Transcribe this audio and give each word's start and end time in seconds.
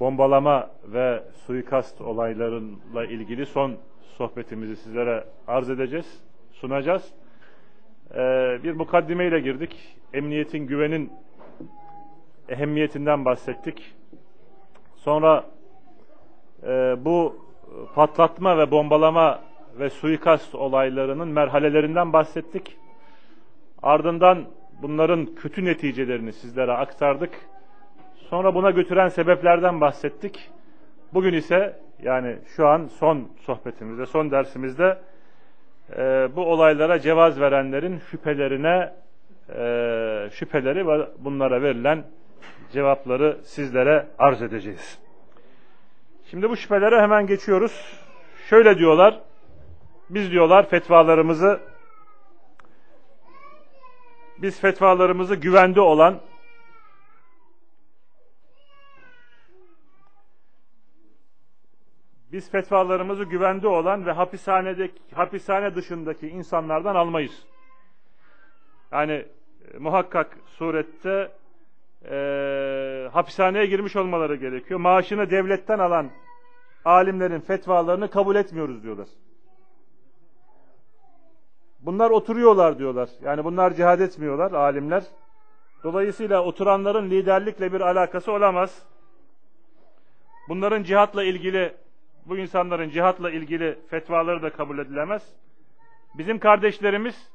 Bombalama 0.00 0.70
ve 0.84 1.22
suikast 1.46 2.00
olaylarıyla 2.00 3.04
ilgili 3.04 3.46
son 3.46 3.76
sohbetimizi 4.16 4.76
sizlere 4.76 5.24
arz 5.46 5.70
edeceğiz, 5.70 6.22
sunacağız. 6.52 7.12
Ee, 8.14 8.58
bir 8.64 8.72
mukaddime 8.72 9.26
ile 9.26 9.40
girdik. 9.40 9.96
Emniyetin, 10.12 10.66
güvenin 10.66 11.12
ehemmiyetinden 12.48 13.24
bahsettik. 13.24 13.94
Sonra 14.96 15.44
e, 16.62 16.96
bu 17.04 17.36
patlatma 17.94 18.58
ve 18.58 18.70
bombalama 18.70 19.40
ve 19.78 19.90
suikast 19.90 20.54
olaylarının 20.54 21.28
merhalelerinden 21.28 22.12
bahsettik. 22.12 22.76
Ardından 23.82 24.44
bunların 24.82 25.26
kötü 25.34 25.64
neticelerini 25.64 26.32
sizlere 26.32 26.72
aktardık. 26.72 27.48
Sonra 28.30 28.54
buna 28.54 28.70
götüren 28.70 29.08
sebeplerden 29.08 29.80
bahsettik. 29.80 30.50
Bugün 31.14 31.32
ise 31.32 31.80
yani 32.02 32.36
şu 32.56 32.66
an 32.66 32.86
son 32.86 33.28
sohbetimizde, 33.40 34.06
son 34.06 34.30
dersimizde 34.30 34.98
e, 35.96 36.28
bu 36.36 36.44
olaylara 36.44 36.98
cevaz 36.98 37.40
verenlerin 37.40 37.98
şüphelerine 37.98 38.92
e, 39.54 40.30
şüpheleri 40.32 40.88
ve 40.88 41.08
bunlara 41.18 41.62
verilen 41.62 42.04
cevapları 42.72 43.38
sizlere 43.44 44.06
arz 44.18 44.42
edeceğiz. 44.42 44.98
Şimdi 46.30 46.50
bu 46.50 46.56
şüphelere 46.56 47.00
hemen 47.00 47.26
geçiyoruz. 47.26 47.98
Şöyle 48.48 48.78
diyorlar, 48.78 49.20
biz 50.10 50.30
diyorlar 50.30 50.68
fetvalarımızı 50.68 51.60
biz 54.38 54.60
fetvalarımızı 54.60 55.34
güvende 55.34 55.80
olan 55.80 56.20
biz 62.32 62.50
fetvalarımızı 62.50 63.24
güvende 63.24 63.68
olan 63.68 64.06
ve 64.06 64.12
hapishanedeki 64.12 65.14
hapishane 65.14 65.74
dışındaki 65.74 66.28
insanlardan 66.28 66.94
almayız. 66.94 67.46
Yani 68.92 69.12
e, 69.74 69.78
muhakkak 69.78 70.38
surette 70.46 71.32
e, 72.10 73.08
hapishaneye 73.12 73.66
girmiş 73.66 73.96
olmaları 73.96 74.36
gerekiyor. 74.36 74.80
Maaşını 74.80 75.30
devletten 75.30 75.78
alan 75.78 76.10
alimlerin 76.84 77.40
fetvalarını 77.40 78.10
kabul 78.10 78.36
etmiyoruz 78.36 78.82
diyorlar. 78.82 79.08
Bunlar 81.80 82.10
oturuyorlar 82.10 82.78
diyorlar. 82.78 83.08
Yani 83.22 83.44
bunlar 83.44 83.74
cihad 83.74 84.00
etmiyorlar 84.00 84.52
alimler. 84.52 85.04
Dolayısıyla 85.84 86.44
oturanların 86.44 87.10
liderlikle 87.10 87.72
bir 87.72 87.80
alakası 87.80 88.32
olamaz. 88.32 88.82
Bunların 90.48 90.82
cihatla 90.82 91.24
ilgili, 91.24 91.74
bu 92.28 92.38
insanların 92.38 92.90
cihatla 92.90 93.30
ilgili 93.30 93.78
fetvaları 93.90 94.42
da 94.42 94.50
kabul 94.50 94.78
edilemez. 94.78 95.36
Bizim 96.14 96.38
kardeşlerimiz, 96.38 97.30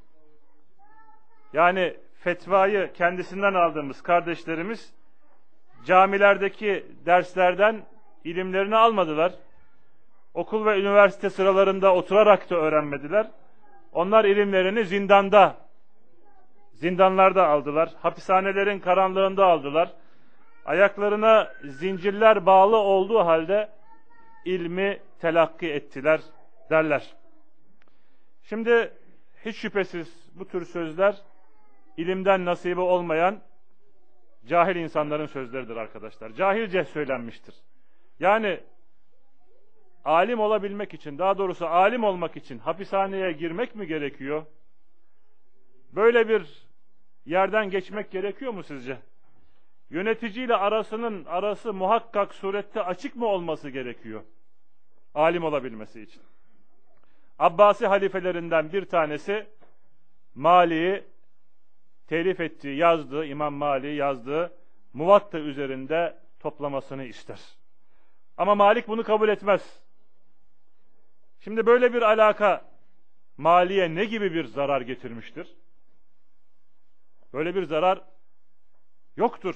yani 1.54 1.98
fetvayı 2.20 2.94
kendisinden 2.94 3.54
aldığımız 3.54 4.02
kardeşlerimiz, 4.02 4.94
camilerdeki 5.86 6.86
derslerden 7.06 7.82
ilimlerini 8.24 8.76
almadılar. 8.76 9.34
Okul 10.34 10.66
ve 10.66 10.80
üniversite 10.80 11.30
sıralarında 11.30 11.96
oturarak 11.96 12.50
da 12.50 12.56
öğrenmediler. 12.56 13.32
Onlar 13.94 14.26
ilimlerini 14.26 14.86
zindanda, 14.86 15.56
zindanlarda 16.74 17.48
aldılar. 17.48 17.90
Hapishanelerin 18.02 18.80
karanlığında 18.80 19.46
aldılar. 19.46 19.90
Ayaklarına 20.66 21.54
zincirler 21.64 22.46
bağlı 22.46 22.78
olduğu 22.78 23.20
halde 23.20 23.70
ilmi 24.46 25.00
telakki 25.20 25.72
ettiler 25.72 26.22
derler. 26.70 27.16
Şimdi 28.44 28.94
hiç 29.46 29.56
şüphesiz 29.58 30.30
bu 30.36 30.48
tür 30.48 30.66
sözler 30.66 31.22
ilimden 31.98 32.46
nasibi 32.46 32.82
olmayan 32.82 33.42
cahil 34.46 34.76
insanların 34.76 35.26
sözleridir 35.26 35.76
arkadaşlar. 35.76 36.30
Cahilce 36.30 36.84
söylenmiştir. 36.84 37.56
Yani 38.20 38.60
alim 40.06 40.40
olabilmek 40.40 40.94
için, 40.94 41.18
daha 41.18 41.38
doğrusu 41.38 41.68
alim 41.68 42.04
olmak 42.04 42.38
için 42.38 42.60
hapishaneye 42.60 43.32
girmek 43.32 43.76
mi 43.76 43.88
gerekiyor? 43.88 44.46
Böyle 45.92 46.30
bir 46.30 46.68
yerden 47.26 47.70
geçmek 47.70 48.12
gerekiyor 48.12 48.52
mu 48.52 48.64
sizce? 48.64 48.98
Yöneticiyle 49.90 50.56
arasının 50.56 51.26
arası 51.26 51.74
muhakkak 51.74 52.34
surette 52.36 52.84
açık 52.84 53.16
mı 53.16 53.26
olması 53.26 53.70
gerekiyor? 53.70 54.24
Alim 55.14 55.44
olabilmesi 55.44 56.02
için. 56.02 56.22
Abbasi 57.40 57.88
halifelerinden 57.88 58.74
bir 58.74 58.86
tanesi 58.86 59.48
Mali'yi 60.36 61.04
telif 62.08 62.40
ettiği, 62.40 62.78
yazdığı, 62.78 63.26
İmam 63.26 63.54
Mali 63.54 63.96
yazdığı 63.96 64.54
Muvatta 64.94 65.40
üzerinde 65.40 66.18
toplamasını 66.40 67.04
ister. 67.04 67.40
Ama 68.38 68.56
Malik 68.56 68.88
bunu 68.88 69.04
kabul 69.04 69.30
etmez. 69.30 69.84
Şimdi 71.40 71.66
böyle 71.66 71.94
bir 71.94 72.02
alaka 72.02 72.66
maliye 73.38 73.96
ne 73.96 74.06
gibi 74.06 74.34
bir 74.34 74.46
zarar 74.46 74.82
getirmiştir? 74.82 75.56
Böyle 77.34 77.56
bir 77.56 77.64
zarar 77.64 78.02
yoktur. 79.18 79.56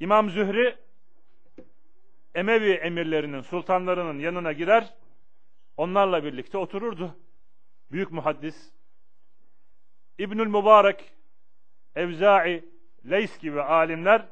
İmam 0.00 0.30
Zühri 0.30 0.76
Emevi 2.34 2.72
emirlerinin, 2.72 3.40
sultanlarının 3.40 4.18
yanına 4.18 4.52
girer, 4.52 4.94
onlarla 5.76 6.24
birlikte 6.24 6.58
otururdu. 6.58 7.16
Büyük 7.92 8.12
muhaddis. 8.12 8.72
İbnül 10.18 10.46
Mübarek, 10.46 11.12
Evza'i, 11.94 12.64
Leys 13.10 13.38
gibi 13.38 13.62
alimler 13.62 14.28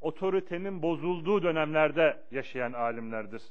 otoritenin 0.00 0.82
bozulduğu 0.82 1.42
dönemlerde 1.42 2.22
yaşayan 2.30 2.72
alimlerdir. 2.72 3.42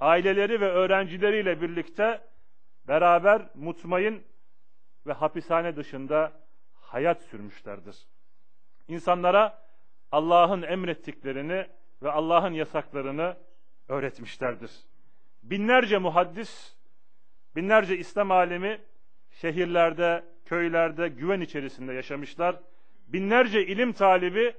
Aileleri 0.00 0.60
ve 0.60 0.70
öğrencileriyle 0.70 1.60
birlikte 1.60 2.22
beraber 2.88 3.42
mutmain 3.54 4.24
ve 5.06 5.12
hapishane 5.12 5.76
dışında 5.76 6.32
hayat 6.74 7.22
sürmüşlerdir. 7.22 8.06
İnsanlara 8.88 9.67
Allah'ın 10.12 10.62
emrettiklerini 10.62 11.66
ve 12.02 12.10
Allah'ın 12.10 12.52
yasaklarını 12.52 13.36
öğretmişlerdir. 13.88 14.70
Binlerce 15.42 15.98
muhaddis, 15.98 16.76
binlerce 17.56 17.98
İslam 17.98 18.30
alemi 18.30 18.80
şehirlerde, 19.30 20.24
köylerde 20.44 21.08
güven 21.08 21.40
içerisinde 21.40 21.92
yaşamışlar. 21.92 22.56
Binlerce 23.08 23.66
ilim 23.66 23.92
talibi 23.92 24.54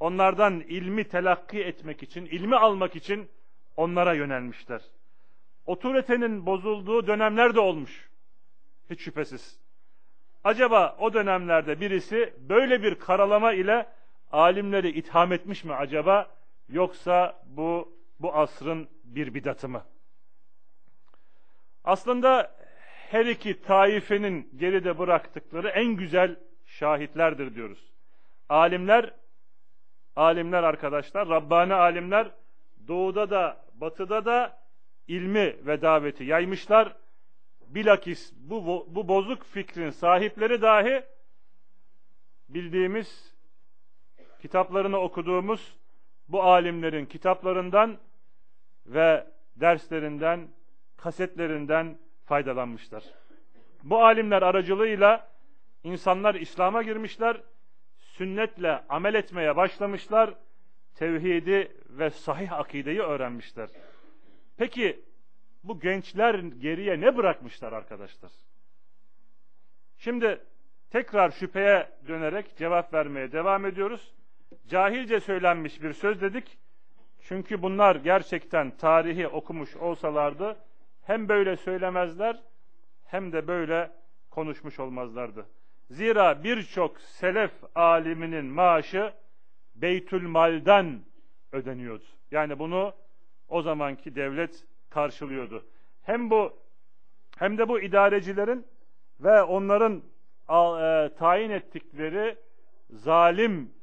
onlardan 0.00 0.60
ilmi 0.60 1.04
telakki 1.04 1.64
etmek 1.64 2.02
için, 2.02 2.26
ilmi 2.26 2.56
almak 2.56 2.96
için 2.96 3.28
onlara 3.76 4.14
yönelmişler. 4.14 4.82
Otoritenin 5.66 6.46
bozulduğu 6.46 7.06
dönemler 7.06 7.54
de 7.54 7.60
olmuş. 7.60 8.10
Hiç 8.90 9.00
şüphesiz. 9.00 9.58
Acaba 10.44 10.96
o 10.98 11.14
dönemlerde 11.14 11.80
birisi 11.80 12.34
böyle 12.48 12.82
bir 12.82 12.94
karalama 12.94 13.52
ile 13.52 13.86
alimleri 14.32 14.88
itham 14.88 15.32
etmiş 15.32 15.64
mi 15.64 15.74
acaba? 15.74 16.36
Yoksa 16.68 17.42
bu 17.46 17.96
bu 18.20 18.34
asrın 18.34 18.88
bir 19.04 19.34
bidatı 19.34 19.68
mı? 19.68 19.84
Aslında 21.84 22.56
her 23.10 23.26
iki 23.26 23.60
taifenin 23.60 24.50
geride 24.56 24.98
bıraktıkları 24.98 25.68
en 25.68 25.96
güzel 25.96 26.36
şahitlerdir 26.66 27.54
diyoruz. 27.54 27.92
Alimler, 28.48 29.14
alimler 30.16 30.62
arkadaşlar, 30.62 31.28
Rabbani 31.28 31.74
alimler 31.74 32.30
doğuda 32.88 33.30
da 33.30 33.64
batıda 33.74 34.24
da 34.24 34.58
ilmi 35.08 35.66
ve 35.66 35.82
daveti 35.82 36.24
yaymışlar. 36.24 36.96
Bilakis 37.66 38.32
bu, 38.36 38.86
bu 38.90 39.08
bozuk 39.08 39.44
fikrin 39.44 39.90
sahipleri 39.90 40.62
dahi 40.62 41.04
bildiğimiz, 42.48 43.35
kitaplarını 44.46 44.98
okuduğumuz 44.98 45.76
bu 46.28 46.42
alimlerin 46.42 47.06
kitaplarından 47.06 47.98
ve 48.86 49.26
derslerinden, 49.56 50.48
kasetlerinden 50.96 51.98
faydalanmışlar. 52.24 53.04
Bu 53.82 54.04
alimler 54.04 54.42
aracılığıyla 54.42 55.28
insanlar 55.84 56.34
İslam'a 56.34 56.82
girmişler, 56.82 57.40
sünnetle 57.96 58.84
amel 58.88 59.14
etmeye 59.14 59.56
başlamışlar, 59.56 60.34
tevhidi 60.94 61.72
ve 61.88 62.10
sahih 62.10 62.52
akideyi 62.52 63.00
öğrenmişler. 63.00 63.68
Peki 64.56 65.04
bu 65.64 65.80
gençler 65.80 66.34
geriye 66.34 67.00
ne 67.00 67.16
bırakmışlar 67.16 67.72
arkadaşlar? 67.72 68.32
Şimdi 69.98 70.40
tekrar 70.90 71.30
şüpheye 71.30 71.88
dönerek 72.08 72.56
cevap 72.56 72.94
vermeye 72.94 73.32
devam 73.32 73.66
ediyoruz. 73.66 74.16
Cahilce 74.68 75.20
söylenmiş 75.20 75.82
bir 75.82 75.92
söz 75.92 76.20
dedik. 76.20 76.58
Çünkü 77.20 77.62
bunlar 77.62 77.96
gerçekten 77.96 78.76
tarihi 78.76 79.28
okumuş 79.28 79.76
olsalardı 79.76 80.56
hem 81.02 81.28
böyle 81.28 81.56
söylemezler 81.56 82.42
hem 83.04 83.32
de 83.32 83.48
böyle 83.48 83.90
konuşmuş 84.30 84.80
olmazlardı. 84.80 85.46
Zira 85.90 86.44
birçok 86.44 87.00
selef 87.00 87.50
aliminin 87.74 88.44
maaşı 88.44 89.12
Beytül 89.74 90.26
Mal'den 90.26 91.00
ödeniyordu. 91.52 92.04
Yani 92.30 92.58
bunu 92.58 92.94
o 93.48 93.62
zamanki 93.62 94.14
devlet 94.14 94.64
karşılıyordu. 94.90 95.66
Hem 96.02 96.30
bu 96.30 96.52
hem 97.38 97.58
de 97.58 97.68
bu 97.68 97.80
idarecilerin 97.80 98.66
ve 99.20 99.42
onların 99.42 100.02
e, 100.48 101.14
tayin 101.14 101.50
ettikleri 101.50 102.36
zalim 102.90 103.75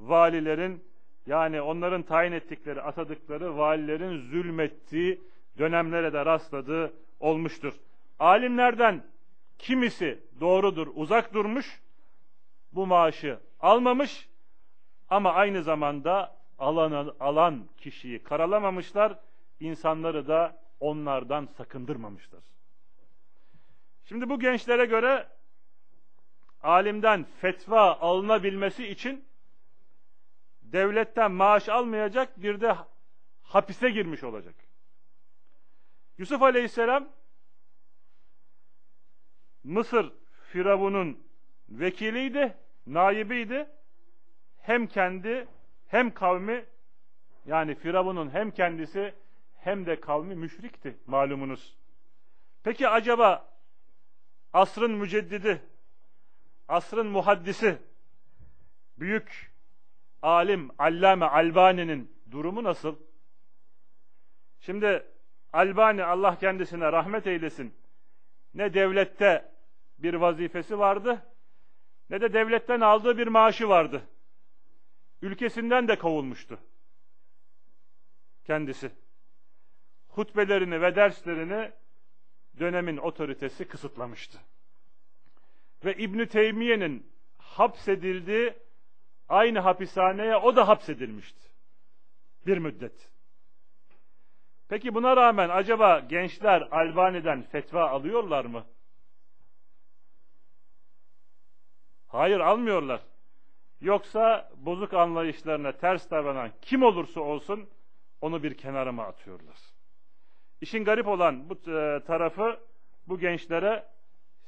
valilerin 0.00 0.84
yani 1.26 1.60
onların 1.60 2.02
tayin 2.02 2.32
ettikleri, 2.32 2.82
atadıkları 2.82 3.56
valilerin 3.56 4.30
zulmettiği 4.30 5.20
dönemlere 5.58 6.12
de 6.12 6.24
rastladığı 6.26 6.92
olmuştur. 7.20 7.72
Alimlerden 8.18 9.04
kimisi 9.58 10.18
doğrudur, 10.40 10.88
uzak 10.94 11.34
durmuş, 11.34 11.80
bu 12.72 12.86
maaşı 12.86 13.38
almamış 13.60 14.28
ama 15.10 15.32
aynı 15.32 15.62
zamanda 15.62 16.36
alan, 16.58 17.14
alan 17.20 17.68
kişiyi 17.76 18.22
karalamamışlar, 18.22 19.18
insanları 19.60 20.28
da 20.28 20.56
onlardan 20.80 21.46
sakındırmamışlar. 21.46 22.40
Şimdi 24.04 24.28
bu 24.28 24.40
gençlere 24.40 24.84
göre 24.84 25.26
alimden 26.62 27.26
fetva 27.40 27.92
alınabilmesi 28.00 28.86
için 28.86 29.24
devletten 30.72 31.32
maaş 31.32 31.68
almayacak 31.68 32.42
bir 32.42 32.60
de 32.60 32.76
hapise 33.42 33.90
girmiş 33.90 34.24
olacak. 34.24 34.54
Yusuf 36.18 36.42
Aleyhisselam 36.42 37.08
Mısır 39.64 40.12
Firavun'un 40.52 41.26
vekiliydi, 41.68 42.56
naibiydi. 42.86 43.68
Hem 44.60 44.86
kendi 44.86 45.48
hem 45.88 46.14
kavmi 46.14 46.64
yani 47.46 47.74
Firavun'un 47.74 48.30
hem 48.30 48.50
kendisi 48.50 49.14
hem 49.60 49.86
de 49.86 50.00
kavmi 50.00 50.34
müşrikti 50.34 50.96
malumunuz. 51.06 51.76
Peki 52.62 52.88
acaba 52.88 53.48
asrın 54.52 54.90
müceddidi, 54.90 55.62
asrın 56.68 57.06
muhaddisi, 57.06 57.78
büyük 58.98 59.49
alim 60.22 60.70
Allame 60.78 61.26
Albani'nin 61.26 62.16
durumu 62.30 62.64
nasıl? 62.64 62.96
Şimdi 64.60 65.06
Albani 65.52 66.04
Allah 66.04 66.38
kendisine 66.38 66.92
rahmet 66.92 67.26
eylesin. 67.26 67.74
Ne 68.54 68.74
devlette 68.74 69.52
bir 69.98 70.14
vazifesi 70.14 70.78
vardı 70.78 71.30
ne 72.10 72.20
de 72.20 72.32
devletten 72.32 72.80
aldığı 72.80 73.18
bir 73.18 73.26
maaşı 73.26 73.68
vardı. 73.68 74.02
Ülkesinden 75.22 75.88
de 75.88 75.98
kovulmuştu. 75.98 76.58
Kendisi. 78.44 78.90
Hutbelerini 80.08 80.82
ve 80.82 80.96
derslerini 80.96 81.72
dönemin 82.58 82.96
otoritesi 82.96 83.68
kısıtlamıştı. 83.68 84.38
Ve 85.84 85.94
İbn 85.94 86.24
Teymiye'nin 86.24 87.12
hapsedildiği 87.38 88.54
aynı 89.30 89.58
hapishaneye 89.58 90.36
o 90.36 90.56
da 90.56 90.68
hapsedilmişti. 90.68 91.48
Bir 92.46 92.58
müddet. 92.58 93.10
Peki 94.68 94.94
buna 94.94 95.16
rağmen 95.16 95.48
acaba 95.48 95.98
gençler 95.98 96.68
Albani'den 96.70 97.42
fetva 97.42 97.88
alıyorlar 97.88 98.44
mı? 98.44 98.64
Hayır 102.06 102.40
almıyorlar. 102.40 103.00
Yoksa 103.80 104.50
bozuk 104.56 104.94
anlayışlarına 104.94 105.72
ters 105.72 106.10
davranan 106.10 106.50
kim 106.62 106.82
olursa 106.82 107.20
olsun 107.20 107.68
onu 108.20 108.42
bir 108.42 108.54
kenara 108.54 108.92
mı 108.92 109.02
atıyorlar? 109.02 109.56
İşin 110.60 110.84
garip 110.84 111.08
olan 111.08 111.50
bu 111.50 111.54
e, 111.70 112.00
tarafı 112.06 112.60
bu 113.06 113.18
gençlere 113.18 113.86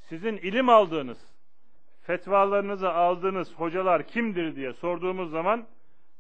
sizin 0.01 0.37
ilim 0.37 0.69
aldığınız, 0.69 1.32
fetvalarınızı 2.03 2.93
aldığınız 2.93 3.55
hocalar 3.55 4.07
kimdir 4.07 4.57
diye 4.57 4.73
sorduğumuz 4.73 5.31
zaman 5.31 5.67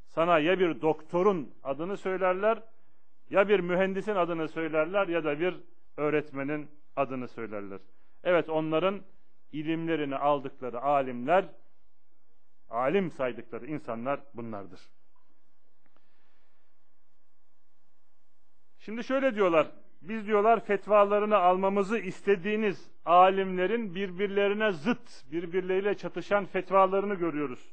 sana 0.06 0.38
ya 0.38 0.58
bir 0.58 0.80
doktorun 0.80 1.54
adını 1.62 1.96
söylerler 1.96 2.62
ya 3.30 3.48
bir 3.48 3.60
mühendisin 3.60 4.14
adını 4.14 4.48
söylerler 4.48 5.08
ya 5.08 5.24
da 5.24 5.40
bir 5.40 5.54
öğretmenin 5.96 6.70
adını 6.96 7.28
söylerler. 7.28 7.80
Evet 8.24 8.48
onların 8.48 9.02
ilimlerini 9.52 10.16
aldıkları 10.16 10.80
alimler, 10.82 11.44
alim 12.70 13.10
saydıkları 13.10 13.66
insanlar 13.66 14.20
bunlardır. 14.34 14.80
Şimdi 18.78 19.04
şöyle 19.04 19.34
diyorlar, 19.34 19.66
biz 20.02 20.26
diyorlar 20.26 20.64
fetvalarını 20.64 21.36
almamızı 21.36 21.98
istediğiniz 21.98 22.90
alimlerin 23.04 23.94
birbirlerine 23.94 24.72
zıt, 24.72 25.32
birbirleriyle 25.32 25.94
çatışan 25.94 26.44
fetvalarını 26.44 27.14
görüyoruz. 27.14 27.72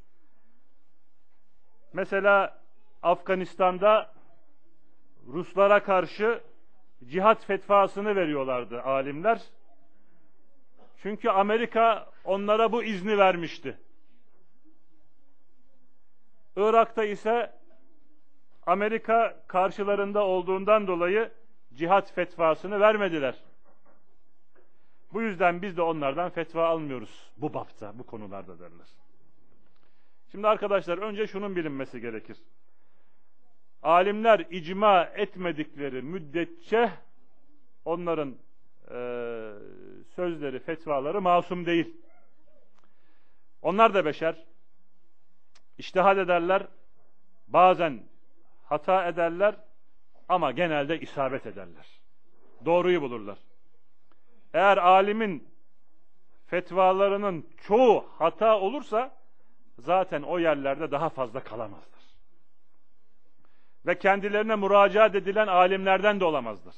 Mesela 1.92 2.60
Afganistan'da 3.02 4.12
Ruslara 5.26 5.82
karşı 5.82 6.40
cihat 7.04 7.44
fetvasını 7.44 8.16
veriyorlardı 8.16 8.82
alimler. 8.82 9.42
Çünkü 11.02 11.28
Amerika 11.28 12.10
onlara 12.24 12.72
bu 12.72 12.82
izni 12.82 13.18
vermişti. 13.18 13.78
Irak'ta 16.56 17.04
ise 17.04 17.52
Amerika 18.66 19.36
karşılarında 19.46 20.24
olduğundan 20.24 20.86
dolayı 20.86 21.30
cihat 21.80 22.12
fetvasını 22.12 22.80
vermediler. 22.80 23.34
Bu 25.12 25.22
yüzden 25.22 25.62
biz 25.62 25.76
de 25.76 25.82
onlardan 25.82 26.30
fetva 26.30 26.68
almıyoruz 26.68 27.30
bu 27.36 27.54
bapta, 27.54 27.98
bu 27.98 28.06
konularda 28.06 28.58
derler. 28.58 28.86
Şimdi 30.32 30.48
arkadaşlar 30.48 30.98
önce 30.98 31.26
şunun 31.26 31.56
bilinmesi 31.56 32.00
gerekir. 32.00 32.38
Alimler 33.82 34.46
icma 34.50 35.04
etmedikleri 35.04 36.02
müddetçe 36.02 36.90
onların 37.84 38.36
e, 38.90 38.98
sözleri, 40.14 40.58
fetvaları 40.58 41.20
masum 41.20 41.66
değil. 41.66 41.96
Onlar 43.62 43.94
da 43.94 44.04
beşer. 44.04 44.46
İçtihad 45.78 46.18
ederler. 46.18 46.66
Bazen 47.48 48.02
hata 48.64 49.08
ederler 49.08 49.54
ama 50.30 50.50
genelde 50.50 51.00
isabet 51.00 51.46
ederler. 51.46 51.86
Doğruyu 52.64 53.02
bulurlar. 53.02 53.38
Eğer 54.54 54.76
alimin 54.76 55.48
fetvalarının 56.46 57.46
çoğu 57.56 58.06
hata 58.18 58.60
olursa 58.60 59.16
zaten 59.78 60.22
o 60.22 60.38
yerlerde 60.38 60.90
daha 60.90 61.08
fazla 61.08 61.40
kalamazlar. 61.40 62.00
Ve 63.86 63.98
kendilerine 63.98 64.56
müracaat 64.56 65.14
edilen 65.14 65.46
alimlerden 65.46 66.20
de 66.20 66.24
olamazlar. 66.24 66.74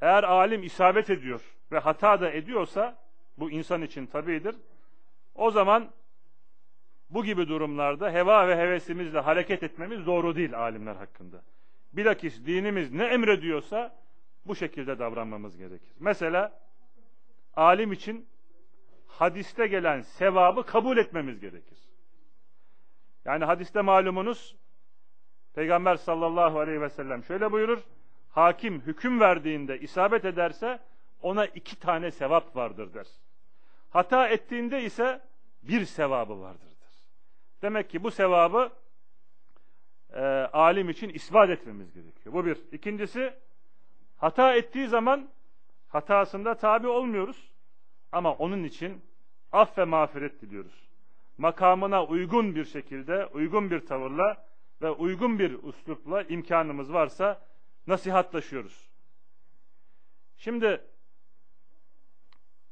Eğer 0.00 0.22
alim 0.22 0.62
isabet 0.62 1.10
ediyor 1.10 1.56
ve 1.72 1.78
hata 1.78 2.20
da 2.20 2.30
ediyorsa 2.30 2.98
bu 3.38 3.50
insan 3.50 3.82
için 3.82 4.06
tabidir. 4.06 4.56
O 5.34 5.50
zaman 5.50 5.90
bu 7.14 7.24
gibi 7.24 7.48
durumlarda 7.48 8.12
heva 8.12 8.48
ve 8.48 8.56
hevesimizle 8.56 9.20
hareket 9.20 9.62
etmemiz 9.62 10.06
doğru 10.06 10.36
değil 10.36 10.58
alimler 10.58 10.94
hakkında. 10.94 11.42
Bilakis 11.92 12.46
dinimiz 12.46 12.92
ne 12.92 13.04
emrediyorsa 13.04 13.96
bu 14.46 14.56
şekilde 14.56 14.98
davranmamız 14.98 15.56
gerekir. 15.56 15.92
Mesela 16.00 16.60
alim 17.56 17.92
için 17.92 18.26
hadiste 19.06 19.66
gelen 19.66 20.00
sevabı 20.00 20.66
kabul 20.66 20.96
etmemiz 20.96 21.40
gerekir. 21.40 21.78
Yani 23.24 23.44
hadiste 23.44 23.80
malumunuz 23.80 24.56
Peygamber 25.54 25.96
sallallahu 25.96 26.60
aleyhi 26.60 26.80
ve 26.80 26.88
sellem 26.88 27.24
şöyle 27.24 27.52
buyurur. 27.52 27.78
Hakim 28.30 28.80
hüküm 28.80 29.20
verdiğinde 29.20 29.80
isabet 29.80 30.24
ederse 30.24 30.78
ona 31.22 31.46
iki 31.46 31.78
tane 31.78 32.10
sevap 32.10 32.56
vardır 32.56 32.94
der. 32.94 33.06
Hata 33.90 34.28
ettiğinde 34.28 34.82
ise 34.82 35.20
bir 35.62 35.84
sevabı 35.84 36.40
vardır. 36.40 36.71
Demek 37.62 37.90
ki 37.90 38.04
bu 38.04 38.10
sevabı 38.10 38.72
e, 40.12 40.20
alim 40.52 40.90
için 40.90 41.08
ispat 41.08 41.50
etmemiz 41.50 41.92
gerekiyor. 41.92 42.34
Bu 42.34 42.46
bir. 42.46 42.58
İkincisi 42.72 43.34
hata 44.16 44.54
ettiği 44.54 44.88
zaman 44.88 45.28
hatasında 45.88 46.54
tabi 46.54 46.88
olmuyoruz. 46.88 47.52
Ama 48.12 48.32
onun 48.32 48.64
için 48.64 49.02
af 49.52 49.78
ve 49.78 49.84
mağfiret 49.84 50.40
diliyoruz. 50.40 50.88
Makamına 51.38 52.04
uygun 52.04 52.54
bir 52.54 52.64
şekilde, 52.64 53.26
uygun 53.26 53.70
bir 53.70 53.86
tavırla 53.86 54.46
ve 54.82 54.90
uygun 54.90 55.38
bir 55.38 55.62
üslupla 55.62 56.22
imkanımız 56.22 56.92
varsa 56.92 57.40
nasihatlaşıyoruz. 57.86 58.90
Şimdi 60.36 60.80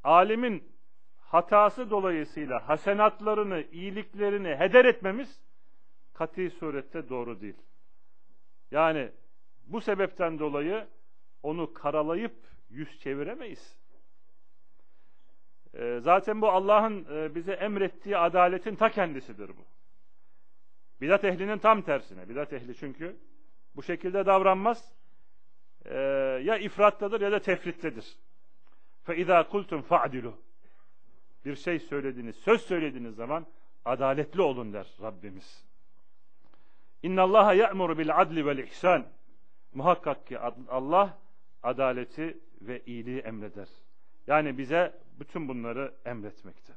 alimin 0.04 0.69
hatası 1.29 1.89
dolayısıyla 1.89 2.69
hasenatlarını, 2.69 3.63
iyiliklerini 3.71 4.55
heder 4.55 4.85
etmemiz 4.85 5.41
kati 6.13 6.49
surette 6.49 7.09
doğru 7.09 7.41
değil. 7.41 7.57
Yani 8.71 9.11
bu 9.67 9.81
sebepten 9.81 10.39
dolayı 10.39 10.87
onu 11.43 11.73
karalayıp 11.73 12.35
yüz 12.69 12.99
çeviremeyiz. 12.99 13.79
Ee, 15.73 15.99
zaten 16.01 16.41
bu 16.41 16.49
Allah'ın 16.49 17.05
e, 17.11 17.35
bize 17.35 17.53
emrettiği 17.53 18.17
adaletin 18.17 18.75
ta 18.75 18.89
kendisidir 18.89 19.49
bu. 19.49 19.65
Bidat 21.01 21.23
ehlinin 21.23 21.57
tam 21.57 21.81
tersine. 21.81 22.29
Bidat 22.29 22.53
ehli 22.53 22.75
çünkü 22.75 23.17
bu 23.75 23.83
şekilde 23.83 24.25
davranmaz. 24.25 24.93
Ee, 25.85 25.97
ya 26.43 26.57
ifrattadır 26.57 27.21
ya 27.21 27.31
da 27.31 27.39
tefrittedir. 27.39 28.17
فَاِذَا 29.07 29.43
قُلْتُمْ 29.43 29.81
فَعْدِلُوا 29.81 30.33
bir 31.44 31.56
şey 31.56 31.78
söylediğiniz, 31.78 32.36
söz 32.36 32.60
söylediğiniz 32.60 33.14
zaman 33.14 33.46
adaletli 33.84 34.42
olun 34.42 34.72
der 34.72 34.86
Rabbimiz. 35.02 35.64
İnna 37.02 37.22
Allaha 37.22 37.54
ya'muru 37.54 37.98
bil 37.98 38.20
adli 38.20 38.46
vel 38.46 38.58
ihsan. 38.58 39.06
Muhakkak 39.74 40.26
ki 40.26 40.38
Allah 40.68 41.18
adaleti 41.62 42.38
ve 42.60 42.82
iyiliği 42.86 43.20
emreder. 43.20 43.68
Yani 44.26 44.58
bize 44.58 44.94
bütün 45.20 45.48
bunları 45.48 45.94
emretmekte. 46.04 46.72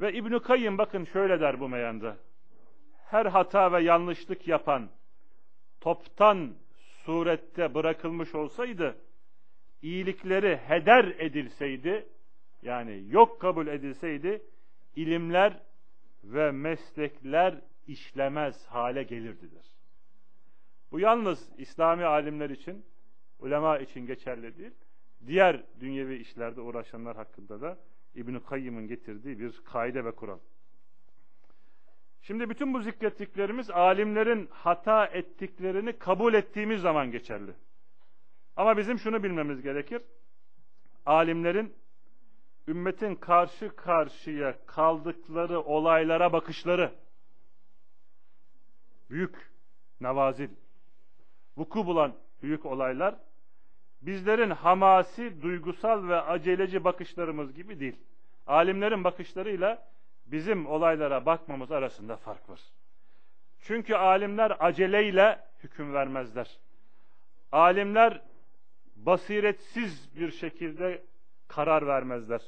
Ve 0.00 0.12
İbn 0.12 0.38
Kayyım 0.38 0.78
bakın 0.78 1.04
şöyle 1.04 1.40
der 1.40 1.60
bu 1.60 1.68
meyanda. 1.68 2.16
Her 3.06 3.26
hata 3.26 3.72
ve 3.72 3.82
yanlışlık 3.82 4.48
yapan 4.48 4.88
toptan 5.80 6.54
surette 7.04 7.74
bırakılmış 7.74 8.34
olsaydı 8.34 8.96
iyilikleri 9.82 10.56
heder 10.56 11.04
edilseydi 11.04 12.08
yani 12.62 13.04
yok 13.08 13.40
kabul 13.40 13.66
edilseydi 13.66 14.42
ilimler 14.96 15.62
ve 16.24 16.50
meslekler 16.50 17.60
işlemez 17.86 18.66
hale 18.66 19.02
gelirdiler. 19.02 19.64
Bu 20.92 21.00
yalnız 21.00 21.48
İslami 21.58 22.04
alimler 22.04 22.50
için, 22.50 22.84
ulema 23.38 23.78
için 23.78 24.06
geçerli 24.06 24.58
değil. 24.58 24.72
Diğer 25.26 25.62
dünyevi 25.80 26.16
işlerde 26.16 26.60
uğraşanlar 26.60 27.16
hakkında 27.16 27.60
da 27.60 27.78
İbn-i 28.14 28.42
Kayyım'ın 28.42 28.88
getirdiği 28.88 29.38
bir 29.38 29.60
kaide 29.64 30.04
ve 30.04 30.10
kural. 30.10 30.38
Şimdi 32.22 32.50
bütün 32.50 32.74
bu 32.74 32.80
zikrettiklerimiz 32.80 33.70
alimlerin 33.70 34.48
hata 34.50 35.06
ettiklerini 35.06 35.98
kabul 35.98 36.34
ettiğimiz 36.34 36.80
zaman 36.80 37.10
geçerli. 37.10 37.52
Ama 38.56 38.76
bizim 38.76 38.98
şunu 38.98 39.22
bilmemiz 39.22 39.62
gerekir. 39.62 40.02
Alimlerin 41.06 41.74
ümmetin 42.68 43.14
karşı 43.14 43.76
karşıya 43.76 44.66
kaldıkları 44.66 45.60
olaylara 45.60 46.32
bakışları 46.32 46.92
büyük 49.10 49.50
nevazil 50.00 50.50
vuku 51.56 51.86
bulan 51.86 52.14
büyük 52.42 52.66
olaylar 52.66 53.14
bizlerin 54.02 54.50
hamasi, 54.50 55.42
duygusal 55.42 56.08
ve 56.08 56.20
aceleci 56.20 56.84
bakışlarımız 56.84 57.54
gibi 57.54 57.80
değil. 57.80 57.96
Alimlerin 58.46 59.04
bakışlarıyla 59.04 59.88
bizim 60.26 60.66
olaylara 60.66 61.26
bakmamız 61.26 61.72
arasında 61.72 62.16
fark 62.16 62.48
var. 62.48 62.60
Çünkü 63.60 63.94
alimler 63.94 64.56
aceleyle 64.58 65.40
hüküm 65.62 65.94
vermezler. 65.94 66.58
Alimler 67.52 68.22
basiretsiz 68.96 70.16
bir 70.16 70.30
şekilde 70.30 71.02
karar 71.48 71.86
vermezler. 71.86 72.42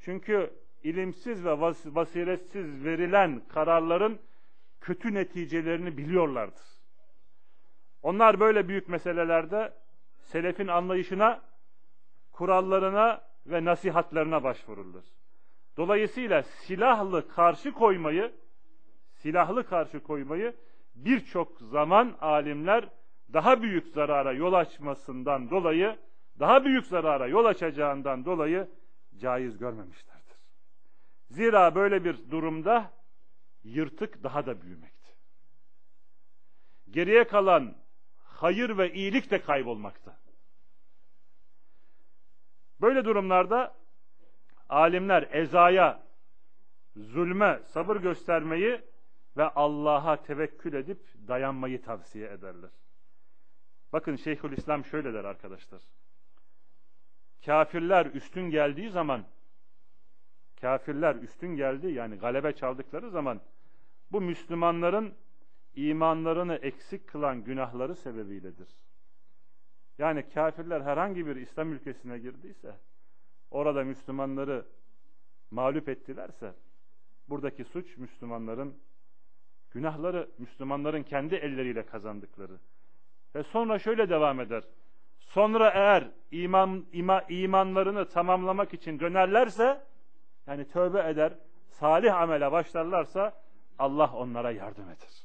Çünkü 0.00 0.50
ilimsiz 0.82 1.44
ve 1.44 1.60
basiretsiz 1.94 2.84
verilen 2.84 3.42
kararların 3.48 4.18
kötü 4.80 5.14
neticelerini 5.14 5.96
biliyorlardır. 5.96 6.80
Onlar 8.02 8.40
böyle 8.40 8.68
büyük 8.68 8.88
meselelerde 8.88 9.72
selefin 10.18 10.66
anlayışına, 10.66 11.40
kurallarına 12.32 13.20
ve 13.46 13.64
nasihatlerine 13.64 14.42
başvururlar. 14.42 15.04
Dolayısıyla 15.76 16.42
silahlı 16.42 17.28
karşı 17.28 17.72
koymayı, 17.72 18.32
silahlı 19.12 19.66
karşı 19.66 20.02
koymayı 20.02 20.56
birçok 20.94 21.60
zaman 21.60 22.16
alimler 22.20 22.88
daha 23.32 23.62
büyük 23.62 23.86
zarara 23.86 24.32
yol 24.32 24.52
açmasından 24.52 25.50
dolayı, 25.50 25.96
daha 26.38 26.64
büyük 26.64 26.86
zarara 26.86 27.26
yol 27.26 27.44
açacağından 27.44 28.24
dolayı 28.24 28.68
caiz 29.20 29.58
görmemişlerdir. 29.58 30.36
Zira 31.30 31.74
böyle 31.74 32.04
bir 32.04 32.30
durumda 32.30 32.92
yırtık 33.64 34.22
daha 34.22 34.46
da 34.46 34.62
büyümekte. 34.62 35.10
Geriye 36.90 37.26
kalan 37.26 37.76
hayır 38.18 38.78
ve 38.78 38.92
iyilik 38.92 39.30
de 39.30 39.42
kaybolmakta. 39.42 40.18
Böyle 42.80 43.04
durumlarda 43.04 43.76
alimler 44.68 45.28
ezaya, 45.32 46.02
zulme 46.96 47.60
sabır 47.66 47.96
göstermeyi 47.96 48.82
ve 49.36 49.44
Allah'a 49.44 50.22
tevekkül 50.22 50.72
edip 50.72 51.00
dayanmayı 51.28 51.82
tavsiye 51.82 52.28
ederler. 52.30 52.70
Bakın 53.92 54.16
Şeyhülislam 54.16 54.84
şöyle 54.84 55.14
der 55.14 55.24
arkadaşlar. 55.24 55.82
Kafirler 57.46 58.06
üstün 58.06 58.50
geldiği 58.50 58.90
zaman 58.90 59.24
kafirler 60.60 61.14
üstün 61.14 61.56
geldi 61.56 61.92
yani 61.92 62.16
galebe 62.16 62.52
çaldıkları 62.52 63.10
zaman 63.10 63.40
bu 64.12 64.20
Müslümanların 64.20 65.14
imanlarını 65.74 66.54
eksik 66.54 67.06
kılan 67.08 67.44
günahları 67.44 67.96
sebebiyledir. 67.96 68.68
Yani 69.98 70.28
kafirler 70.28 70.80
herhangi 70.80 71.26
bir 71.26 71.36
İslam 71.36 71.72
ülkesine 71.72 72.18
girdiyse, 72.18 72.76
orada 73.50 73.84
Müslümanları 73.84 74.66
mağlup 75.50 75.88
ettilerse, 75.88 76.54
buradaki 77.28 77.64
suç 77.64 77.96
Müslümanların 77.96 78.74
günahları, 79.70 80.30
Müslümanların 80.38 81.02
kendi 81.02 81.34
elleriyle 81.34 81.86
kazandıkları. 81.86 82.58
Ve 83.34 83.42
sonra 83.42 83.78
şöyle 83.78 84.08
devam 84.08 84.40
eder. 84.40 84.64
Sonra 85.30 85.70
eğer 85.70 86.04
iman, 86.30 86.86
ima, 86.92 87.22
imanlarını 87.28 88.08
tamamlamak 88.08 88.74
için 88.74 89.00
dönerlerse, 89.00 89.84
yani 90.46 90.68
tövbe 90.68 91.08
eder, 91.08 91.32
salih 91.68 92.14
amele 92.14 92.52
başlarlarsa 92.52 93.42
Allah 93.78 94.12
onlara 94.14 94.50
yardım 94.50 94.84
eder. 94.84 95.24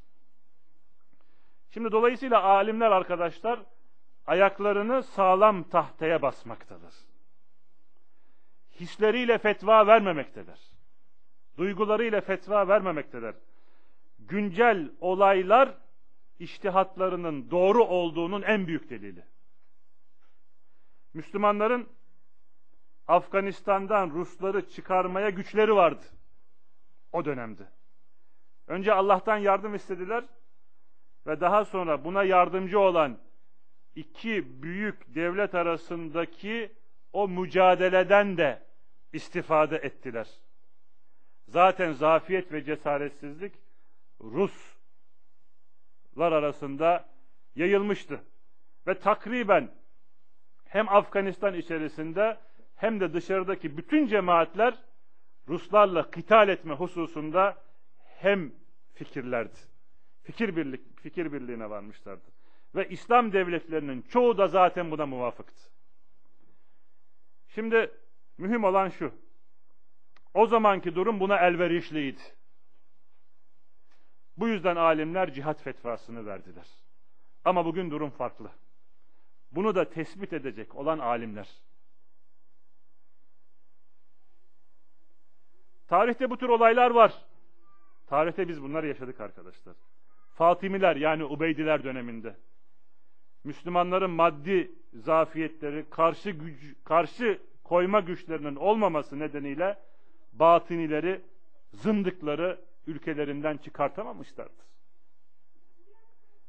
Şimdi 1.70 1.92
dolayısıyla 1.92 2.44
alimler 2.44 2.92
arkadaşlar 2.92 3.60
ayaklarını 4.28 5.04
sağlam 5.04 5.64
tahtaya 5.64 6.22
basmaktadır. 6.22 6.94
Hisleriyle 8.80 9.38
fetva 9.38 9.88
vermemektedir. 9.88 10.60
Duygularıyla 11.58 12.22
fetva 12.22 12.68
vermemektedir. 12.68 13.36
Güncel 14.20 14.92
olaylar 15.00 15.70
iştihatlarının 16.40 17.52
doğru 17.52 17.84
olduğunun 17.84 18.42
en 18.42 18.68
büyük 18.68 18.90
delili. 18.90 19.35
Müslümanların 21.16 21.90
Afganistan'dan 23.08 24.10
Rusları 24.10 24.70
çıkarmaya 24.70 25.30
güçleri 25.30 25.76
vardı 25.76 26.04
o 27.12 27.26
dönemde. 27.26 27.64
Önce 28.68 28.94
Allah'tan 28.94 29.38
yardım 29.38 29.76
istediler 29.76 30.24
ve 31.28 31.42
daha 31.42 31.66
sonra 31.66 32.04
buna 32.04 32.24
yardımcı 32.24 32.80
olan 32.80 33.18
iki 33.96 34.64
büyük 34.64 35.16
devlet 35.16 35.56
arasındaki 35.56 36.72
o 37.14 37.28
mücadeleden 37.28 38.38
de 38.38 38.64
istifade 39.14 39.76
ettiler. 39.76 40.30
Zaten 41.48 41.92
zafiyet 41.92 42.52
ve 42.52 42.64
cesaretsizlik 42.64 43.54
Ruslar 44.22 44.72
arasında 46.32 47.06
yayılmıştı. 47.56 48.22
Ve 48.88 49.00
takriben 49.00 49.72
hem 50.76 50.90
Afganistan 50.90 51.54
içerisinde 51.54 52.38
hem 52.76 53.00
de 53.00 53.14
dışarıdaki 53.14 53.78
bütün 53.78 54.08
cemaatler 54.08 54.74
Ruslarla 55.48 56.12
kıtal 56.12 56.50
etme 56.50 56.74
hususunda 56.74 57.64
hem 58.20 58.52
fikirlerdi. 58.94 59.56
Fikir 60.24 60.56
birlik 60.56 61.00
fikir 61.00 61.34
birliğine 61.34 61.70
varmışlardı. 61.70 62.24
Ve 62.76 62.90
İslam 62.90 63.34
devletlerinin 63.34 64.02
çoğu 64.02 64.38
da 64.38 64.48
zaten 64.48 64.92
buna 64.92 65.06
muvafıktı. 65.06 65.62
Şimdi 67.48 67.92
mühim 68.38 68.64
olan 68.64 68.90
şu. 68.90 69.12
O 70.34 70.48
zamanki 70.48 70.96
durum 70.96 71.20
buna 71.20 71.38
elverişliydi. 71.38 72.22
Bu 74.38 74.48
yüzden 74.48 74.76
alimler 74.76 75.34
cihat 75.34 75.62
fetvasını 75.62 76.26
verdiler. 76.26 76.68
Ama 77.46 77.66
bugün 77.66 77.92
durum 77.92 78.10
farklı. 78.10 78.52
Bunu 79.56 79.76
da 79.76 79.90
tespit 79.90 80.34
edecek 80.34 80.76
olan 80.76 81.00
alimler. 81.00 81.50
Tarihte 85.88 86.30
bu 86.30 86.38
tür 86.38 86.50
olaylar 86.50 86.92
var. 86.92 87.14
Tarihte 88.08 88.48
biz 88.48 88.62
bunları 88.62 88.88
yaşadık 88.88 89.22
arkadaşlar. 89.22 89.76
Fatimiler 90.34 90.96
yani 90.96 91.24
Ubeydiler 91.24 91.84
döneminde. 91.84 92.36
Müslümanların 93.44 94.12
maddi 94.12 94.72
zafiyetleri, 94.94 95.90
karşı 95.90 96.30
güç, 96.30 96.76
karşı 96.84 97.42
koyma 97.64 98.00
güçlerinin 98.00 98.56
olmaması 98.56 99.20
nedeniyle 99.20 99.80
batinileri, 100.34 101.22
zındıkları 101.74 102.62
ülkelerinden 102.88 103.58
çıkartamamışlardır. 103.58 104.66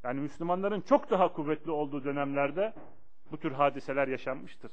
Yani 0.05 0.21
Müslümanların 0.21 0.81
çok 0.81 1.11
daha 1.11 1.33
kuvvetli 1.33 1.71
olduğu 1.71 2.05
dönemlerde 2.05 2.75
bu 3.31 3.37
tür 3.41 3.53
hadiseler 3.53 4.09
yaşanmıştır. 4.09 4.73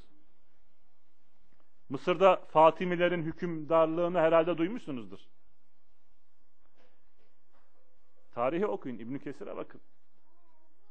Mısır'da 1.90 2.36
Fatimilerin 2.36 3.24
hükümdarlığını 3.24 4.20
herhalde 4.20 4.58
duymuşsunuzdur. 4.58 5.20
Tarihi 8.32 8.66
okuyun, 8.66 9.00
İbn 9.00 9.18
Kesir'e 9.18 9.56
bakın. 9.56 9.82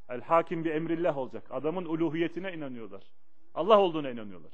El 0.09 0.21
hakim 0.21 0.65
bir 0.65 0.71
emrillah 0.71 1.19
olacak. 1.19 1.47
Adamın 1.51 1.85
uluhiyetine 1.85 2.53
inanıyorlar. 2.53 3.03
Allah 3.55 3.79
olduğuna 3.79 4.11
inanıyorlar. 4.11 4.53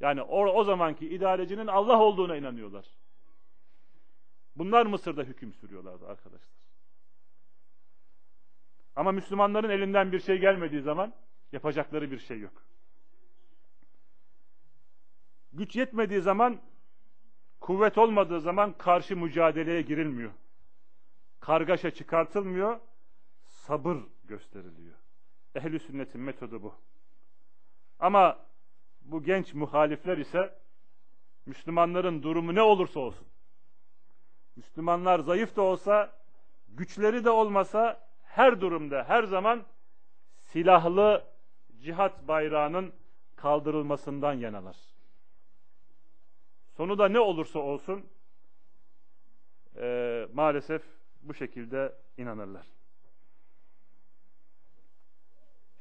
Yani 0.00 0.22
o, 0.22 0.46
o 0.46 0.64
zamanki 0.64 1.08
idarecinin 1.08 1.66
Allah 1.66 2.00
olduğuna 2.00 2.36
inanıyorlar. 2.36 2.86
Bunlar 4.56 4.86
Mısır'da 4.86 5.22
hüküm 5.22 5.52
sürüyorlardı 5.52 6.08
arkadaşlar. 6.08 6.63
Ama 8.96 9.12
Müslümanların 9.12 9.70
elinden 9.70 10.12
bir 10.12 10.20
şey 10.20 10.38
gelmediği 10.38 10.82
zaman 10.82 11.14
yapacakları 11.52 12.10
bir 12.10 12.18
şey 12.18 12.40
yok. 12.40 12.62
Güç 15.52 15.76
yetmediği 15.76 16.20
zaman, 16.20 16.60
kuvvet 17.60 17.98
olmadığı 17.98 18.40
zaman 18.40 18.72
karşı 18.78 19.16
mücadeleye 19.16 19.82
girilmiyor. 19.82 20.32
Kargaşa 21.40 21.90
çıkartılmıyor, 21.90 22.80
sabır 23.44 23.96
gösteriliyor. 24.24 24.94
Ehli 25.54 25.80
sünnetin 25.80 26.20
metodu 26.20 26.62
bu. 26.62 26.74
Ama 27.98 28.38
bu 29.02 29.22
genç 29.22 29.54
muhalifler 29.54 30.18
ise 30.18 30.58
Müslümanların 31.46 32.22
durumu 32.22 32.54
ne 32.54 32.62
olursa 32.62 33.00
olsun. 33.00 33.26
Müslümanlar 34.56 35.18
zayıf 35.18 35.56
da 35.56 35.62
olsa, 35.62 36.12
güçleri 36.68 37.24
de 37.24 37.30
olmasa 37.30 38.08
her 38.34 38.60
durumda, 38.60 39.04
her 39.08 39.24
zaman 39.24 39.64
silahlı 40.42 41.24
cihat 41.80 42.28
bayrağının 42.28 42.92
kaldırılmasından 43.36 44.32
yanalar. 44.32 44.76
Sonu 46.76 46.98
da 46.98 47.08
ne 47.08 47.20
olursa 47.20 47.58
olsun 47.58 48.06
e, 49.76 50.26
maalesef 50.32 50.82
bu 51.22 51.34
şekilde 51.34 51.94
inanırlar. 52.16 52.66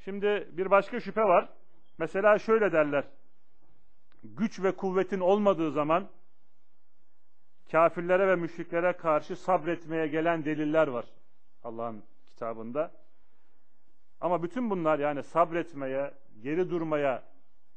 Şimdi 0.04 0.48
bir 0.52 0.72
başka 0.72 1.00
şüphe 1.00 1.22
var. 1.22 1.50
Mesela 1.98 2.40
şöyle 2.40 2.72
derler. 2.72 3.04
Güç 4.24 4.64
ve 4.64 4.76
kuvvetin 4.76 5.20
olmadığı 5.20 5.72
zaman 5.72 6.10
kafirlere 7.72 8.28
ve 8.28 8.36
müşriklere 8.36 8.94
karşı 8.94 9.36
sabretmeye 9.36 10.08
gelen 10.08 10.46
deliller 10.46 10.88
var 10.88 11.06
Allah'ın 11.64 12.13
kitabında. 12.44 12.92
Ama 14.22 14.44
bütün 14.44 14.70
bunlar 14.70 15.00
yani 15.00 15.24
sabretmeye, 15.24 16.14
geri 16.42 16.70
durmaya 16.70 17.24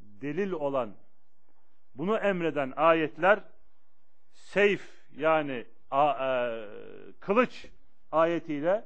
delil 0.00 0.52
olan, 0.52 0.94
bunu 1.94 2.16
emreden 2.16 2.72
ayetler 2.76 3.40
seyf 4.32 4.82
yani 5.16 5.66
a, 5.90 6.10
e, 6.10 6.68
kılıç 7.20 7.66
ayetiyle 8.12 8.84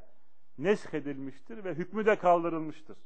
nesk 0.59 0.95
edilmiştir 0.95 1.65
ve 1.65 1.75
hükmü 1.75 2.07
de 2.07 2.17
kaldırılmıştır. 2.17 2.97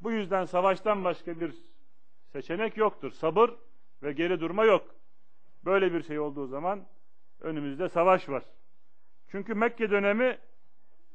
Bu 0.00 0.10
yüzden 0.10 0.44
savaştan 0.44 1.04
başka 1.04 1.40
bir 1.40 1.54
seçenek 2.32 2.76
yoktur. 2.76 3.10
Sabır 3.10 3.50
ve 4.02 4.12
geri 4.12 4.40
durma 4.40 4.64
yok. 4.64 4.94
Böyle 5.64 5.92
bir 5.92 6.02
şey 6.02 6.18
olduğu 6.18 6.46
zaman 6.46 6.86
önümüzde 7.40 7.88
savaş 7.88 8.28
var. 8.28 8.42
Çünkü 9.28 9.54
Mekke 9.54 9.90
dönemi 9.90 10.38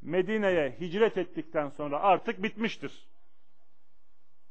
Medine'ye 0.06 0.76
hicret 0.80 1.18
ettikten 1.18 1.70
sonra 1.70 2.00
artık 2.00 2.44
bitmiştir. 2.44 3.08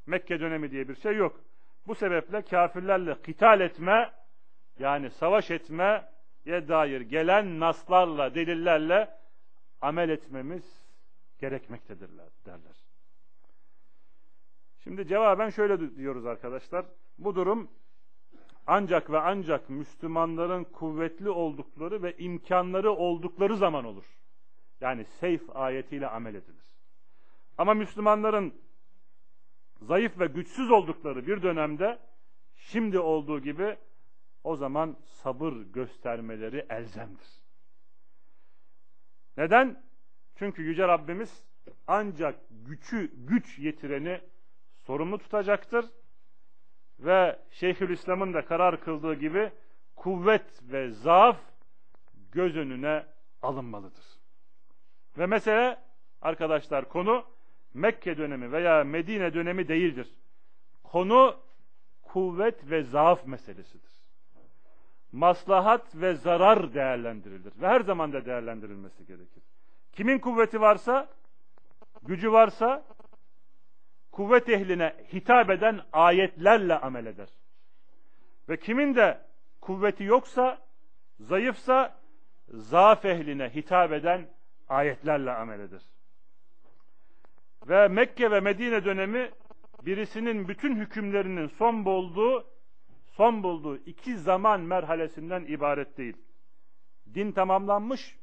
Mekke 0.06 0.40
dönemi 0.40 0.70
diye 0.70 0.88
bir 0.88 0.94
şey 0.94 1.16
yok. 1.16 1.40
Bu 1.86 1.94
sebeple 1.94 2.42
kafirlerle 2.42 3.22
kital 3.22 3.60
etme 3.60 4.12
yani 4.78 5.10
savaş 5.10 5.50
etmeye 5.50 6.08
dair 6.46 7.00
gelen 7.00 7.60
naslarla, 7.60 8.34
delillerle 8.34 9.10
amel 9.80 10.08
etmemiz 10.08 10.82
gerekmektedirler 11.38 12.28
derler. 12.46 12.76
Şimdi 14.84 15.06
cevaben 15.06 15.50
şöyle 15.50 15.96
diyoruz 15.96 16.26
arkadaşlar. 16.26 16.86
Bu 17.18 17.34
durum 17.34 17.70
ancak 18.66 19.10
ve 19.10 19.18
ancak 19.18 19.70
Müslümanların 19.70 20.64
kuvvetli 20.64 21.30
oldukları 21.30 22.02
ve 22.02 22.16
imkanları 22.16 22.92
oldukları 22.92 23.56
zaman 23.56 23.84
olur. 23.84 24.04
Yani 24.80 25.04
seyf 25.04 25.56
ayetiyle 25.56 26.08
amel 26.08 26.34
edilir. 26.34 26.64
Ama 27.58 27.74
Müslümanların 27.74 28.54
zayıf 29.82 30.20
ve 30.20 30.26
güçsüz 30.26 30.70
oldukları 30.70 31.26
bir 31.26 31.42
dönemde 31.42 31.98
şimdi 32.56 32.98
olduğu 32.98 33.40
gibi 33.40 33.76
o 34.44 34.56
zaman 34.56 34.96
sabır 35.04 35.52
göstermeleri 35.52 36.66
elzemdir. 36.70 37.44
Neden? 39.36 39.84
Çünkü 40.34 40.62
Yüce 40.62 40.88
Rabbimiz 40.88 41.44
ancak 41.86 42.40
gücü 42.50 43.10
güç 43.14 43.58
yetireni 43.58 44.20
sorumlu 44.86 45.18
tutacaktır 45.18 45.84
ve 46.98 47.38
Şeyhülislam'ın 47.50 48.34
da 48.34 48.44
karar 48.44 48.80
kıldığı 48.80 49.14
gibi 49.14 49.52
kuvvet 49.96 50.62
ve 50.62 50.90
zaaf 50.90 51.40
göz 52.32 52.56
önüne 52.56 53.06
alınmalıdır. 53.42 54.04
Ve 55.18 55.26
mesele 55.26 55.76
arkadaşlar 56.22 56.88
konu 56.88 57.24
Mekke 57.74 58.18
dönemi 58.18 58.52
veya 58.52 58.84
Medine 58.84 59.34
dönemi 59.34 59.68
değildir. 59.68 60.14
Konu 60.82 61.36
kuvvet 62.02 62.70
ve 62.70 62.82
zaaf 62.82 63.26
meselesidir. 63.26 63.92
Maslahat 65.12 65.96
ve 65.96 66.14
zarar 66.14 66.74
değerlendirilir 66.74 67.52
ve 67.60 67.68
her 67.68 67.80
zaman 67.80 68.12
da 68.12 68.26
değerlendirilmesi 68.26 69.06
gerekir. 69.06 69.42
Kimin 69.92 70.18
kuvveti 70.18 70.60
varsa, 70.60 71.08
gücü 72.02 72.32
varsa 72.32 72.84
kuvvet 74.12 74.48
ehline 74.48 74.94
hitap 75.12 75.50
eden 75.50 75.80
ayetlerle 75.92 76.78
amel 76.78 77.06
eder. 77.06 77.28
Ve 78.48 78.56
kimin 78.56 78.94
de 78.94 79.20
kuvveti 79.60 80.04
yoksa, 80.04 80.58
zayıfsa 81.20 82.00
zaaf 82.48 83.04
ehline 83.04 83.54
hitap 83.54 83.92
eden 83.92 84.28
ayetlerle 84.68 85.30
amel 85.30 85.60
eder. 85.60 85.82
Ve 87.68 87.88
Mekke 87.88 88.30
ve 88.30 88.40
Medine 88.40 88.84
dönemi 88.84 89.30
birisinin 89.82 90.48
bütün 90.48 90.76
hükümlerinin 90.76 91.46
son 91.46 91.84
bulduğu 91.84 92.46
son 93.16 93.42
bulduğu 93.42 93.76
iki 93.76 94.16
zaman 94.16 94.60
merhalesinden 94.60 95.44
ibaret 95.44 95.98
değil. 95.98 96.16
Din 97.14 97.32
tamamlanmış 97.32 98.18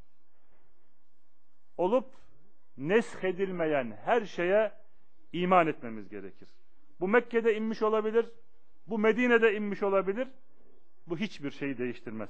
olup 1.77 2.06
nesh 2.77 3.23
edilmeyen 3.23 3.97
her 4.06 4.25
şeye 4.25 4.71
iman 5.34 5.67
etmemiz 5.67 6.10
gerekir. 6.10 6.49
Bu 6.99 7.08
Mekke'de 7.08 7.56
inmiş 7.56 7.82
olabilir, 7.82 8.32
bu 8.88 8.99
Medine'de 8.99 9.56
inmiş 9.56 9.84
olabilir. 9.84 10.27
Bu 11.08 11.17
hiçbir 11.17 11.51
şeyi 11.51 11.77
değiştirmez. 11.77 12.30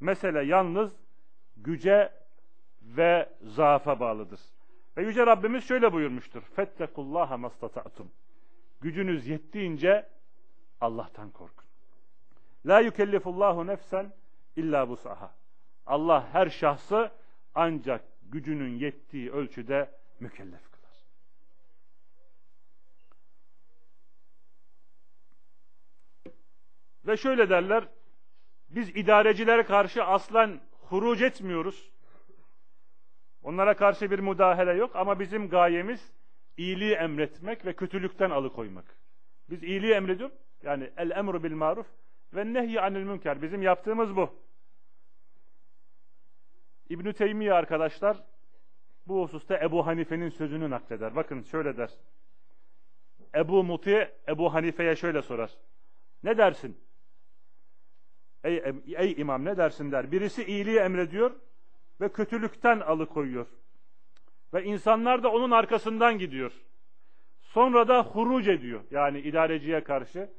Mesele 0.00 0.44
yalnız 0.44 0.90
güce 1.56 2.12
ve 2.96 3.28
zaafa 3.42 4.00
bağlıdır. 4.00 4.40
Ve 4.96 5.02
Yüce 5.02 5.26
Rabbimiz 5.26 5.64
şöyle 5.64 5.92
buyurmuştur. 5.92 6.42
Fettekullaha 6.42 7.36
mastata'tum. 7.36 8.10
Gücünüz 8.80 9.26
yettiğince 9.26 10.08
Allah'tan 10.80 11.30
korkun. 11.30 11.64
La 12.66 12.80
yukellifullahu 12.80 13.66
nefsen 13.66 14.12
illa 14.56 14.88
busaha. 14.88 15.34
Allah 15.86 16.28
her 16.32 16.48
şahsı 16.48 17.10
ancak 17.54 18.04
gücünün 18.22 18.78
yettiği 18.78 19.32
ölçüde 19.32 19.90
mükellef 20.20 20.70
kılar. 20.70 20.80
Ve 27.06 27.16
şöyle 27.16 27.50
derler, 27.50 27.88
biz 28.70 28.88
idarecilere 28.88 29.62
karşı 29.62 30.04
aslen 30.04 30.60
huruc 30.88 31.26
etmiyoruz. 31.26 31.90
Onlara 33.42 33.76
karşı 33.76 34.10
bir 34.10 34.18
müdahale 34.18 34.72
yok 34.72 34.96
ama 34.96 35.20
bizim 35.20 35.48
gayemiz 35.48 36.12
iyiliği 36.56 36.92
emretmek 36.92 37.66
ve 37.66 37.72
kötülükten 37.72 38.30
alıkoymak. 38.30 38.96
Biz 39.50 39.62
iyiliği 39.62 39.92
emrediyor. 39.92 40.30
Yani 40.62 40.90
el 40.96 41.10
emru 41.10 41.42
bil 41.42 41.52
maruf 41.52 41.86
ve 42.34 42.52
nehy 42.52 42.80
anil 42.80 43.04
münker. 43.04 43.42
Bizim 43.42 43.62
yaptığımız 43.62 44.16
bu. 44.16 44.30
İbn 46.88 47.12
Teymiye 47.12 47.52
arkadaşlar 47.52 48.16
bu 49.06 49.22
hususta 49.22 49.58
Ebu 49.58 49.86
Hanife'nin 49.86 50.28
sözünü 50.28 50.70
nakleder. 50.70 51.16
Bakın 51.16 51.42
şöyle 51.42 51.76
der. 51.76 51.90
Ebu 53.34 53.64
Muti 53.64 54.10
Ebu 54.28 54.54
Hanife'ye 54.54 54.96
şöyle 54.96 55.22
sorar. 55.22 55.50
Ne 56.22 56.38
dersin? 56.38 56.78
Ey, 58.44 58.62
ey 58.96 59.14
imam 59.18 59.44
ne 59.44 59.56
dersin 59.56 59.92
der. 59.92 60.12
Birisi 60.12 60.44
iyiliği 60.44 60.78
emrediyor 60.78 61.32
ve 62.00 62.08
kötülükten 62.08 62.80
alıkoyuyor. 62.80 63.46
Ve 64.54 64.64
insanlar 64.64 65.22
da 65.22 65.32
onun 65.32 65.50
arkasından 65.50 66.18
gidiyor. 66.18 66.52
Sonra 67.40 67.88
da 67.88 68.02
huruc 68.02 68.52
ediyor. 68.52 68.80
Yani 68.90 69.20
idareciye 69.20 69.84
karşı 69.84 70.30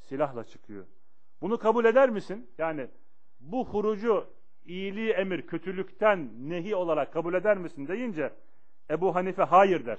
silahla 0.00 0.44
çıkıyor. 0.44 0.86
Bunu 1.40 1.58
kabul 1.58 1.84
eder 1.84 2.10
misin? 2.10 2.50
Yani 2.58 2.88
bu 3.40 3.66
hurucu 3.66 4.26
iyiliği 4.64 5.10
emir, 5.10 5.46
kötülükten 5.46 6.30
nehi 6.50 6.76
olarak 6.76 7.12
kabul 7.12 7.34
eder 7.34 7.58
misin 7.58 7.88
deyince 7.88 8.32
Ebu 8.90 9.14
Hanife 9.14 9.42
hayır 9.42 9.86
der. 9.86 9.98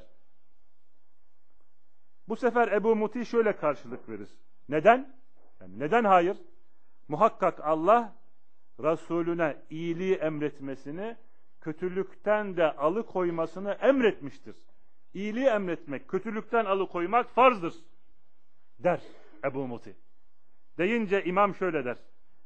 Bu 2.28 2.36
sefer 2.36 2.68
Ebu 2.72 2.96
Muti 2.96 3.26
şöyle 3.26 3.56
karşılık 3.56 4.10
verir. 4.10 4.30
Neden? 4.70 5.16
Yani 5.62 5.80
neden 5.80 6.04
hayır? 6.04 6.38
Muhakkak 7.08 7.60
Allah 7.60 8.16
Resulüne 8.80 9.58
iyiliği 9.70 10.16
emretmesini, 10.16 11.18
kötülükten 11.62 12.58
de 12.58 12.76
alıkoymasını 12.76 13.72
emretmiştir. 13.72 14.56
İyiliği 15.14 15.46
emretmek, 15.46 16.08
kötülükten 16.08 16.66
alıkoymak 16.66 17.30
farzdır 17.30 17.74
der 18.80 19.02
Ebu 19.44 19.68
Muti. 19.68 19.96
Deyince 20.78 21.24
imam 21.24 21.56
şöyle 21.56 21.86
der. 21.86 21.98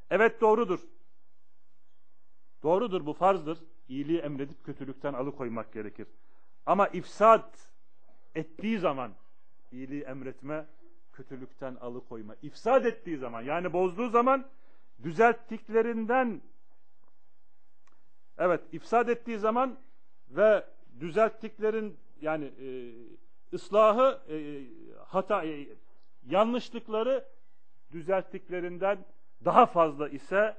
Evet 0.10 0.42
doğrudur. 0.42 0.80
Doğrudur 2.64 3.06
bu 3.06 3.14
farzdır. 3.14 3.58
İyiliği 3.88 4.20
emredip 4.20 4.64
kötülükten 4.64 5.14
alıkoymak 5.14 5.74
gerekir. 5.74 6.08
Ama 6.66 6.88
ifsad 6.88 7.54
ettiği 8.36 8.80
zaman 8.80 9.12
iyiliği 9.72 10.02
emretme, 10.02 10.66
kötülükten 11.14 11.76
alıkoyma. 11.76 12.36
İfsad 12.42 12.86
ettiği 12.86 13.18
zaman 13.18 13.42
yani 13.42 13.74
bozduğu 13.74 14.10
zaman 14.10 14.46
düzelttiklerinden 15.04 16.42
evet 18.38 18.62
ifsad 18.72 19.08
ettiği 19.08 19.38
zaman 19.38 19.78
ve 20.30 20.66
düzelttiklerin 21.00 21.98
yani 22.22 22.46
e, 22.46 22.70
ıslahı 23.54 24.34
e, 24.34 24.66
hata 25.08 25.46
e, 25.46 25.68
yanlışlıkları 26.24 27.26
düzelttiklerinden 27.92 29.06
daha 29.46 29.66
fazla 29.66 30.10
ise 30.10 30.58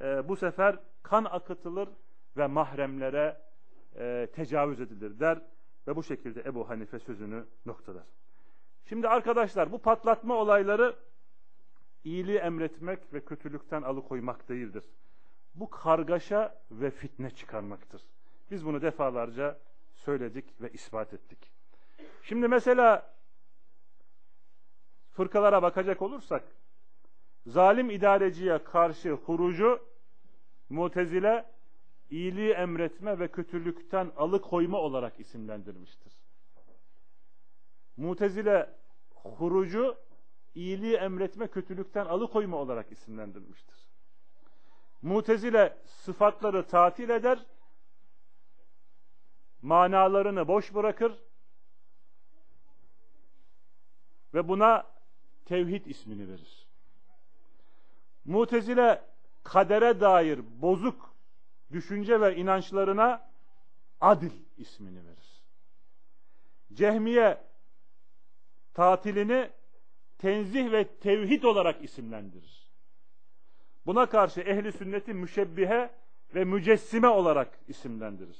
e, 0.00 0.28
bu 0.28 0.36
sefer 0.36 0.76
kan 1.02 1.24
akıtılır 1.24 1.88
ve 2.36 2.46
mahremlere 2.46 3.40
e, 3.98 4.28
tecavüz 4.32 4.80
edilir 4.80 5.20
der 5.20 5.38
ve 5.86 5.96
bu 5.96 6.02
şekilde 6.02 6.40
Ebu 6.40 6.68
Hanife 6.68 6.98
sözünü 6.98 7.44
noktalar. 7.66 8.04
Şimdi 8.84 9.08
arkadaşlar 9.08 9.72
bu 9.72 9.78
patlatma 9.78 10.34
olayları 10.34 10.96
iyiliği 12.04 12.38
emretmek 12.38 13.12
ve 13.12 13.24
kötülükten 13.24 13.82
alıkoymak 13.82 14.48
değildir. 14.48 14.84
Bu 15.54 15.70
kargaşa 15.70 16.60
ve 16.70 16.90
fitne 16.90 17.30
çıkarmaktır. 17.30 18.02
Biz 18.50 18.66
bunu 18.66 18.82
defalarca 18.82 19.58
söyledik 19.94 20.60
ve 20.60 20.70
ispat 20.72 21.14
ettik. 21.14 21.52
Şimdi 22.22 22.48
mesela 22.48 23.14
fırkalara 25.12 25.62
bakacak 25.62 26.02
olursak 26.02 26.44
zalim 27.46 27.90
idareciye 27.90 28.64
karşı 28.64 29.12
hurucu 29.12 29.80
mutezile 30.68 31.44
iyiliği 32.10 32.52
emretme 32.52 33.18
ve 33.18 33.28
kötülükten 33.28 34.12
alıkoyma 34.16 34.78
olarak 34.78 35.20
isimlendirmiştir. 35.20 36.12
Mutezile 37.96 38.70
hurucu 39.14 39.96
iyiliği 40.60 40.96
emretme, 40.96 41.48
kötülükten 41.48 42.06
alıkoyma 42.06 42.56
olarak 42.56 42.92
isimlendirilmiştir. 42.92 43.76
Mutezile 45.02 45.78
sıfatları 45.84 46.66
tatil 46.66 47.08
eder, 47.08 47.46
manalarını 49.62 50.48
boş 50.48 50.74
bırakır 50.74 51.22
ve 54.34 54.48
buna 54.48 54.86
tevhid 55.44 55.86
ismini 55.86 56.28
verir. 56.28 56.68
Mutezile 58.24 59.04
kadere 59.44 60.00
dair 60.00 60.40
bozuk 60.62 61.14
düşünce 61.72 62.20
ve 62.20 62.36
inançlarına 62.36 63.30
adil 64.00 64.32
ismini 64.56 65.06
verir. 65.06 65.42
Cehmiye 66.72 67.44
tatilini 68.74 69.50
tenzih 70.20 70.72
ve 70.72 70.84
tevhid 70.84 71.42
olarak 71.42 71.84
isimlendirir. 71.84 72.70
Buna 73.86 74.06
karşı 74.06 74.40
ehli 74.40 74.72
sünneti 74.72 75.14
müşebbihe 75.14 75.90
ve 76.34 76.44
mücessime 76.44 77.08
olarak 77.08 77.58
isimlendirir. 77.68 78.36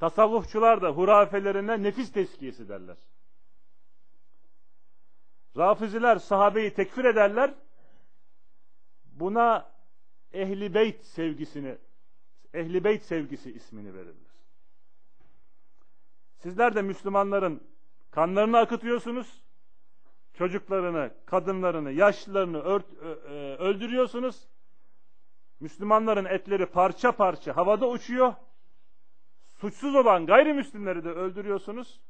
Tasavvufçular 0.00 0.82
da 0.82 0.90
hurafelerine 0.90 1.82
nefis 1.82 2.12
teskiyesi 2.12 2.68
derler. 2.68 2.96
Rafiziler 5.56 6.16
sahabeyi 6.16 6.74
tekfir 6.74 7.04
ederler. 7.04 7.54
Buna 9.04 9.72
ehli 10.32 10.74
beyt 10.74 11.04
sevgisini 11.04 11.78
ehli 12.54 12.84
beyt 12.84 13.02
sevgisi 13.02 13.52
ismini 13.52 13.94
verirler. 13.94 14.32
Sizler 16.38 16.74
de 16.74 16.82
Müslümanların 16.82 17.62
kanlarını 18.10 18.58
akıtıyorsunuz 18.58 19.41
çocuklarını, 20.34 21.10
kadınlarını, 21.26 21.92
yaşlılarını 21.92 22.58
ört, 22.58 22.86
ö, 23.02 23.14
öldürüyorsunuz. 23.56 24.48
Müslümanların 25.60 26.24
etleri 26.24 26.66
parça 26.66 27.12
parça 27.12 27.56
havada 27.56 27.88
uçuyor. 27.88 28.34
Suçsuz 29.46 29.94
olan 29.94 30.26
gayrimüslimleri 30.26 31.04
de 31.04 31.08
öldürüyorsunuz. 31.08 32.00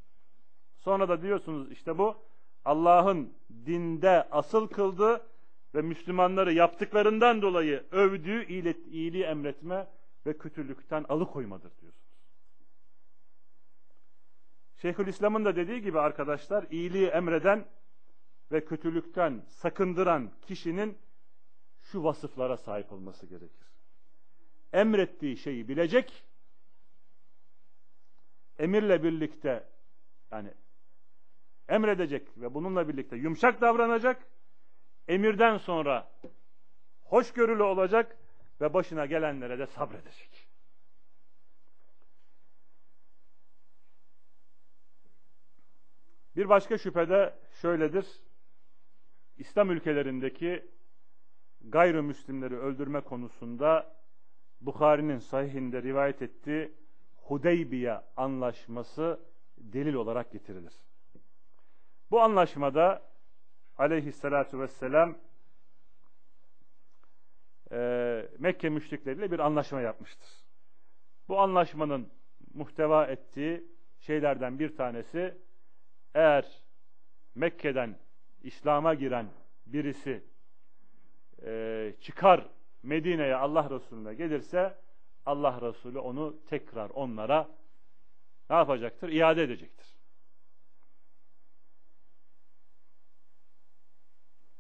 Sonra 0.79 1.09
da 1.09 1.23
diyorsunuz 1.23 1.73
işte 1.73 1.99
bu 1.99 2.17
Allah'ın 2.65 3.33
dinde 3.67 4.29
asıl 4.31 4.69
kıldığı 4.69 5.27
ve 5.75 5.83
Müslümanları 5.83 6.53
yaptıklarından 6.53 7.43
dolayı 7.43 7.85
övdüğü 7.91 8.45
iyiliği 8.91 9.25
emretme 9.25 9.87
ve 10.27 10.39
kötülükten 10.39 11.05
alıkoymadır 11.09 11.73
diyorsunuz. 11.81 12.13
Şeyhülislam'ın 14.77 15.45
da 15.45 15.57
dediği 15.57 15.83
gibi 15.83 16.01
arkadaşlar 16.01 16.65
iyiliği 16.71 17.07
emreden 17.07 17.65
ve 18.53 18.65
kötülükten 18.65 19.43
sakındıran 19.49 20.31
kişinin 20.43 20.99
şu 21.81 22.05
vasıflara 22.05 22.57
sahip 22.57 22.93
olması 22.93 23.27
gerekir. 23.27 23.69
Emrettiği 24.73 25.37
şeyi 25.37 25.69
bilecek, 25.69 26.25
emirle 28.59 29.03
birlikte 29.03 29.69
yani 30.31 30.55
emredecek 31.69 32.29
ve 32.37 32.55
bununla 32.55 32.89
birlikte 32.89 33.17
yumuşak 33.17 33.61
davranacak, 33.61 34.27
emirden 35.09 35.57
sonra 35.59 36.13
hoşgörülü 37.03 37.63
olacak 37.63 38.19
ve 38.61 38.75
başına 38.75 39.07
gelenlere 39.07 39.59
de 39.59 39.67
sabredecek. 39.67 40.49
Bir 46.37 46.49
başka 46.49 46.79
şüphede 46.79 47.35
şöyledir. 47.61 48.07
İslam 49.43 49.71
ülkelerindeki 49.71 50.65
gayrimüslimleri 51.61 52.57
öldürme 52.59 53.01
konusunda 53.01 53.97
Bukhari'nin 54.61 55.19
sahihinde 55.19 55.83
rivayet 55.83 56.23
ettiği 56.23 56.73
Hudeybiye 57.17 58.01
anlaşması 58.17 59.21
delil 59.59 59.95
olarak 59.95 60.33
getirilir. 60.33 60.73
Bu 62.11 62.21
anlaşmada 62.21 63.03
aleyhissalatu 63.77 64.61
vesselam 64.61 65.19
e, 67.73 68.29
Mekke 68.39 68.69
müşrikleriyle 68.69 69.31
bir 69.31 69.39
anlaşma 69.39 69.81
yapmıştır. 69.81 70.29
Bu 71.29 71.41
anlaşmanın 71.41 72.09
muhteva 72.55 73.07
ettiği 73.07 73.65
şeylerden 73.99 74.59
bir 74.59 74.77
tanesi 74.77 75.39
eğer 76.15 76.63
Mekke'den 77.35 77.99
İslam'a 78.43 78.95
giren 78.95 79.27
birisi 79.67 80.23
e, 81.43 81.95
çıkar 82.01 82.49
Medine'ye 82.83 83.37
Allah 83.37 83.71
Resulüne 83.71 84.15
gelirse 84.15 84.79
Allah 85.27 85.61
Resulü 85.61 85.99
onu 85.99 86.37
tekrar 86.47 86.91
onlara 86.91 87.49
ne 88.51 88.57
yapacaktır? 88.57 89.09
İade 89.09 89.43
edecektir. 89.43 89.87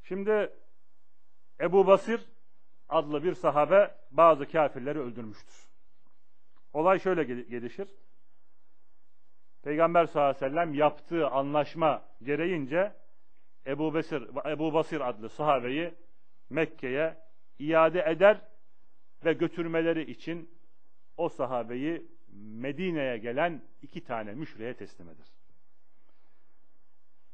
Şimdi 0.03 0.53
Ebu 1.61 1.87
Basir 1.87 2.21
adlı 2.89 3.25
bir 3.25 3.35
sahabe 3.35 3.95
bazı 4.11 4.49
kafirleri 4.49 4.99
öldürmüştür. 4.99 5.69
Olay 6.73 6.99
şöyle 6.99 7.25
gelişir. 7.25 7.89
Peygamber 9.63 10.07
sallallahu 10.07 10.31
aleyhi 10.31 10.45
ve 10.45 10.49
sellem 10.51 10.75
yaptığı 10.75 11.29
anlaşma 11.29 12.03
gereğince 12.23 12.93
Ebu 13.67 13.95
Basir, 13.95 14.23
Ebu 14.47 14.75
Basir 14.75 15.09
adlı 15.09 15.29
sahabeyi 15.29 15.95
Mekke'ye 16.51 17.17
iade 17.59 18.05
eder 18.07 18.41
ve 19.25 19.33
götürmeleri 19.33 20.11
için 20.11 20.51
o 21.17 21.29
sahabeyi 21.29 22.07
Medine'ye 22.33 23.19
gelen 23.19 23.63
iki 23.83 24.05
tane 24.05 24.35
müşriye 24.35 24.75
teslim 24.75 25.09
eder. 25.09 25.27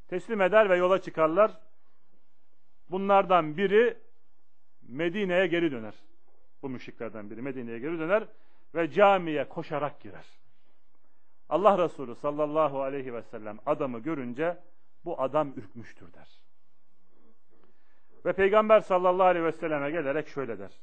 Teslim 0.09 0.41
eder 0.41 0.71
ve 0.71 0.77
yola 0.77 1.03
çıkarlar. 1.03 1.61
Bunlardan 2.91 3.57
biri 3.57 3.97
Medine'ye 4.83 5.47
geri 5.47 5.73
döner. 5.73 5.95
Bu 6.63 6.69
müşriklerden 6.69 7.31
biri 7.31 7.43
Medine'ye 7.43 7.79
geri 7.79 7.99
döner 7.99 8.25
ve 8.75 8.91
camiye 8.91 9.49
koşarak 9.49 10.01
girer. 10.01 10.27
Allah 11.49 11.85
Resulü 11.85 12.15
sallallahu 12.15 12.83
aleyhi 12.83 13.15
ve 13.15 13.23
sellem 13.23 13.59
adamı 13.67 13.99
görünce 13.99 14.57
bu 15.05 15.21
adam 15.21 15.53
ürkmüştür 15.57 16.13
der. 16.13 16.43
Ve 18.25 18.33
Peygamber 18.33 18.81
sallallahu 18.81 19.27
aleyhi 19.27 19.45
ve 19.45 19.53
selleme 19.53 19.91
gelerek 19.91 20.29
şöyle 20.29 20.59
der. 20.59 20.81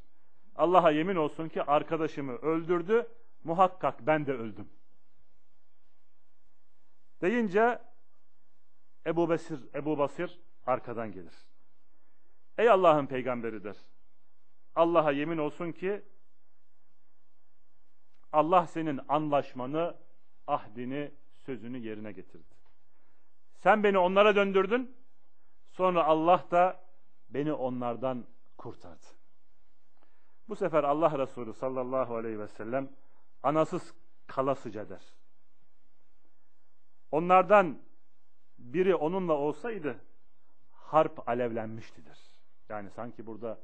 Allah'a 0.55 0.91
yemin 0.91 1.15
olsun 1.15 1.49
ki 1.49 1.63
arkadaşımı 1.63 2.35
öldürdü, 2.35 3.07
muhakkak 3.43 4.07
ben 4.07 4.25
de 4.25 4.33
öldüm. 4.33 4.69
Deyince 7.21 7.79
Ebu 9.05 9.29
Basir, 9.29 9.59
Ebu 9.75 9.97
Basir 9.97 10.39
arkadan 10.65 11.11
gelir. 11.11 11.33
Ey 12.57 12.69
Allah'ın 12.69 13.05
peygamberi 13.05 13.63
der. 13.63 13.77
Allah'a 14.75 15.11
yemin 15.11 15.37
olsun 15.37 15.71
ki 15.71 16.01
Allah 18.31 18.67
senin 18.67 18.99
anlaşmanı, 19.07 19.95
ahdini, 20.47 21.11
sözünü 21.33 21.77
yerine 21.77 22.11
getirdi. 22.11 22.54
Sen 23.65 23.83
beni 23.83 23.97
onlara 23.97 24.35
döndürdün, 24.35 24.95
sonra 25.71 26.03
Allah 26.03 26.45
da 26.51 26.83
beni 27.29 27.53
onlardan 27.53 28.25
kurtardı. 28.57 29.05
Bu 30.49 30.55
sefer 30.55 30.83
Allah 30.83 31.19
Resulü 31.19 31.53
sallallahu 31.53 32.15
aleyhi 32.15 32.39
ve 32.39 32.47
sellem 32.47 32.89
anasız 33.43 33.93
kalasıca 34.27 34.89
der. 34.89 35.01
Onlardan 37.11 37.77
biri 38.57 38.95
onunla 38.95 39.33
olsaydı 39.33 39.95
harp 40.71 41.29
alevlenmiştidir. 41.29 42.19
Yani 42.69 42.89
sanki 42.89 43.25
burada 43.25 43.59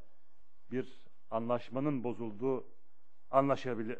bir 0.71 0.99
anlaşmanın 1.31 2.03
bozulduğu 2.03 2.65
anlaşabilir, 3.31 3.99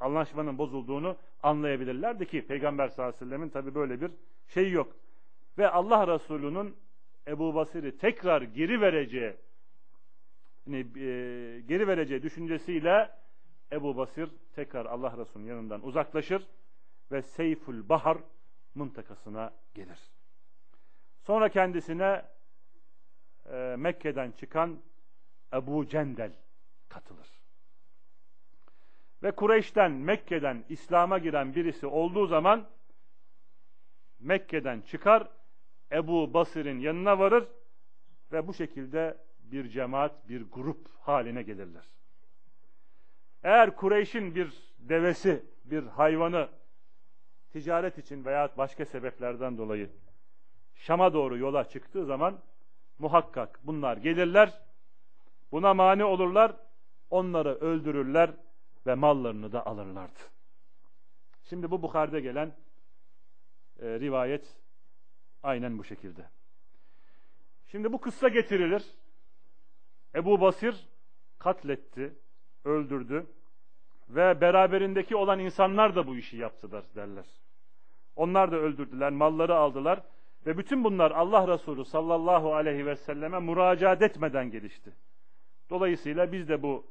anlaşmanın 0.00 0.58
bozulduğunu 0.58 1.16
anlayabilirlerdi 1.42 2.26
ki 2.26 2.46
Peygamber 2.46 2.88
sallallahu 2.88 3.16
aleyhi 3.16 3.24
ve 3.24 3.28
sellemin 3.28 3.48
tabi 3.48 3.74
böyle 3.74 4.00
bir 4.00 4.10
şey 4.46 4.70
yok. 4.70 5.05
Ve 5.58 5.70
Allah 5.70 6.14
Resulü'nün 6.14 6.76
Ebu 7.28 7.54
Basir'i 7.54 7.98
tekrar 7.98 8.42
geri 8.42 8.80
vereceği 8.80 9.36
yani, 10.66 10.78
e, 10.78 11.60
geri 11.60 11.88
vereceği 11.88 12.22
düşüncesiyle 12.22 13.10
Ebu 13.72 13.96
Basir 13.96 14.28
tekrar 14.54 14.86
Allah 14.86 15.16
Resulü'nün 15.18 15.48
yanından 15.48 15.86
uzaklaşır 15.86 16.46
ve 17.12 17.22
Seyful 17.22 17.88
Bahar 17.88 18.18
mıntakasına 18.74 19.52
gelir. 19.74 19.98
Sonra 21.22 21.48
kendisine 21.48 22.24
e, 23.52 23.74
Mekke'den 23.78 24.30
çıkan 24.30 24.78
Ebu 25.52 25.86
Cendel 25.86 26.32
katılır. 26.88 27.28
Ve 29.22 29.30
Kureyş'ten, 29.30 29.92
Mekke'den 29.92 30.64
İslam'a 30.68 31.18
giren 31.18 31.54
birisi 31.54 31.86
olduğu 31.86 32.26
zaman 32.26 32.66
Mekke'den 34.18 34.80
çıkar, 34.80 35.28
Ebu 35.92 36.34
Basir'in 36.34 36.78
yanına 36.78 37.18
varır 37.18 37.48
ve 38.32 38.46
bu 38.46 38.54
şekilde 38.54 39.18
bir 39.38 39.68
cemaat, 39.68 40.28
bir 40.28 40.42
grup 40.42 40.88
haline 41.00 41.42
gelirler. 41.42 41.84
Eğer 43.42 43.76
Kureyş'in 43.76 44.34
bir 44.34 44.74
devesi, 44.78 45.44
bir 45.64 45.82
hayvanı 45.82 46.48
ticaret 47.52 47.98
için 47.98 48.24
veya 48.24 48.50
başka 48.58 48.84
sebeplerden 48.84 49.58
dolayı 49.58 49.90
Şam'a 50.74 51.12
doğru 51.12 51.38
yola 51.38 51.68
çıktığı 51.68 52.06
zaman 52.06 52.38
muhakkak 52.98 53.60
bunlar 53.62 53.96
gelirler, 53.96 54.62
buna 55.52 55.74
mani 55.74 56.04
olurlar, 56.04 56.56
onları 57.10 57.54
öldürürler 57.54 58.30
ve 58.86 58.94
mallarını 58.94 59.52
da 59.52 59.66
alırlardı. 59.66 60.20
Şimdi 61.42 61.70
bu 61.70 61.82
Bukhari'de 61.82 62.20
gelen 62.20 62.56
e, 63.80 64.00
rivayet 64.00 64.56
aynen 65.46 65.78
bu 65.78 65.84
şekilde. 65.84 66.24
Şimdi 67.66 67.92
bu 67.92 68.00
kıssa 68.00 68.28
getirilir. 68.28 68.84
Ebu 70.14 70.40
Basir 70.40 70.88
katletti, 71.38 72.14
öldürdü 72.64 73.26
ve 74.08 74.40
beraberindeki 74.40 75.16
olan 75.16 75.38
insanlar 75.38 75.96
da 75.96 76.06
bu 76.06 76.16
işi 76.16 76.36
yaptılar 76.36 76.84
derler. 76.94 77.26
Onlar 78.16 78.52
da 78.52 78.56
öldürdüler, 78.56 79.12
malları 79.12 79.56
aldılar 79.56 80.02
ve 80.46 80.58
bütün 80.58 80.84
bunlar 80.84 81.10
Allah 81.10 81.48
Resulü 81.48 81.84
sallallahu 81.84 82.54
aleyhi 82.54 82.86
ve 82.86 82.96
selleme 82.96 83.40
müracaat 83.40 84.02
etmeden 84.02 84.50
gelişti. 84.50 84.92
Dolayısıyla 85.70 86.32
biz 86.32 86.48
de 86.48 86.62
bu 86.62 86.86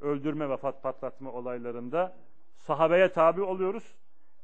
öldürme 0.00 0.48
ve 0.48 0.56
patlatma 0.56 1.32
olaylarında 1.32 2.16
sahabeye 2.56 3.12
tabi 3.12 3.42
oluyoruz. 3.42 3.94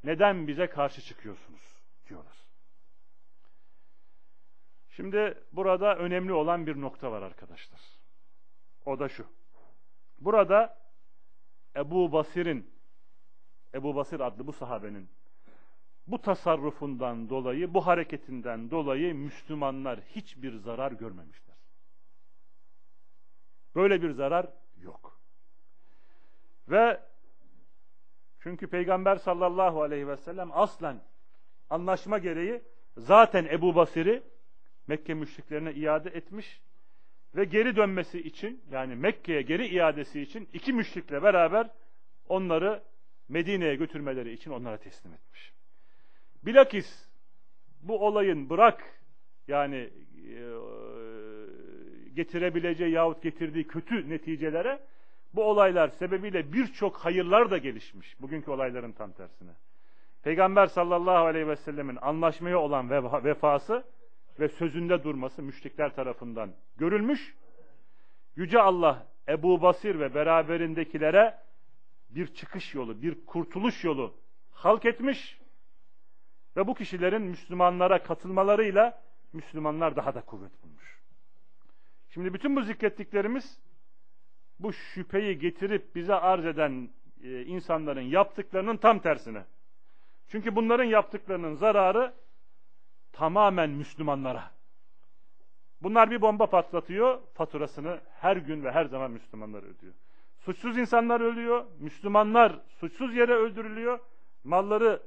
Neden 0.04 0.46
bize 0.46 0.66
karşı 0.66 1.02
çıkıyorsunuz 1.02 1.82
diyorlar. 2.08 2.49
Şimdi 5.00 5.34
burada 5.52 5.96
önemli 5.96 6.32
olan 6.32 6.66
bir 6.66 6.80
nokta 6.80 7.12
var 7.12 7.22
arkadaşlar. 7.22 7.80
O 8.86 8.98
da 8.98 9.08
şu. 9.08 9.26
Burada 10.18 10.78
Ebu 11.76 12.12
Basir'in 12.12 12.70
Ebu 13.74 13.96
Basir 13.96 14.20
adlı 14.20 14.46
bu 14.46 14.52
sahabenin 14.52 15.08
bu 16.06 16.22
tasarrufundan 16.22 17.28
dolayı, 17.28 17.74
bu 17.74 17.86
hareketinden 17.86 18.70
dolayı 18.70 19.14
Müslümanlar 19.14 20.00
hiçbir 20.00 20.56
zarar 20.56 20.92
görmemişler. 20.92 21.56
Böyle 23.74 24.02
bir 24.02 24.10
zarar 24.10 24.46
yok. 24.80 25.20
Ve 26.68 27.00
çünkü 28.40 28.66
Peygamber 28.66 29.16
sallallahu 29.16 29.82
aleyhi 29.82 30.08
ve 30.08 30.16
sellem 30.16 30.52
aslen 30.52 31.00
anlaşma 31.70 32.18
gereği 32.18 32.62
zaten 32.96 33.44
Ebu 33.44 33.74
Basir'i 33.74 34.22
Mekke 34.90 35.14
müşriklerine 35.14 35.72
iade 35.72 36.10
etmiş 36.10 36.60
ve 37.36 37.44
geri 37.44 37.76
dönmesi 37.76 38.20
için 38.20 38.62
yani 38.70 38.94
Mekke'ye 38.96 39.42
geri 39.42 39.66
iadesi 39.66 40.20
için 40.20 40.48
iki 40.52 40.72
müşrikle 40.72 41.22
beraber 41.22 41.70
onları 42.28 42.82
Medine'ye 43.28 43.74
götürmeleri 43.74 44.32
için 44.32 44.50
onlara 44.50 44.76
teslim 44.76 45.12
etmiş. 45.12 45.52
Bilakis 46.42 47.08
bu 47.82 48.06
olayın 48.06 48.50
bırak 48.50 48.82
yani 49.48 49.76
e, 49.76 50.40
getirebileceği 52.14 52.92
yahut 52.92 53.22
getirdiği 53.22 53.66
kötü 53.66 54.10
neticelere 54.10 54.80
bu 55.34 55.44
olaylar 55.44 55.88
sebebiyle 55.88 56.52
birçok 56.52 56.96
hayırlar 56.96 57.50
da 57.50 57.58
gelişmiş. 57.58 58.20
Bugünkü 58.20 58.50
olayların 58.50 58.92
tam 58.92 59.12
tersine. 59.12 59.50
Peygamber 60.22 60.66
sallallahu 60.66 61.26
aleyhi 61.26 61.48
ve 61.48 61.56
sellemin 61.56 61.98
anlaşmaya 62.02 62.58
olan 62.58 62.90
vefası 63.24 63.84
ve 64.40 64.48
sözünde 64.48 65.04
durması 65.04 65.42
müşrikler 65.42 65.94
tarafından 65.94 66.54
görülmüş. 66.76 67.34
Yüce 68.36 68.60
Allah 68.60 69.06
Ebu 69.28 69.62
Basir 69.62 70.00
ve 70.00 70.14
beraberindekilere 70.14 71.38
bir 72.10 72.26
çıkış 72.26 72.74
yolu, 72.74 73.02
bir 73.02 73.26
kurtuluş 73.26 73.84
yolu 73.84 74.14
halk 74.50 74.84
etmiş 74.84 75.40
ve 76.56 76.66
bu 76.66 76.74
kişilerin 76.74 77.22
Müslümanlara 77.22 78.02
katılmalarıyla 78.02 79.02
Müslümanlar 79.32 79.96
daha 79.96 80.14
da 80.14 80.20
kuvvet 80.20 80.62
bulmuş. 80.62 81.00
Şimdi 82.08 82.34
bütün 82.34 82.56
bu 82.56 82.62
zikrettiklerimiz 82.62 83.60
bu 84.58 84.72
şüpheyi 84.72 85.38
getirip 85.38 85.94
bize 85.94 86.14
arz 86.14 86.46
eden 86.46 86.90
e, 87.22 87.42
insanların 87.42 88.00
yaptıklarının 88.00 88.76
tam 88.76 88.98
tersine. 88.98 89.44
Çünkü 90.28 90.56
bunların 90.56 90.84
yaptıklarının 90.84 91.54
zararı 91.54 92.14
tamamen 93.12 93.70
Müslümanlara. 93.70 94.50
Bunlar 95.82 96.10
bir 96.10 96.20
bomba 96.20 96.46
patlatıyor, 96.46 97.18
faturasını 97.34 98.00
her 98.20 98.36
gün 98.36 98.64
ve 98.64 98.70
her 98.70 98.84
zaman 98.84 99.10
Müslümanlar 99.10 99.62
ödüyor. 99.62 99.94
Suçsuz 100.38 100.78
insanlar 100.78 101.20
ölüyor, 101.20 101.64
Müslümanlar 101.78 102.60
suçsuz 102.68 103.16
yere 103.16 103.32
öldürülüyor, 103.32 103.98
malları 104.44 105.02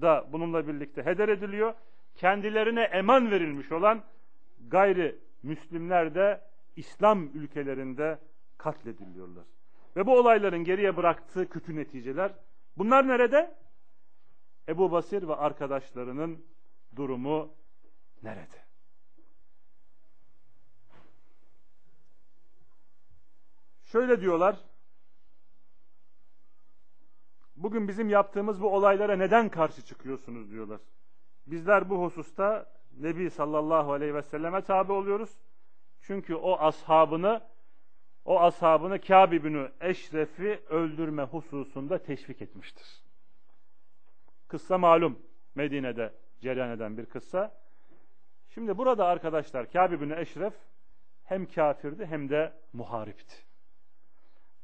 da 0.00 0.26
bununla 0.32 0.68
birlikte 0.68 1.02
heder 1.02 1.28
ediliyor. 1.28 1.74
Kendilerine 2.14 2.82
eman 2.82 3.30
verilmiş 3.30 3.72
olan 3.72 4.02
gayri 4.68 5.18
Müslimler 5.42 6.14
de 6.14 6.40
İslam 6.76 7.28
ülkelerinde 7.34 8.18
katlediliyorlar. 8.58 9.44
Ve 9.96 10.06
bu 10.06 10.18
olayların 10.18 10.64
geriye 10.64 10.96
bıraktığı 10.96 11.48
kötü 11.48 11.76
neticeler 11.76 12.32
bunlar 12.78 13.08
nerede? 13.08 13.54
Ebu 14.68 14.92
Basir 14.92 15.28
ve 15.28 15.34
arkadaşlarının 15.34 16.44
durumu 16.96 17.54
nerede? 18.22 18.56
Şöyle 23.82 24.20
diyorlar. 24.20 24.56
Bugün 27.56 27.88
bizim 27.88 28.08
yaptığımız 28.08 28.62
bu 28.62 28.74
olaylara 28.76 29.16
neden 29.16 29.48
karşı 29.48 29.82
çıkıyorsunuz 29.82 30.50
diyorlar. 30.50 30.80
Bizler 31.46 31.90
bu 31.90 32.02
hususta 32.02 32.72
Nebi 32.98 33.30
sallallahu 33.30 33.92
aleyhi 33.92 34.14
ve 34.14 34.22
selleme 34.22 34.62
tabi 34.62 34.92
oluyoruz. 34.92 35.38
Çünkü 36.00 36.34
o 36.34 36.58
ashabını 36.58 37.40
o 38.24 38.40
ashabını 38.40 39.00
Kâb 39.00 39.32
ibn 39.32 39.68
Eşref'i 39.80 40.62
öldürme 40.68 41.22
hususunda 41.22 41.98
teşvik 42.02 42.42
etmiştir. 42.42 43.02
Kıssa 44.50 44.78
malum. 44.78 45.18
Medine'de 45.54 46.12
cereyan 46.40 46.70
eden 46.70 46.98
bir 46.98 47.06
kıssa. 47.06 47.54
Şimdi 48.48 48.78
burada 48.78 49.06
arkadaşlar 49.06 49.72
Kâb 49.72 49.92
ibn 49.92 50.10
Eşref 50.10 50.54
hem 51.24 51.46
kafirdi 51.46 52.06
hem 52.06 52.28
de 52.28 52.52
muharipti. 52.72 53.34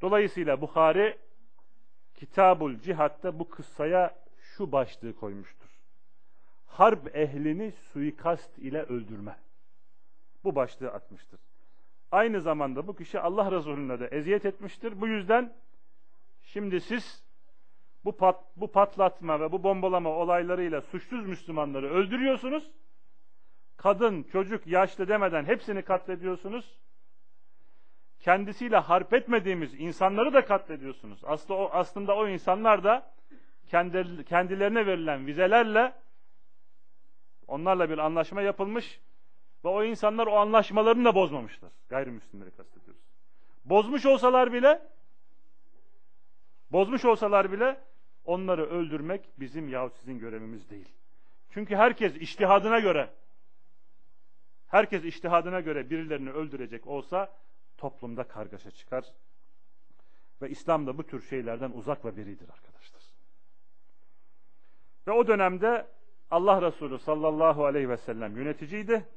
Dolayısıyla 0.00 0.60
Bukhari 0.60 1.18
Kitabul 2.14 2.78
Cihat'ta 2.78 3.38
bu 3.38 3.48
kıssaya 3.48 4.14
şu 4.38 4.72
başlığı 4.72 5.16
koymuştur. 5.16 5.68
Harp 6.66 7.16
ehlini 7.16 7.72
suikast 7.72 8.58
ile 8.58 8.82
öldürme. 8.82 9.36
Bu 10.44 10.54
başlığı 10.54 10.90
atmıştır. 10.90 11.40
Aynı 12.10 12.40
zamanda 12.40 12.86
bu 12.86 12.96
kişi 12.96 13.20
Allah 13.20 13.52
Resulüne 13.52 14.00
de 14.00 14.06
eziyet 14.06 14.46
etmiştir. 14.46 15.00
Bu 15.00 15.08
yüzden 15.08 15.52
şimdi 16.42 16.80
siz 16.80 17.25
bu, 18.06 18.16
pat, 18.16 18.44
bu 18.56 18.72
patlatma 18.72 19.40
ve 19.40 19.52
bu 19.52 19.62
bombalama 19.62 20.10
olaylarıyla 20.10 20.80
suçsuz 20.80 21.26
Müslümanları 21.26 21.90
öldürüyorsunuz. 21.90 22.70
Kadın, 23.76 24.22
çocuk, 24.22 24.66
yaşlı 24.66 25.08
demeden 25.08 25.44
hepsini 25.44 25.82
katlediyorsunuz. 25.82 26.78
Kendisiyle 28.20 28.76
harp 28.76 29.14
etmediğimiz 29.14 29.80
insanları 29.80 30.34
da 30.34 30.44
katlediyorsunuz. 30.44 31.20
Aslında 31.24 31.60
o, 31.60 31.70
aslında 31.72 32.16
o 32.16 32.28
insanlar 32.28 32.84
da 32.84 33.12
kendi, 33.68 34.24
kendilerine 34.24 34.86
verilen 34.86 35.26
vizelerle 35.26 35.92
onlarla 37.48 37.90
bir 37.90 37.98
anlaşma 37.98 38.42
yapılmış 38.42 39.00
ve 39.64 39.68
o 39.68 39.84
insanlar 39.84 40.26
o 40.26 40.36
anlaşmalarını 40.36 41.04
da 41.04 41.14
bozmamışlar. 41.14 41.70
Gayrimüslimleri 41.88 42.50
kastediyoruz. 42.50 43.02
Bozmuş 43.64 44.06
olsalar 44.06 44.52
bile 44.52 44.82
bozmuş 46.72 47.04
olsalar 47.04 47.52
bile 47.52 47.80
onları 48.26 48.66
öldürmek 48.66 49.30
bizim 49.38 49.68
yahut 49.68 49.96
sizin 49.96 50.18
görevimiz 50.18 50.70
değil. 50.70 50.88
Çünkü 51.50 51.76
herkes 51.76 52.16
iştihadına 52.16 52.78
göre 52.78 53.10
herkes 54.66 55.04
iştihadına 55.04 55.60
göre 55.60 55.90
birilerini 55.90 56.30
öldürecek 56.30 56.86
olsa 56.86 57.34
toplumda 57.76 58.24
kargaşa 58.24 58.70
çıkar. 58.70 59.04
Ve 60.42 60.50
İslam 60.50 60.86
da 60.86 60.98
bu 60.98 61.06
tür 61.06 61.22
şeylerden 61.22 61.70
uzak 61.70 62.04
ve 62.04 62.16
beridir 62.16 62.48
arkadaşlar. 62.48 63.02
Ve 65.06 65.12
o 65.12 65.26
dönemde 65.26 65.86
Allah 66.30 66.62
Resulü 66.62 66.98
sallallahu 66.98 67.64
aleyhi 67.64 67.88
ve 67.88 67.96
sellem 67.96 68.36
yöneticiydi. 68.36 69.08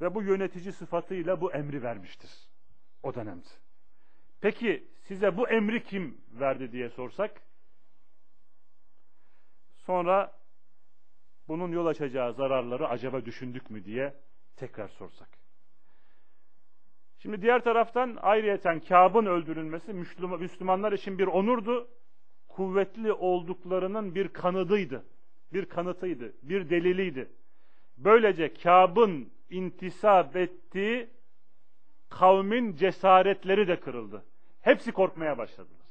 Ve 0.00 0.14
bu 0.14 0.22
yönetici 0.22 0.72
sıfatıyla 0.72 1.40
bu 1.40 1.52
emri 1.52 1.82
vermiştir. 1.82 2.30
O 3.02 3.14
dönemde. 3.14 3.48
Peki 4.40 4.88
size 5.10 5.36
bu 5.36 5.48
emri 5.48 5.82
kim 5.82 6.18
verdi 6.32 6.72
diye 6.72 6.88
sorsak? 6.88 7.42
Sonra 9.76 10.32
bunun 11.48 11.72
yol 11.72 11.86
açacağı 11.86 12.32
zararları 12.32 12.88
acaba 12.88 13.24
düşündük 13.24 13.70
mü 13.70 13.84
diye 13.84 14.14
tekrar 14.56 14.88
sorsak. 14.88 15.28
Şimdi 17.18 17.42
diğer 17.42 17.64
taraftan 17.64 18.18
ayrıyeten 18.22 18.80
Kâb'ın 18.80 19.26
öldürülmesi 19.26 19.92
Müslümanlar 20.38 20.92
için 20.92 21.18
bir 21.18 21.26
onurdu. 21.26 21.88
Kuvvetli 22.48 23.12
olduklarının 23.12 24.14
bir 24.14 24.28
kanıdıydı. 24.28 25.04
Bir 25.52 25.64
kanıtıydı, 25.64 26.32
bir 26.42 26.70
deliliydi. 26.70 27.28
Böylece 27.98 28.54
Kâb'ın 28.54 29.32
intisap 29.50 30.36
ettiği 30.36 31.08
kavmin 32.08 32.76
cesaretleri 32.76 33.68
de 33.68 33.80
kırıldı. 33.80 34.24
Hepsi 34.60 34.92
korkmaya 34.92 35.38
başladılar. 35.38 35.86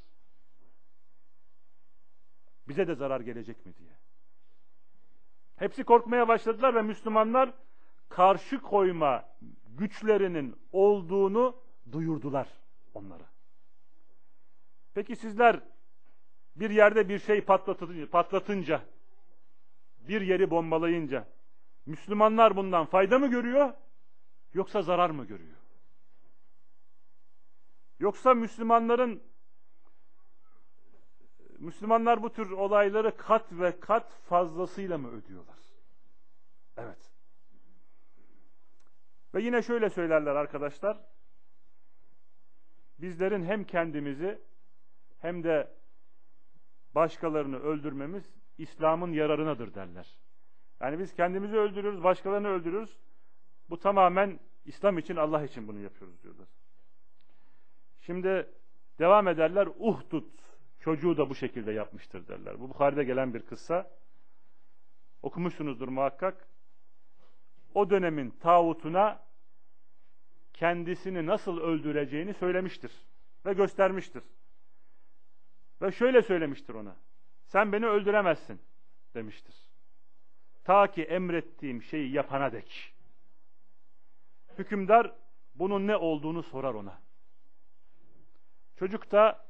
Bize 2.68 2.88
de 2.88 2.94
zarar 2.94 3.20
gelecek 3.20 3.66
mi 3.66 3.76
diye. 3.76 3.90
Hepsi 5.56 5.84
korkmaya 5.84 6.28
başladılar 6.28 6.74
ve 6.74 6.82
Müslümanlar 6.82 7.54
karşı 8.08 8.62
koyma 8.62 9.28
güçlerinin 9.68 10.56
olduğunu 10.72 11.56
duyurdular 11.92 12.48
onlara. 12.94 13.26
Peki 14.94 15.16
sizler 15.16 15.60
bir 16.56 16.70
yerde 16.70 17.08
bir 17.08 17.18
şey 17.18 17.40
patlatınca, 17.40 18.10
patlatınca 18.10 18.82
bir 19.98 20.20
yeri 20.20 20.50
bombalayınca 20.50 21.28
Müslümanlar 21.86 22.56
bundan 22.56 22.86
fayda 22.86 23.18
mı 23.18 23.30
görüyor 23.30 23.74
yoksa 24.54 24.82
zarar 24.82 25.10
mı 25.10 25.24
görüyor? 25.24 25.59
Yoksa 28.00 28.34
Müslümanların 28.34 29.22
Müslümanlar 31.58 32.22
bu 32.22 32.32
tür 32.32 32.50
olayları 32.50 33.16
kat 33.16 33.52
ve 33.52 33.80
kat 33.80 34.12
fazlasıyla 34.12 34.98
mı 34.98 35.10
ödüyorlar? 35.10 35.58
Evet. 36.76 37.12
Ve 39.34 39.42
yine 39.42 39.62
şöyle 39.62 39.90
söylerler 39.90 40.36
arkadaşlar. 40.36 40.98
Bizlerin 42.98 43.44
hem 43.44 43.64
kendimizi 43.64 44.42
hem 45.18 45.44
de 45.44 45.76
başkalarını 46.94 47.58
öldürmemiz 47.58 48.34
İslam'ın 48.58 49.12
yararınadır 49.12 49.74
derler. 49.74 50.18
Yani 50.80 50.98
biz 50.98 51.14
kendimizi 51.14 51.56
öldürüyoruz, 51.56 52.04
başkalarını 52.04 52.48
öldürüyoruz. 52.48 52.98
Bu 53.70 53.78
tamamen 53.78 54.40
İslam 54.64 54.98
için, 54.98 55.16
Allah 55.16 55.44
için 55.44 55.68
bunu 55.68 55.78
yapıyoruz 55.78 56.22
diyorlar. 56.22 56.48
Şimdi 58.00 58.48
devam 58.98 59.28
ederler. 59.28 59.68
Uhdud 59.78 60.30
çocuğu 60.80 61.16
da 61.16 61.30
bu 61.30 61.34
şekilde 61.34 61.72
yapmıştır 61.72 62.28
derler. 62.28 62.60
Bu 62.60 62.68
Bukhari'de 62.68 63.04
gelen 63.04 63.34
bir 63.34 63.42
kıssa. 63.42 63.90
Okumuşsunuzdur 65.22 65.88
muhakkak. 65.88 66.48
O 67.74 67.90
dönemin 67.90 68.30
tağutuna 68.30 69.22
kendisini 70.52 71.26
nasıl 71.26 71.58
öldüreceğini 71.58 72.34
söylemiştir 72.34 72.92
ve 73.46 73.52
göstermiştir. 73.52 74.22
Ve 75.82 75.92
şöyle 75.92 76.22
söylemiştir 76.22 76.74
ona. 76.74 76.96
Sen 77.46 77.72
beni 77.72 77.86
öldüremezsin 77.86 78.60
demiştir. 79.14 79.54
Ta 80.64 80.90
ki 80.90 81.02
emrettiğim 81.02 81.82
şeyi 81.82 82.12
yapana 82.12 82.52
dek. 82.52 82.94
Hükümdar 84.58 85.12
bunun 85.54 85.86
ne 85.86 85.96
olduğunu 85.96 86.42
sorar 86.42 86.74
ona. 86.74 87.00
Çocuk 88.80 89.12
da 89.12 89.44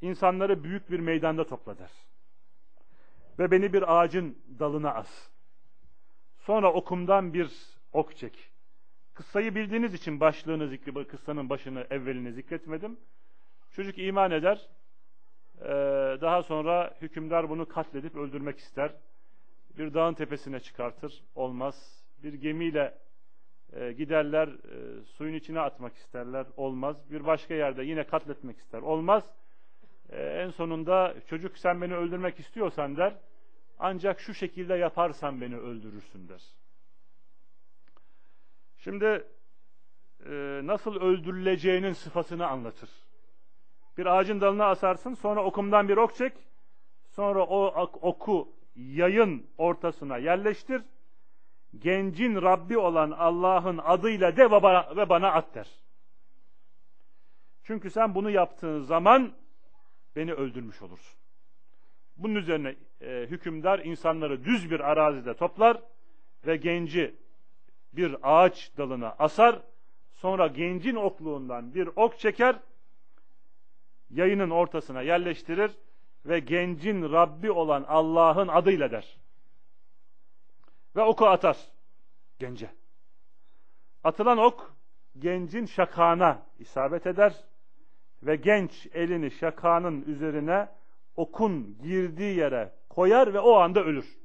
insanları 0.00 0.64
büyük 0.64 0.90
bir 0.90 1.00
meydanda 1.00 1.46
topla 1.46 1.78
der. 1.78 1.90
Ve 3.38 3.50
beni 3.50 3.72
bir 3.72 3.96
ağacın 3.96 4.38
dalına 4.58 4.94
as. 4.94 5.30
Sonra 6.38 6.72
okumdan 6.72 7.34
bir 7.34 7.50
ok 7.92 8.16
çek. 8.16 8.50
kıssayı 9.14 9.54
bildiğiniz 9.54 9.94
için 9.94 10.20
başlığını 10.20 10.68
zikri, 10.68 11.06
kıssanın 11.06 11.50
başını 11.50 11.86
evvelini 11.90 12.32
zikretmedim. 12.32 13.00
Çocuk 13.70 13.98
iman 13.98 14.30
eder. 14.30 14.68
Ee, 15.60 15.68
daha 16.20 16.42
sonra 16.42 16.96
hükümdar 17.00 17.50
bunu 17.50 17.68
katledip 17.68 18.16
öldürmek 18.16 18.58
ister. 18.58 18.94
Bir 19.78 19.94
dağın 19.94 20.14
tepesine 20.14 20.60
çıkartır. 20.60 21.24
Olmaz. 21.34 22.04
Bir 22.22 22.34
gemiyle 22.34 22.98
e, 23.76 23.92
giderler, 23.92 24.48
e, 24.48 25.04
suyun 25.04 25.34
içine 25.34 25.60
atmak 25.60 25.96
isterler. 25.96 26.46
Olmaz. 26.56 26.96
Bir 27.10 27.26
başka 27.26 27.54
yerde 27.54 27.84
yine 27.84 28.04
katletmek 28.04 28.58
ister. 28.58 28.82
Olmaz. 28.82 29.24
E, 30.10 30.22
en 30.22 30.50
sonunda 30.50 31.14
çocuk 31.26 31.58
sen 31.58 31.82
beni 31.82 31.94
öldürmek 31.94 32.40
istiyorsan 32.40 32.96
der. 32.96 33.14
Ancak 33.78 34.20
şu 34.20 34.34
şekilde 34.34 34.74
yaparsan 34.74 35.40
beni 35.40 35.56
öldürürsün 35.56 36.28
der. 36.28 36.42
Şimdi 38.78 39.24
e, 40.26 40.60
nasıl 40.64 40.96
öldürüleceğinin 40.96 41.92
sıfatını 41.92 42.46
anlatır. 42.46 42.90
Bir 43.98 44.06
ağacın 44.06 44.40
dalına 44.40 44.66
asarsın, 44.66 45.14
sonra 45.14 45.44
okumdan 45.44 45.88
bir 45.88 45.96
ok 45.96 46.14
çek, 46.14 46.32
sonra 47.10 47.44
o 47.44 47.90
oku 48.02 48.48
yayın 48.76 49.46
ortasına 49.58 50.18
yerleştir, 50.18 50.82
gencin 51.78 52.42
Rabbi 52.42 52.78
olan 52.78 53.10
Allah'ın 53.10 53.78
adıyla 53.78 54.36
de 54.36 54.50
ve 54.96 55.08
bana, 55.08 55.32
at 55.32 55.54
der. 55.54 55.68
Çünkü 57.62 57.90
sen 57.90 58.14
bunu 58.14 58.30
yaptığın 58.30 58.80
zaman 58.80 59.32
beni 60.16 60.32
öldürmüş 60.32 60.82
olursun. 60.82 61.18
Bunun 62.16 62.34
üzerine 62.34 62.74
e, 63.00 63.26
hükümdar 63.30 63.78
insanları 63.78 64.44
düz 64.44 64.70
bir 64.70 64.80
arazide 64.80 65.34
toplar 65.34 65.82
ve 66.46 66.56
genci 66.56 67.14
bir 67.92 68.16
ağaç 68.22 68.70
dalına 68.78 69.14
asar, 69.18 69.62
sonra 70.12 70.46
gencin 70.46 70.94
okluğundan 70.94 71.74
bir 71.74 71.88
ok 71.96 72.18
çeker, 72.18 72.56
yayının 74.10 74.50
ortasına 74.50 75.02
yerleştirir 75.02 75.70
ve 76.26 76.38
gencin 76.38 77.12
Rabbi 77.12 77.50
olan 77.50 77.84
Allah'ın 77.88 78.48
adıyla 78.48 78.90
der. 78.90 79.16
Ve 80.96 81.02
oku 81.02 81.26
atar 81.26 81.58
gence. 82.38 82.70
Atılan 84.04 84.38
ok 84.38 84.74
gencin 85.18 85.66
şakağına 85.66 86.46
isabet 86.58 87.06
eder 87.06 87.44
ve 88.22 88.36
genç 88.36 88.88
elini 88.92 89.30
şakağının 89.30 90.02
üzerine 90.02 90.68
okun 91.16 91.78
girdiği 91.82 92.36
yere 92.36 92.72
koyar 92.88 93.34
ve 93.34 93.40
o 93.40 93.54
anda 93.54 93.84
ölür. 93.84 94.18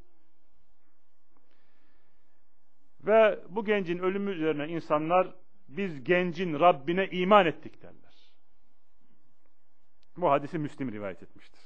Ve 3.02 3.40
bu 3.50 3.66
gencin 3.66 4.00
ölümü 4.00 4.32
üzerine 4.32 4.68
insanlar 4.68 5.36
biz 5.68 6.04
gencin 6.04 6.60
Rabbine 6.60 7.08
iman 7.08 7.46
ettik 7.46 7.82
derler. 7.82 8.34
Bu 10.18 10.32
hadisi 10.32 10.60
Müslim 10.60 10.92
rivayet 10.92 11.24
etmiştir. 11.24 11.62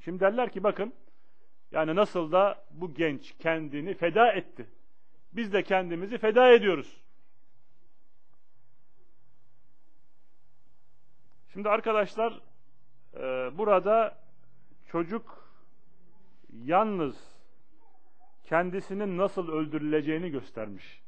Şimdi 0.00 0.20
derler 0.20 0.52
ki 0.52 0.64
bakın 0.64 0.92
yani 1.72 1.96
nasıl 1.96 2.32
da 2.32 2.64
bu 2.70 2.94
genç 2.94 3.34
kendini 3.38 3.94
feda 3.94 4.32
etti. 4.32 4.66
Biz 5.32 5.52
de 5.52 5.62
kendimizi 5.62 6.18
feda 6.18 6.52
ediyoruz. 6.52 7.02
Şimdi 11.52 11.68
arkadaşlar 11.68 12.40
e, 13.14 13.18
burada 13.58 14.18
çocuk 14.86 15.48
yalnız 16.64 17.32
kendisinin 18.44 19.18
nasıl 19.18 19.48
öldürüleceğini 19.48 20.30
göstermiş. 20.30 21.02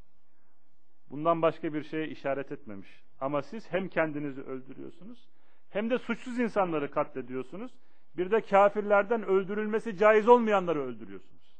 Bundan 1.09 1.41
başka 1.41 1.73
bir 1.73 1.83
şeye 1.83 2.07
işaret 2.07 2.51
etmemiş. 2.51 2.89
Ama 3.19 3.41
siz 3.41 3.71
hem 3.71 3.87
kendinizi 3.87 4.41
öldürüyorsunuz 4.41 5.29
hem 5.75 5.89
de 5.89 5.97
suçsuz 5.97 6.39
insanları 6.39 6.91
katlediyorsunuz. 6.91 7.71
Bir 8.17 8.31
de 8.31 8.41
kafirlerden 8.41 9.23
öldürülmesi 9.23 9.97
caiz 9.97 10.27
olmayanları 10.27 10.81
öldürüyorsunuz. 10.81 11.55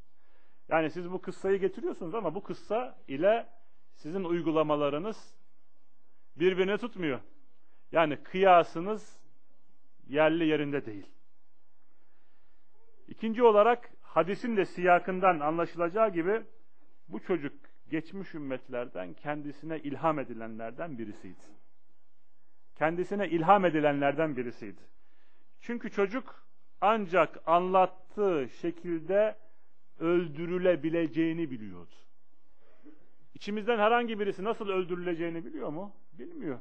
Yani 0.69 0.89
siz 0.89 1.11
bu 1.11 1.21
kıssayı 1.21 1.59
getiriyorsunuz 1.59 2.15
ama 2.15 2.35
bu 2.35 2.43
kıssa 2.43 2.97
ile 3.07 3.47
sizin 3.93 4.23
uygulamalarınız 4.23 5.35
birbirine 6.35 6.77
tutmuyor. 6.77 7.19
Yani 7.91 8.23
kıyasınız 8.23 9.19
yerli 10.07 10.45
yerinde 10.45 10.85
değil. 10.85 11.05
İkinci 13.07 13.43
olarak 13.43 13.91
hadisin 14.01 14.57
de 14.57 14.65
siyakından 14.65 15.39
anlaşılacağı 15.39 16.13
gibi 16.13 16.41
bu 17.07 17.19
çocuk 17.19 17.53
geçmiş 17.89 18.35
ümmetlerden 18.35 19.13
kendisine 19.13 19.79
ilham 19.79 20.19
edilenlerden 20.19 20.97
birisiydi. 20.97 21.41
Kendisine 22.75 23.29
ilham 23.29 23.65
edilenlerden 23.65 24.37
birisiydi. 24.37 24.81
Çünkü 25.59 25.91
çocuk 25.91 26.44
ancak 26.81 27.39
anlattığı 27.45 28.49
şekilde 28.61 29.35
öldürülebileceğini 29.99 31.51
biliyordu. 31.51 31.95
İçimizden 33.33 33.79
herhangi 33.79 34.19
birisi 34.19 34.43
nasıl 34.43 34.69
öldürüleceğini 34.69 35.45
biliyor 35.45 35.69
mu? 35.69 35.91
Bilmiyor. 36.13 36.59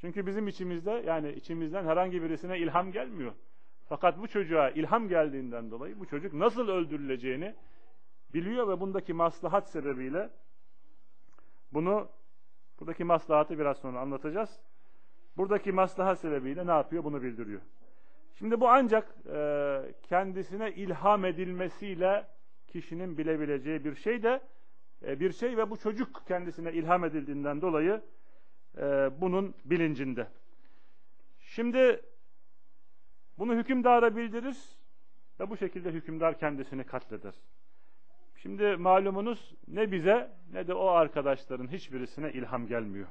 Çünkü 0.00 0.26
bizim 0.26 0.48
içimizde 0.48 0.90
yani 0.90 1.32
içimizden 1.32 1.84
herhangi 1.84 2.22
birisine 2.22 2.58
ilham 2.58 2.92
gelmiyor. 2.92 3.32
Fakat 3.88 4.18
bu 4.18 4.28
çocuğa 4.28 4.70
ilham 4.70 5.08
geldiğinden 5.08 5.70
dolayı 5.70 5.98
bu 6.00 6.06
çocuk 6.06 6.32
nasıl 6.32 6.68
öldürüleceğini 6.68 7.54
biliyor 8.34 8.68
ve 8.68 8.80
bundaki 8.80 9.12
maslahat 9.12 9.70
sebebiyle 9.70 10.30
bunu 11.72 12.08
buradaki 12.80 13.04
maslahatı 13.04 13.58
biraz 13.58 13.78
sonra 13.78 14.00
anlatacağız. 14.00 14.60
Buradaki 15.36 15.72
maslahat 15.72 16.18
sebebiyle 16.18 16.66
ne 16.66 16.70
yapıyor 16.70 17.04
bunu 17.04 17.22
bildiriyor. 17.22 17.60
Şimdi 18.38 18.60
bu 18.60 18.68
ancak 18.68 19.14
e, 19.34 19.80
kendisine 20.02 20.72
ilham 20.72 21.24
edilmesiyle 21.24 22.26
kişinin 22.66 23.18
bilebileceği 23.18 23.84
bir 23.84 23.94
şey 23.94 24.22
de 24.22 24.40
e, 25.06 25.20
bir 25.20 25.32
şey 25.32 25.56
ve 25.56 25.70
bu 25.70 25.76
çocuk 25.76 26.22
kendisine 26.28 26.72
ilham 26.72 27.04
edildiğinden 27.04 27.60
dolayı 27.60 28.02
e, 28.76 29.10
bunun 29.20 29.54
bilincinde. 29.64 30.26
Şimdi 31.40 32.02
bunu 33.38 33.54
hükümdara 33.54 34.16
bildirir 34.16 34.56
ve 35.40 35.50
bu 35.50 35.56
şekilde 35.56 35.90
hükümdar 35.90 36.38
kendisini 36.38 36.84
katleder. 36.84 37.34
Şimdi 38.36 38.76
malumunuz 38.76 39.54
ne 39.68 39.92
bize 39.92 40.30
ne 40.52 40.66
de 40.66 40.74
o 40.74 40.86
arkadaşların 40.86 41.72
hiçbirisine 41.72 42.32
ilham 42.32 42.66
gelmiyor. 42.66 43.08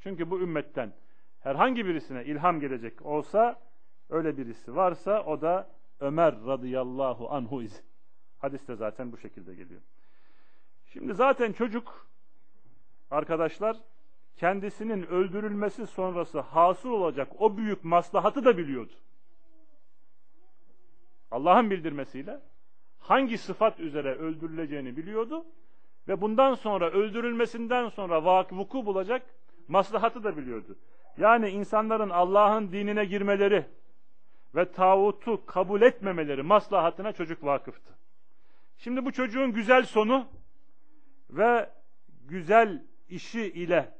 Çünkü 0.00 0.30
bu 0.30 0.40
ümmetten 0.40 0.92
herhangi 1.40 1.86
birisine 1.86 2.24
ilham 2.24 2.60
gelecek 2.60 3.02
olsa 3.06 3.71
öyle 4.12 4.36
birisi 4.36 4.76
varsa 4.76 5.24
o 5.24 5.40
da 5.40 5.68
Ömer 6.00 6.34
radıyallahu 6.46 7.30
anhu 7.30 7.62
iz. 7.62 7.82
Hadiste 8.38 8.76
zaten 8.76 9.12
bu 9.12 9.18
şekilde 9.18 9.54
geliyor. 9.54 9.80
Şimdi 10.92 11.14
zaten 11.14 11.52
çocuk 11.52 12.06
arkadaşlar 13.10 13.76
kendisinin 14.36 15.06
öldürülmesi 15.06 15.86
sonrası 15.86 16.40
hasıl 16.40 16.90
olacak 16.90 17.28
o 17.38 17.56
büyük 17.56 17.84
maslahatı 17.84 18.44
da 18.44 18.58
biliyordu. 18.58 18.92
Allah'ın 21.30 21.70
bildirmesiyle 21.70 22.40
hangi 22.98 23.38
sıfat 23.38 23.80
üzere 23.80 24.14
öldürüleceğini 24.14 24.96
biliyordu 24.96 25.44
ve 26.08 26.20
bundan 26.20 26.54
sonra 26.54 26.90
öldürülmesinden 26.90 27.88
sonra 27.88 28.44
vuku 28.50 28.86
bulacak 28.86 29.22
maslahatı 29.68 30.24
da 30.24 30.36
biliyordu. 30.36 30.76
Yani 31.18 31.48
insanların 31.48 32.10
Allah'ın 32.10 32.72
dinine 32.72 33.04
girmeleri 33.04 33.66
ve 34.54 34.72
tağutu 34.72 35.46
kabul 35.46 35.82
etmemeleri 35.82 36.42
maslahatına 36.42 37.12
çocuk 37.12 37.44
vakıftı. 37.44 37.92
Şimdi 38.78 39.04
bu 39.04 39.12
çocuğun 39.12 39.52
güzel 39.52 39.84
sonu 39.84 40.26
ve 41.30 41.70
güzel 42.24 42.82
işi 43.08 43.42
ile 43.42 43.94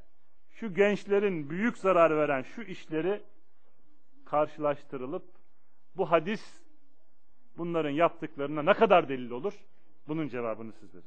şu 0.51 0.73
gençlerin 0.73 1.49
büyük 1.49 1.77
zarar 1.77 2.17
veren 2.17 2.41
şu 2.41 2.61
işleri 2.61 3.21
karşılaştırılıp 4.25 5.23
bu 5.97 6.11
hadis 6.11 6.61
bunların 7.57 7.89
yaptıklarına 7.89 8.63
ne 8.63 8.73
kadar 8.73 9.09
delil 9.09 9.29
olur? 9.29 9.53
Bunun 10.07 10.27
cevabını 10.27 10.71
siz 10.73 10.95
verin. 10.95 11.05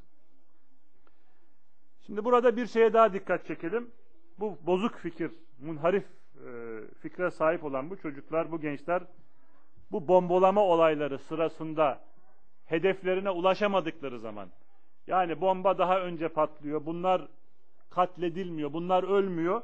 Şimdi 2.07 2.24
burada 2.24 2.57
bir 2.57 2.66
şeye 2.66 2.92
daha 2.92 3.12
dikkat 3.12 3.47
çekelim. 3.47 3.90
Bu 4.38 4.59
bozuk 4.66 4.94
fikir, 4.94 5.30
munharif 5.59 6.05
e, 6.05 6.80
fikre 7.01 7.30
sahip 7.30 7.64
olan 7.64 7.90
bu 7.90 7.97
çocuklar, 7.97 8.53
bu 8.53 8.61
gençler 8.61 9.03
bu 9.93 10.09
bombalama 10.09 10.62
olayları 10.62 11.18
sırasında 11.18 12.01
hedeflerine 12.66 13.30
ulaşamadıkları 13.30 14.18
zaman 14.18 14.49
yani 15.07 15.41
bomba 15.41 15.78
daha 15.78 16.01
önce 16.01 16.28
patlıyor, 16.28 16.87
bunlar 16.87 17.22
katledilmiyor, 17.91 18.72
bunlar 18.72 19.03
ölmüyor. 19.03 19.62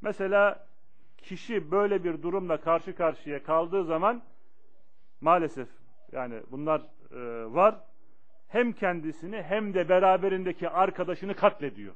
Mesela 0.00 0.66
kişi 1.18 1.70
böyle 1.70 2.04
bir 2.04 2.22
durumla 2.22 2.56
karşı 2.60 2.94
karşıya 2.94 3.42
kaldığı 3.42 3.84
zaman 3.84 4.22
maalesef 5.20 5.68
yani 6.12 6.42
bunlar 6.50 6.80
e, 7.10 7.54
var. 7.54 7.74
Hem 8.48 8.72
kendisini 8.72 9.42
hem 9.42 9.74
de 9.74 9.88
beraberindeki 9.88 10.68
arkadaşını 10.68 11.34
katlediyor. 11.34 11.94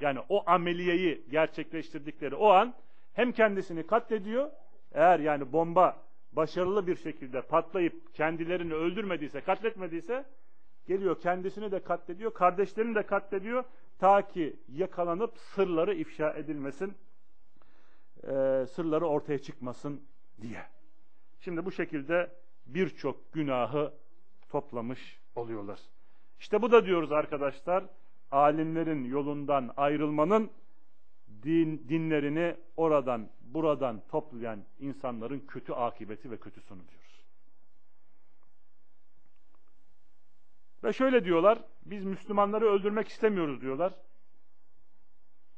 Yani 0.00 0.18
o 0.28 0.42
ameliyeyi 0.46 1.24
gerçekleştirdikleri 1.30 2.34
o 2.34 2.48
an 2.48 2.74
hem 3.12 3.32
kendisini 3.32 3.86
katlediyor, 3.86 4.50
eğer 4.92 5.18
yani 5.18 5.52
bomba 5.52 5.96
başarılı 6.36 6.86
bir 6.86 6.96
şekilde 6.96 7.42
patlayıp 7.42 8.14
kendilerini 8.14 8.74
öldürmediyse, 8.74 9.40
katletmediyse 9.40 10.24
geliyor 10.86 11.20
kendisini 11.20 11.72
de 11.72 11.82
katlediyor, 11.82 12.34
kardeşlerini 12.34 12.94
de 12.94 13.06
katlediyor 13.06 13.64
ta 13.98 14.28
ki 14.28 14.56
yakalanıp 14.68 15.38
sırları 15.38 15.94
ifşa 15.94 16.32
edilmesin, 16.32 16.94
e, 18.22 18.66
sırları 18.66 19.06
ortaya 19.06 19.38
çıkmasın 19.38 20.02
diye. 20.42 20.62
Şimdi 21.40 21.64
bu 21.64 21.72
şekilde 21.72 22.30
birçok 22.66 23.32
günahı 23.32 23.92
toplamış 24.48 25.20
oluyorlar. 25.36 25.80
İşte 26.40 26.62
bu 26.62 26.72
da 26.72 26.86
diyoruz 26.86 27.12
arkadaşlar, 27.12 27.84
alimlerin 28.30 29.04
yolundan 29.04 29.72
ayrılmanın 29.76 30.50
din, 31.42 31.86
dinlerini 31.88 32.56
oradan 32.76 33.28
buradan 33.54 34.02
toplayan 34.08 34.64
insanların 34.78 35.40
kötü 35.40 35.72
akıbeti 35.72 36.30
ve 36.30 36.36
kötü 36.36 36.60
sonu 36.60 36.80
diyoruz. 36.88 37.24
Ve 40.84 40.92
şöyle 40.92 41.24
diyorlar, 41.24 41.58
biz 41.86 42.04
Müslümanları 42.04 42.64
öldürmek 42.64 43.08
istemiyoruz 43.08 43.60
diyorlar. 43.60 43.92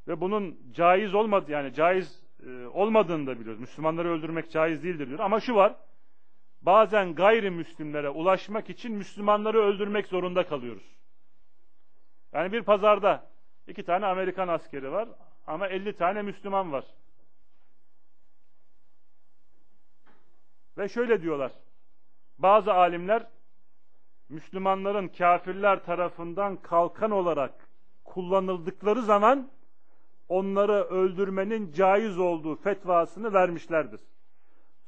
Ve 0.08 0.20
bunun 0.20 0.58
caiz 0.72 1.14
olmadı 1.14 1.50
yani 1.50 1.74
caiz 1.74 2.22
e, 2.46 2.66
olmadığını 2.66 3.26
da 3.26 3.40
biliyoruz. 3.40 3.60
Müslümanları 3.60 4.08
öldürmek 4.08 4.50
caiz 4.50 4.82
değildir 4.82 5.08
diyor. 5.08 5.18
Ama 5.18 5.40
şu 5.40 5.54
var, 5.54 5.76
bazen 6.62 7.14
gayrimüslimlere 7.14 8.08
ulaşmak 8.08 8.70
için 8.70 8.92
Müslümanları 8.92 9.62
öldürmek 9.62 10.06
zorunda 10.06 10.46
kalıyoruz. 10.46 10.96
Yani 12.32 12.52
bir 12.52 12.62
pazarda 12.62 13.30
iki 13.66 13.82
tane 13.82 14.06
Amerikan 14.06 14.48
askeri 14.48 14.92
var 14.92 15.08
ama 15.46 15.68
50 15.68 15.96
tane 15.96 16.22
Müslüman 16.22 16.72
var. 16.72 16.84
Ve 20.78 20.88
şöyle 20.88 21.22
diyorlar. 21.22 21.52
Bazı 22.38 22.72
alimler 22.72 23.26
Müslümanların 24.28 25.08
kafirler 25.08 25.84
tarafından 25.84 26.56
kalkan 26.56 27.10
olarak 27.10 27.68
kullanıldıkları 28.04 29.02
zaman 29.02 29.50
onları 30.28 30.72
öldürmenin 30.72 31.72
caiz 31.72 32.18
olduğu 32.18 32.56
fetvasını 32.56 33.32
vermişlerdir. 33.32 34.00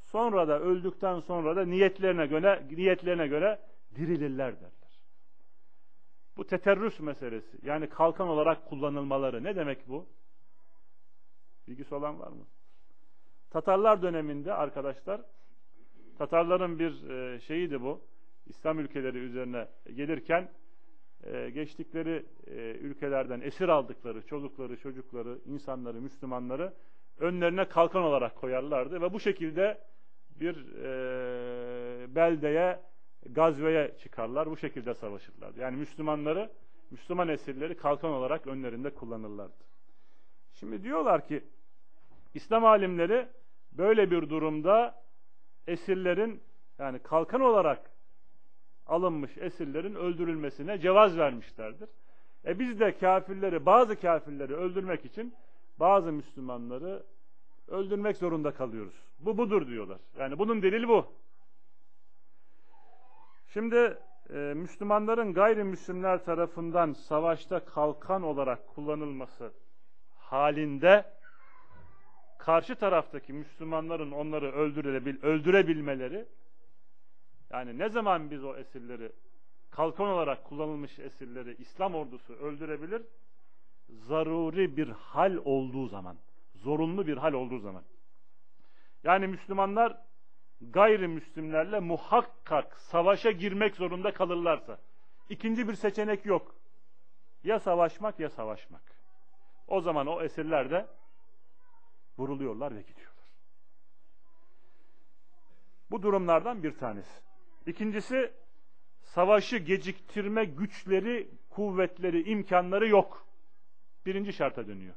Sonra 0.03 0.49
da 0.49 0.61
öldükten 0.61 1.21
sonra 1.21 1.57
da 1.57 1.65
niyetlerine 1.65 2.27
göre 2.27 2.67
niyetlerine 2.71 3.27
göre 3.27 3.61
dirilirler 3.95 4.57
derler. 4.57 4.71
Bu 6.37 6.47
teterrüs 6.47 7.01
meselesi. 7.01 7.59
Yani 7.63 7.89
kalkan 7.89 8.29
olarak 8.29 8.67
kullanılmaları. 8.69 9.45
Ne 9.45 9.57
demek 9.57 9.89
bu? 9.89 10.07
Bilgisi 11.69 11.95
olan 11.95 12.21
var 12.21 12.29
mı? 12.29 12.47
Tatarlar 13.51 14.03
döneminde 14.03 14.55
arkadaşlar 14.55 15.21
Tatarların 16.19 16.79
bir 16.79 17.11
e, 17.11 17.41
şeyiydi 17.41 17.83
bu. 17.83 18.01
İslam 18.47 18.79
ülkeleri 18.79 19.19
üzerine 19.19 19.69
gelirken 19.95 20.49
e, 21.25 21.51
geçtikleri 21.51 22.27
e, 22.47 22.55
ülkelerden 22.81 23.41
esir 23.41 23.69
aldıkları 23.69 24.27
çocukları, 24.27 24.77
çocukları, 24.77 25.39
insanları, 25.47 26.01
Müslümanları 26.01 26.75
önlerine 27.19 27.69
kalkan 27.69 28.03
olarak 28.03 28.37
koyarlardı 28.37 29.01
ve 29.01 29.13
bu 29.13 29.21
şekilde 29.21 29.81
bir 30.41 30.57
beldeye, 32.15 32.81
gazveye 33.27 33.95
çıkarlar. 33.99 34.51
Bu 34.51 34.57
şekilde 34.57 34.95
savaşırlar. 34.95 35.55
Yani 35.55 35.77
Müslümanları, 35.77 36.51
Müslüman 36.91 37.29
esirleri 37.29 37.77
kalkan 37.77 38.11
olarak 38.11 38.47
önlerinde 38.47 38.91
kullanırlardı. 38.91 39.65
Şimdi 40.55 40.83
diyorlar 40.83 41.27
ki 41.29 41.45
İslam 42.35 42.65
alimleri 42.65 43.29
böyle 43.73 44.11
bir 44.11 44.31
durumda 44.31 45.08
esirlerin 45.69 46.43
yani 46.79 46.99
kalkan 46.99 47.41
olarak 47.41 47.91
alınmış 48.87 49.39
esirlerin 49.39 49.95
öldürülmesine 49.95 50.79
cevaz 50.79 51.19
vermişlerdir. 51.19 51.89
E 52.47 52.59
biz 52.59 52.81
de 52.81 52.99
kafirleri, 52.99 53.67
bazı 53.67 54.01
kafirleri 54.01 54.55
öldürmek 54.55 55.05
için 55.05 55.35
bazı 55.81 56.13
Müslümanları 56.13 57.03
öldürmek 57.69 58.17
zorunda 58.17 58.51
kalıyoruz. 58.51 58.95
Bu 59.19 59.39
budur 59.39 59.67
diyorlar. 59.67 59.99
Yani 60.19 60.39
bunun 60.39 60.63
delili 60.63 60.89
bu. 60.89 61.07
Şimdi 63.53 63.99
e, 64.31 64.37
Müslümanların 64.37 65.35
gayrimüslimler 65.35 66.25
tarafından 66.25 66.93
savaşta 66.93 67.65
kalkan 67.65 68.23
olarak 68.23 68.69
kullanılması 68.75 69.53
halinde 70.19 71.05
karşı 72.39 72.75
taraftaki 72.75 73.33
Müslümanların 73.33 74.11
onları 74.11 74.53
öldürebil, 74.53 75.23
öldürebilmeleri 75.23 76.27
yani 77.51 77.79
ne 77.79 77.89
zaman 77.89 78.31
biz 78.31 78.45
o 78.45 78.57
esirleri 78.57 79.13
kalkan 79.71 80.07
olarak 80.07 80.45
kullanılmış 80.45 80.99
esirleri 80.99 81.57
İslam 81.59 81.95
ordusu 81.95 82.35
öldürebilir? 82.35 83.03
Zaruri 83.89 84.77
bir 84.77 84.89
hal 84.89 85.37
olduğu 85.45 85.87
zaman, 85.87 86.17
zorunlu 86.55 87.07
bir 87.07 87.17
hal 87.17 87.33
olduğu 87.33 87.59
zaman. 87.59 87.83
Yani 89.05 89.27
Müslümanlar 89.27 89.97
gayrimüslimlerle 90.61 91.81
muhakkak 91.81 92.77
savaşa 92.77 93.31
girmek 93.31 93.77
zorunda 93.77 94.13
kalırlarsa 94.13 94.79
ikinci 95.29 95.69
bir 95.69 95.75
seçenek 95.75 96.27
yok. 96.27 96.55
Ya 97.45 97.61
savaşmak 97.61 98.21
ya 98.21 98.31
savaşmak. 98.31 98.83
O 99.69 99.81
zaman 99.81 100.07
o 100.07 100.23
esirler 100.23 100.71
de 100.71 100.87
vuruluyorlar 102.19 102.77
ve 102.77 102.83
gidiyorlar. 102.83 103.25
Bu 105.91 106.03
durumlardan 106.03 106.63
bir 106.63 106.79
tanesi. 106.79 107.21
İkincisi 107.67 108.33
savaşı 109.03 109.57
geciktirme 109.57 110.45
güçleri, 110.45 111.31
kuvvetleri, 111.51 112.31
imkanları 112.31 112.89
yok. 112.89 113.27
Birinci 114.07 114.33
şarta 114.33 114.67
dönüyor. 114.67 114.95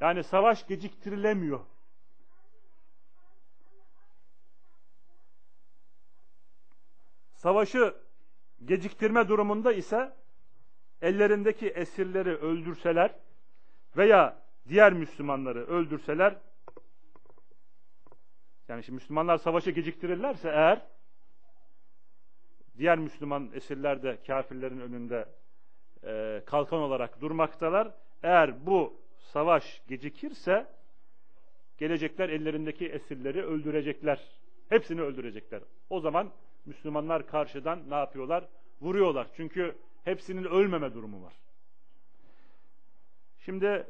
Yani 0.00 0.24
savaş 0.24 0.66
geciktirilemiyor. 0.66 1.60
Savaşı 7.32 7.96
geciktirme 8.64 9.28
durumunda 9.28 9.72
ise 9.72 10.16
ellerindeki 11.02 11.68
esirleri 11.68 12.36
öldürseler 12.36 13.14
veya 13.96 14.43
diğer 14.68 14.92
Müslümanları 14.92 15.66
öldürseler 15.66 16.36
yani 18.68 18.84
şimdi 18.84 18.94
Müslümanlar 18.94 19.38
savaşı 19.38 19.70
geciktirirlerse 19.70 20.48
eğer 20.48 20.86
diğer 22.78 22.98
Müslüman 22.98 23.50
esirler 23.54 24.02
de 24.02 24.18
kafirlerin 24.26 24.80
önünde 24.80 25.28
e, 26.04 26.42
kalkan 26.46 26.80
olarak 26.80 27.20
durmaktalar. 27.20 27.90
Eğer 28.22 28.66
bu 28.66 29.00
savaş 29.18 29.82
gecikirse 29.88 30.66
gelecekler 31.78 32.28
ellerindeki 32.28 32.86
esirleri 32.86 33.44
öldürecekler. 33.44 34.20
Hepsini 34.68 35.00
öldürecekler. 35.00 35.62
O 35.90 36.00
zaman 36.00 36.32
Müslümanlar 36.66 37.26
karşıdan 37.26 37.90
ne 37.90 37.94
yapıyorlar? 37.94 38.44
Vuruyorlar. 38.80 39.26
Çünkü 39.36 39.76
hepsinin 40.04 40.44
ölmeme 40.44 40.94
durumu 40.94 41.22
var. 41.22 41.34
Şimdi 43.44 43.86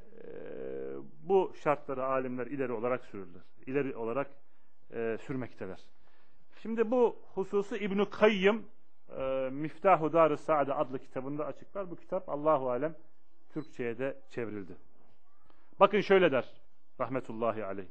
bu 1.22 1.52
şartları 1.62 2.04
alimler 2.04 2.46
ileri 2.46 2.72
olarak 2.72 3.04
sürürler. 3.04 3.42
İleri 3.66 3.96
olarak 3.96 4.30
e, 4.92 5.18
sürmekteler. 5.26 5.80
Şimdi 6.62 6.90
bu 6.90 7.16
hususu 7.34 7.76
İbn-i 7.76 8.10
Kayyım 8.10 8.66
e, 9.18 9.48
Miftahu 9.52 10.12
Dar-ı 10.12 10.36
Saade 10.36 10.74
adlı 10.74 10.98
kitabında 10.98 11.46
açıklar. 11.46 11.90
Bu 11.90 11.96
kitap 11.96 12.28
Allahu 12.28 12.70
Alem 12.70 12.94
Türkçe'ye 13.52 13.98
de 13.98 14.16
çevrildi. 14.30 14.76
Bakın 15.80 16.00
şöyle 16.00 16.32
der 16.32 16.52
rahmetullahi 17.00 17.64
aleyh. 17.64 17.88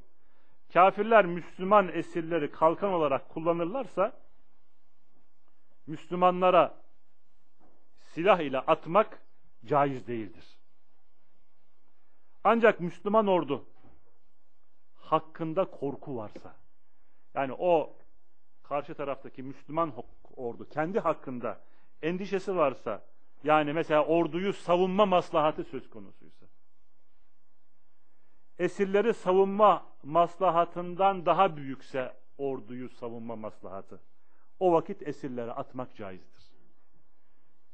Kafirler 0.73 1.25
Müslüman 1.25 1.87
esirleri 1.87 2.51
kalkan 2.51 2.93
olarak 2.93 3.29
kullanırlarsa 3.29 4.13
Müslümanlara 5.87 6.75
silah 7.99 8.39
ile 8.39 8.59
atmak 8.59 9.21
caiz 9.65 10.07
değildir. 10.07 10.52
Ancak 12.43 12.79
Müslüman 12.79 13.27
ordu 13.27 13.65
hakkında 14.95 15.65
korku 15.65 16.15
varsa, 16.15 16.55
yani 17.33 17.53
o 17.53 17.95
karşı 18.63 18.93
taraftaki 18.95 19.43
Müslüman 19.43 19.93
ordu 20.35 20.69
kendi 20.69 20.99
hakkında 20.99 21.61
endişesi 22.01 22.55
varsa, 22.55 23.01
yani 23.43 23.73
mesela 23.73 24.05
orduyu 24.05 24.53
savunma 24.53 25.05
maslahatı 25.05 25.63
söz 25.63 25.89
konusuysa, 25.89 26.45
esirleri 28.59 29.13
savunma 29.13 29.85
maslahatından 30.03 31.25
daha 31.25 31.57
büyükse 31.57 32.17
orduyu 32.37 32.89
savunma 32.89 33.35
maslahatı, 33.35 34.01
o 34.59 34.73
vakit 34.73 35.07
esirleri 35.07 35.51
atmak 35.51 35.95
caizdir. 35.95 36.43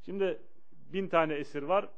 Şimdi 0.06 0.42
bin 0.72 1.08
tane 1.08 1.34
esir 1.34 1.64
var, 1.64 1.90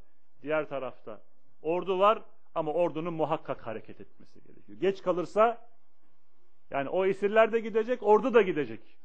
diğer 0.41 0.69
tarafta 0.69 1.22
Ordu 1.61 1.99
var 1.99 2.22
ama 2.56 2.74
ordunun 2.74 3.14
muhakkak 3.14 3.68
hareket 3.68 4.02
etmesi 4.02 4.43
gerekiyor. 4.43 4.80
Geç 4.80 5.02
kalırsa 5.02 5.70
yani 6.70 6.89
o 6.89 7.06
esirler 7.06 7.52
de 7.52 7.60
gidecek, 7.60 8.04
ordu 8.04 8.34
da 8.34 8.41
gidecek. 8.41 8.97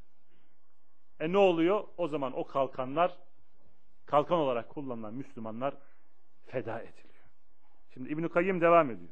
E 1.20 1.32
ne 1.32 1.38
oluyor? 1.38 1.84
O 1.96 2.08
zaman 2.08 2.38
o 2.38 2.46
kalkanlar, 2.46 3.18
kalkan 4.06 4.38
olarak 4.38 4.68
kullanılan 4.68 5.14
Müslümanlar 5.14 5.74
feda 6.46 6.80
ediliyor. 6.80 7.06
Şimdi 7.94 8.12
İbn-i 8.12 8.28
Kayyım 8.28 8.60
devam 8.60 8.90
ediyor. 8.90 9.10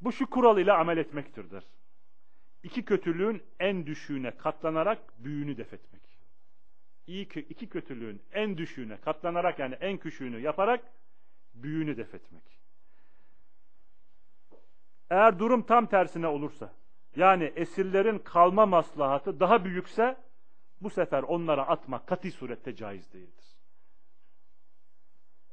Bu 0.00 0.12
şu 0.12 0.30
kural 0.30 0.58
ile 0.58 0.72
amel 0.72 0.96
etmektir 0.96 1.50
der. 1.50 1.62
İki 2.62 2.84
kötülüğün 2.84 3.42
en 3.60 3.86
düşüğüne 3.86 4.36
katlanarak 4.36 5.24
büyüğünü 5.24 5.56
defetmek. 5.56 6.02
İyi, 7.06 7.28
iki 7.28 7.68
kötülüğün 7.68 8.22
en 8.32 8.58
düşüğüne 8.58 8.96
katlanarak 8.96 9.58
yani 9.58 9.74
en 9.74 9.98
küçüğünü 9.98 10.40
yaparak 10.40 10.84
büyüğünü 11.54 11.96
defetmek. 11.96 12.42
Eğer 15.10 15.38
durum 15.38 15.62
tam 15.62 15.86
tersine 15.86 16.26
olursa, 16.26 16.72
yani 17.16 17.52
esirlerin 17.56 18.18
kalma 18.18 18.66
maslahatı 18.66 19.40
daha 19.40 19.64
büyükse, 19.64 20.16
bu 20.80 20.90
sefer 20.90 21.22
onlara 21.22 21.68
atmak 21.68 22.06
kati 22.06 22.30
surette 22.30 22.76
caiz 22.76 23.12
değildir. 23.12 23.44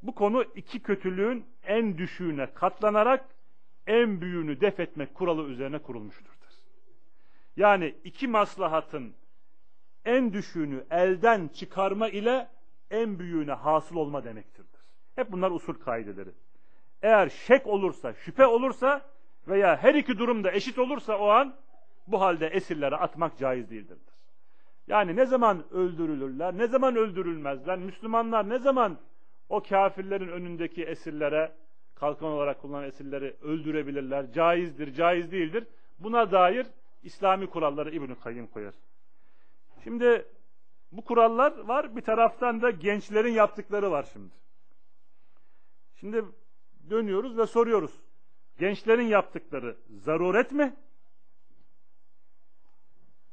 Bu 0.04 0.16
konu 0.16 0.44
iki 0.56 0.80
kötülüğün 0.82 1.46
en 1.64 1.98
düşüğüne 1.98 2.54
katlanarak 2.54 3.26
en 3.88 4.22
büyüğünü 4.22 4.62
def 4.62 4.80
etmek 4.80 5.16
kuralı 5.16 5.44
üzerine 5.44 5.80
kurulmuştur. 5.80 6.40
Yani 7.58 7.96
iki 8.04 8.28
maslahatın 8.28 9.16
en 10.06 10.34
düşüğünü 10.34 10.86
elden 10.92 11.48
çıkarma 11.48 12.10
ile 12.10 12.48
en 12.92 13.20
büyüğüne 13.20 13.54
hasıl 13.54 13.96
olma 13.96 14.24
demektirdir. 14.24 14.69
Hep 15.20 15.32
bunlar 15.32 15.52
usul 15.52 15.74
kaideleri. 15.74 16.30
Eğer 17.02 17.30
şek 17.30 17.68
olursa, 17.68 18.14
şüphe 18.14 18.46
olursa 18.46 19.02
veya 19.48 19.78
her 19.78 19.94
iki 19.94 20.18
durumda 20.18 20.52
eşit 20.52 20.80
olursa 20.80 21.18
o 21.18 21.28
an 21.28 21.56
bu 22.08 22.22
halde 22.22 22.48
esirlere 22.48 22.96
atmak 22.96 23.38
caiz 23.38 23.70
değildir. 23.70 23.98
Yani 24.88 25.16
ne 25.16 25.26
zaman 25.26 25.64
öldürülürler, 25.72 26.58
ne 26.58 26.68
zaman 26.68 26.96
öldürülmezler, 26.96 27.78
Müslümanlar 27.78 28.50
ne 28.50 28.60
zaman 28.60 28.98
o 29.50 29.64
kafirlerin 29.64 30.28
önündeki 30.28 30.84
esirlere, 30.84 31.52
kalkan 31.96 32.30
olarak 32.30 32.62
kullanılan 32.62 32.88
esirleri 32.88 33.36
öldürebilirler, 33.42 34.32
caizdir, 34.32 34.94
caiz 34.94 35.32
değildir. 35.32 35.68
Buna 36.00 36.32
dair 36.32 36.68
İslami 37.04 37.48
kuralları 37.48 37.92
İbn-i 37.92 38.20
Kayyım 38.20 38.48
koyar. 38.48 38.74
Şimdi 39.84 40.26
bu 40.92 41.02
kurallar 41.02 41.60
var, 41.60 41.96
bir 41.96 42.02
taraftan 42.02 42.62
da 42.62 42.70
gençlerin 42.70 43.34
yaptıkları 43.34 43.92
var 43.92 44.10
şimdi. 44.14 44.40
Şimdi 46.00 46.26
dönüyoruz 46.90 47.38
ve 47.38 47.48
soruyoruz. 47.48 47.92
Gençlerin 48.60 49.08
yaptıkları 49.08 49.78
zaruret 49.90 50.52
mi? 50.52 50.76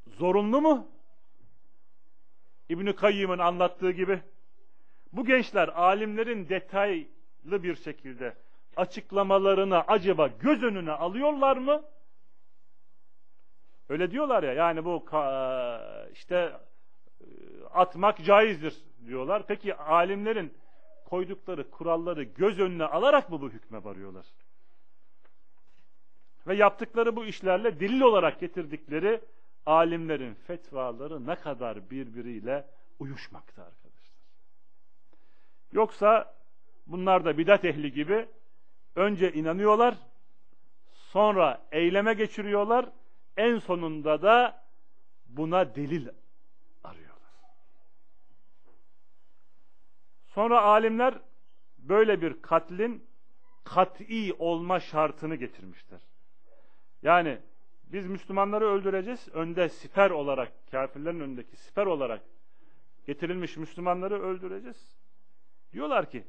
Zorunlu 0.06 0.60
mu? 0.60 0.88
İbn-i 2.68 2.96
Kayyım'ın 2.96 3.38
anlattığı 3.38 3.90
gibi. 3.90 4.22
Bu 5.12 5.24
gençler 5.24 5.68
alimlerin 5.68 6.48
detaylı 6.48 7.62
bir 7.62 7.74
şekilde 7.74 8.36
açıklamalarını 8.76 9.80
acaba 9.80 10.26
göz 10.26 10.62
önüne 10.62 10.92
alıyorlar 10.92 11.56
mı? 11.56 11.84
Öyle 13.88 14.10
diyorlar 14.10 14.42
ya 14.42 14.52
yani 14.52 14.84
bu 14.84 15.06
işte 16.12 16.52
e, 17.20 17.24
atmak 17.74 18.24
caizdir 18.24 18.76
diyorlar. 19.06 19.46
Peki 19.46 19.74
alimlerin 19.74 20.52
koydukları 21.10 21.70
kuralları 21.70 22.22
göz 22.22 22.60
önüne 22.60 22.84
alarak 22.84 23.30
mı 23.30 23.40
bu 23.40 23.50
hükme 23.50 23.84
varıyorlar? 23.84 24.26
Ve 26.46 26.54
yaptıkları 26.54 27.16
bu 27.16 27.24
işlerle 27.24 27.80
delil 27.80 28.00
olarak 28.00 28.40
getirdikleri 28.40 29.20
alimlerin 29.66 30.34
fetvaları 30.34 31.26
ne 31.26 31.34
kadar 31.34 31.90
birbiriyle 31.90 32.66
uyuşmakta 32.98 33.62
arkadaşlar. 33.62 34.16
Yoksa 35.72 36.34
bunlar 36.86 37.24
da 37.24 37.38
bidat 37.38 37.64
ehli 37.64 37.92
gibi 37.92 38.26
önce 38.94 39.32
inanıyorlar, 39.32 39.94
sonra 40.94 41.62
eyleme 41.72 42.14
geçiriyorlar, 42.14 42.86
en 43.36 43.58
sonunda 43.58 44.22
da 44.22 44.62
buna 45.26 45.74
delil 45.74 46.08
Sonra 50.36 50.62
alimler 50.62 51.18
böyle 51.78 52.22
bir 52.22 52.42
katlin 52.42 53.04
kat'i 53.64 54.34
olma 54.38 54.80
şartını 54.80 55.34
getirmişler. 55.36 56.00
Yani 57.02 57.38
biz 57.84 58.06
Müslümanları 58.06 58.66
öldüreceğiz. 58.66 59.28
Önde 59.32 59.68
siper 59.68 60.10
olarak, 60.10 60.52
kafirlerin 60.70 61.20
önündeki 61.20 61.56
siper 61.56 61.86
olarak 61.86 62.22
getirilmiş 63.06 63.56
Müslümanları 63.56 64.22
öldüreceğiz. 64.22 64.96
Diyorlar 65.72 66.10
ki 66.10 66.24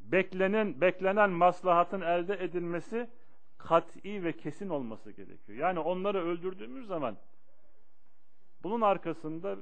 beklenen 0.00 0.80
beklenen 0.80 1.30
maslahatın 1.30 2.00
elde 2.00 2.44
edilmesi 2.44 3.10
kat'i 3.58 4.24
ve 4.24 4.32
kesin 4.32 4.68
olması 4.68 5.10
gerekiyor. 5.10 5.58
Yani 5.58 5.78
onları 5.78 6.24
öldürdüğümüz 6.24 6.86
zaman 6.86 7.16
bunun 8.62 8.80
arkasında 8.80 9.56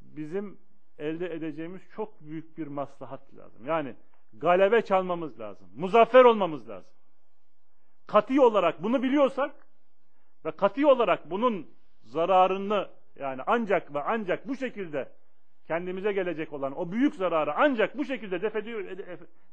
bizim 0.00 0.58
elde 0.98 1.34
edeceğimiz 1.34 1.82
çok 1.94 2.20
büyük 2.20 2.58
bir 2.58 2.66
maslahat 2.66 3.34
lazım. 3.34 3.66
Yani 3.66 3.94
galebe 4.32 4.82
çalmamız 4.82 5.40
lazım. 5.40 5.68
Muzaffer 5.76 6.24
olmamız 6.24 6.68
lazım. 6.68 6.92
Kat'i 8.06 8.40
olarak 8.40 8.82
bunu 8.82 9.02
biliyorsak 9.02 9.54
ve 10.44 10.50
kat'i 10.50 10.86
olarak 10.86 11.30
bunun 11.30 11.70
zararını 12.02 12.88
yani 13.16 13.42
ancak 13.46 13.94
ve 13.94 14.02
ancak 14.02 14.48
bu 14.48 14.56
şekilde 14.56 15.12
kendimize 15.66 16.12
gelecek 16.12 16.52
olan 16.52 16.78
o 16.78 16.92
büyük 16.92 17.14
zararı 17.14 17.54
ancak 17.56 17.96
bu 17.96 18.04
şekilde 18.04 18.42
def, 18.42 18.56
ediyor, 18.56 18.84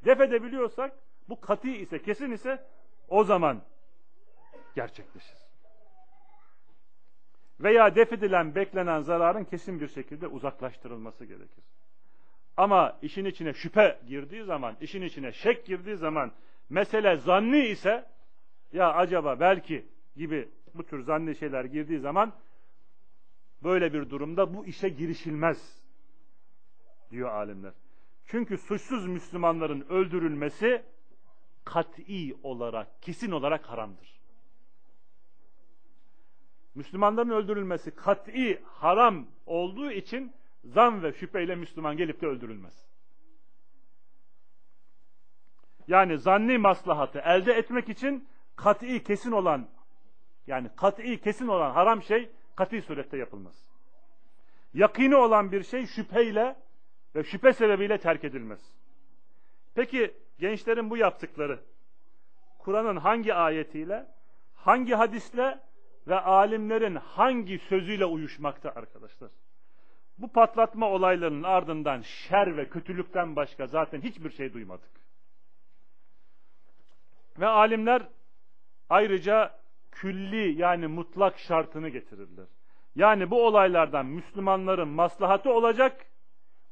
def 0.06 0.22
edebiliyorsak 0.22 0.94
bu 1.30 1.42
kat'i 1.42 1.78
ise 1.78 2.02
kesin 2.02 2.32
ise 2.32 2.66
o 3.08 3.24
zaman 3.24 3.62
gerçekleşir. 4.76 5.49
Veya 7.60 7.96
def 7.96 8.14
edilen 8.14 8.56
beklenen 8.56 9.00
zararın 9.00 9.44
kesin 9.44 9.80
bir 9.80 9.88
şekilde 9.88 10.28
uzaklaştırılması 10.28 11.26
gerekir. 11.26 11.64
Ama 12.58 12.98
işin 13.02 13.26
içine 13.26 13.54
şüphe 13.54 14.00
girdiği 14.08 14.44
zaman, 14.44 14.78
işin 14.82 15.02
içine 15.02 15.32
şek 15.32 15.66
girdiği 15.66 15.96
zaman, 15.96 16.32
mesele 16.70 17.16
zanni 17.16 17.66
ise, 17.66 18.06
ya 18.74 18.94
acaba 18.94 19.40
belki 19.40 19.86
gibi 20.16 20.50
bu 20.74 20.86
tür 20.86 21.02
zanni 21.02 21.36
şeyler 21.36 21.66
girdiği 21.66 22.00
zaman, 22.00 22.34
böyle 23.64 23.94
bir 23.94 24.10
durumda 24.10 24.54
bu 24.54 24.66
işe 24.66 24.90
girişilmez 24.90 25.84
diyor 27.12 27.30
alimler. 27.30 27.74
Çünkü 28.26 28.58
suçsuz 28.58 29.08
Müslümanların 29.08 29.86
öldürülmesi 29.90 30.84
kat'i 31.66 32.36
olarak, 32.44 33.02
kesin 33.02 33.32
olarak 33.32 33.66
haramdır. 33.66 34.19
Müslümanların 36.76 37.30
öldürülmesi 37.30 37.92
kat'i 37.92 38.62
haram 38.66 39.28
olduğu 39.46 39.92
için 39.92 40.34
zan 40.64 41.04
ve 41.04 41.14
şüpheyle 41.14 41.56
Müslüman 41.56 41.98
gelip 41.98 42.22
de 42.22 42.28
öldürülmez. 42.28 42.90
Yani 45.88 46.18
zanni 46.18 46.58
maslahatı 46.58 47.20
elde 47.20 47.54
etmek 47.54 47.90
için 47.90 48.28
kat'i 48.56 49.04
kesin 49.04 49.32
olan 49.32 49.68
yani 50.48 50.70
kat'i 50.76 51.22
kesin 51.22 51.48
olan 51.48 51.72
haram 51.72 52.04
şey 52.04 52.30
kat'i 52.56 52.82
surette 52.82 53.18
yapılmaz. 53.18 53.66
Yakini 54.74 55.16
olan 55.16 55.52
bir 55.52 55.64
şey 55.64 55.86
şüpheyle 55.86 56.56
ve 57.16 57.24
şüphe 57.24 57.54
sebebiyle 57.54 57.98
terk 57.98 58.24
edilmez. 58.24 58.74
Peki 59.76 60.14
gençlerin 60.40 60.90
bu 60.90 60.98
yaptıkları 60.98 61.60
Kur'an'ın 62.60 62.98
hangi 62.98 63.34
ayetiyle, 63.34 64.08
hangi 64.56 64.94
hadisle 64.94 65.60
ve 66.10 66.20
alimlerin 66.20 66.96
hangi 66.96 67.60
sözüyle 67.60 68.06
uyuşmakta 68.06 68.70
arkadaşlar? 68.70 69.32
Bu 70.18 70.28
patlatma 70.32 70.90
olaylarının 70.90 71.44
ardından 71.44 72.02
şer 72.02 72.58
ve 72.58 72.70
kötülükten 72.70 73.36
başka 73.36 73.68
zaten 73.68 74.02
hiçbir 74.02 74.30
şey 74.30 74.54
duymadık. 74.54 74.90
Ve 77.40 77.48
alimler 77.48 78.08
ayrıca 78.90 79.60
külli 79.92 80.62
yani 80.62 80.88
mutlak 80.88 81.40
şartını 81.40 81.90
getirirler. 81.90 82.46
Yani 82.96 83.32
bu 83.32 83.46
olaylardan 83.46 84.06
Müslümanların 84.06 84.88
maslahatı 84.88 85.54
olacak, 85.54 86.06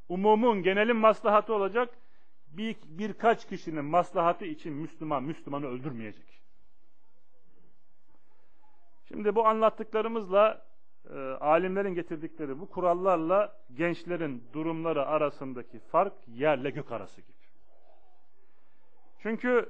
umumun, 0.08 0.62
genelin 0.62 0.96
maslahatı 0.96 1.54
olacak, 1.54 1.98
bir, 2.46 2.76
birkaç 2.84 3.48
kişinin 3.48 3.84
maslahatı 3.84 4.44
için 4.44 4.72
Müslüman, 4.72 5.22
Müslümanı 5.22 5.66
öldürmeyecek. 5.66 6.37
Şimdi 9.08 9.34
bu 9.34 9.46
anlattıklarımızla 9.46 10.64
e, 11.10 11.18
alimlerin 11.40 11.94
getirdikleri 11.94 12.60
bu 12.60 12.68
kurallarla 12.68 13.56
gençlerin 13.74 14.44
durumları 14.52 15.06
arasındaki 15.06 15.78
fark 15.78 16.12
yerle 16.26 16.70
gök 16.70 16.92
arası 16.92 17.20
gibi. 17.20 17.38
Çünkü 19.18 19.68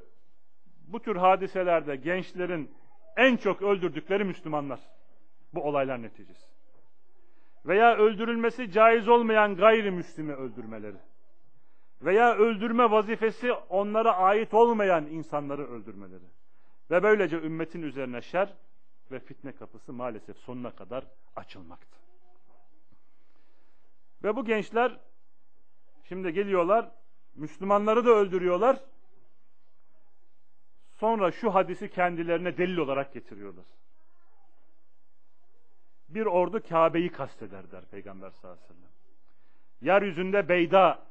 bu 0.87 1.03
tür 1.03 1.17
hadiselerde 1.17 1.97
gençlerin 1.97 2.71
en 3.17 3.37
çok 3.37 3.63
öldürdükleri 3.63 4.25
Müslümanlar. 4.25 4.81
Bu 5.55 5.63
olaylar 5.63 6.03
neticesi. 6.03 6.47
Veya 7.67 7.97
öldürülmesi 7.97 8.71
caiz 8.71 9.09
olmayan 9.09 9.57
gayrimüslimi 9.57 10.33
öldürmeleri. 10.33 10.97
Veya 12.03 12.35
öldürme 12.35 12.91
vazifesi 12.91 13.53
onlara 13.53 14.17
ait 14.17 14.55
olmayan 14.55 15.07
insanları 15.07 15.67
öldürmeleri. 15.67 16.25
Ve 16.91 17.03
böylece 17.03 17.37
ümmetin 17.37 17.83
üzerine 17.83 18.23
şer 18.23 18.55
ve 19.13 19.21
fitne 19.21 19.53
kapısı 19.53 19.93
maalesef 19.93 20.37
sonuna 20.37 20.71
kadar 20.71 21.05
açılmaktı. 21.37 21.99
Ve 24.25 24.37
bu 24.37 24.45
gençler 24.45 25.01
şimdi 26.05 26.33
geliyorlar, 26.33 26.91
Müslümanları 27.35 28.05
da 28.05 28.11
öldürüyorlar. 28.11 28.81
Sonra 30.91 31.31
şu 31.31 31.55
hadisi 31.55 31.91
kendilerine 31.91 32.57
delil 32.59 32.77
olarak 32.77 33.13
getiriyorlar. 33.15 33.67
Bir 36.09 36.27
ordu 36.27 36.63
Kabe'yi 36.69 37.13
kasteder 37.13 37.71
der 37.71 37.85
Peygamber 37.85 38.31
sallallahu 38.31 38.59
aleyhi 38.59 38.71
ve 38.71 38.75
sellem. 38.75 38.89
Yeryüzünde 39.81 40.49
Beyda 40.49 41.07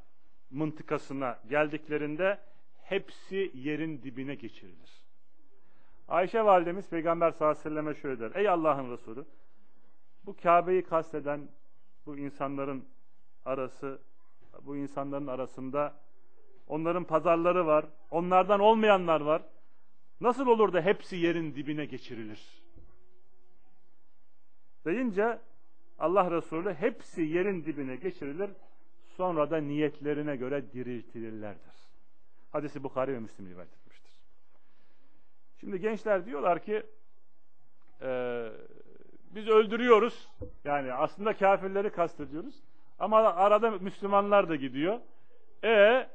mıntıkasına 0.50 1.40
geldiklerinde 1.50 2.40
hepsi 2.84 3.52
yerin 3.54 4.04
dibine 4.04 4.36
geçirilir. 4.36 4.97
Ayşe 6.08 6.46
validemiz 6.46 6.90
Peygamber 6.90 7.32
sallallahu 7.32 7.60
aleyhi 7.60 7.66
ve 7.66 7.70
selleme 7.70 7.96
şöyle 7.96 8.20
der. 8.20 8.32
Ey 8.36 8.50
Allah'ın 8.50 8.92
Resulü 8.92 9.26
bu 10.26 10.36
Kabe'yi 10.36 10.84
kasteden 10.84 11.48
bu 12.06 12.18
insanların 12.18 12.86
arası 13.46 14.00
bu 14.62 14.78
insanların 14.78 15.28
arasında 15.28 15.94
onların 16.68 17.04
pazarları 17.04 17.66
var. 17.66 17.86
Onlardan 18.12 18.60
olmayanlar 18.60 19.22
var. 19.22 19.42
Nasıl 20.22 20.48
olur 20.48 20.74
da 20.74 20.82
hepsi 20.82 21.16
yerin 21.16 21.56
dibine 21.56 21.86
geçirilir? 21.86 22.64
Deyince 24.86 25.40
Allah 26.00 26.32
Resulü 26.32 26.74
hepsi 26.74 27.22
yerin 27.22 27.66
dibine 27.66 27.96
geçirilir. 27.96 28.50
Sonra 29.08 29.52
da 29.52 29.58
niyetlerine 29.58 30.36
göre 30.36 30.72
diriltilirlerdir. 30.74 31.76
Hadisi 32.52 32.84
Bukhari 32.84 33.14
ve 33.14 33.20
Müslim 33.20 33.50
rivayet. 33.50 33.87
Şimdi 35.60 35.80
gençler 35.80 36.26
diyorlar 36.26 36.60
ki 36.60 36.84
e, 38.02 38.10
biz 39.36 39.48
öldürüyoruz. 39.48 40.28
Yani 40.66 40.94
aslında 40.94 41.34
kafirleri 41.34 41.90
kastediyoruz. 41.90 42.56
Ama 43.00 43.18
arada 43.18 43.72
Müslümanlar 43.72 44.50
da 44.50 44.56
gidiyor. 44.56 45.00
E 45.64 46.08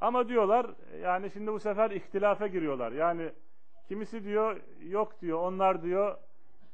ama 0.00 0.28
diyorlar 0.28 0.66
yani 1.02 1.30
şimdi 1.30 1.52
bu 1.52 1.60
sefer 1.60 1.90
ihtilafa 1.90 2.46
giriyorlar. 2.46 2.92
Yani 2.92 3.30
kimisi 3.88 4.24
diyor 4.24 4.60
yok 4.82 5.20
diyor 5.20 5.38
onlar 5.38 5.82
diyor 5.82 6.16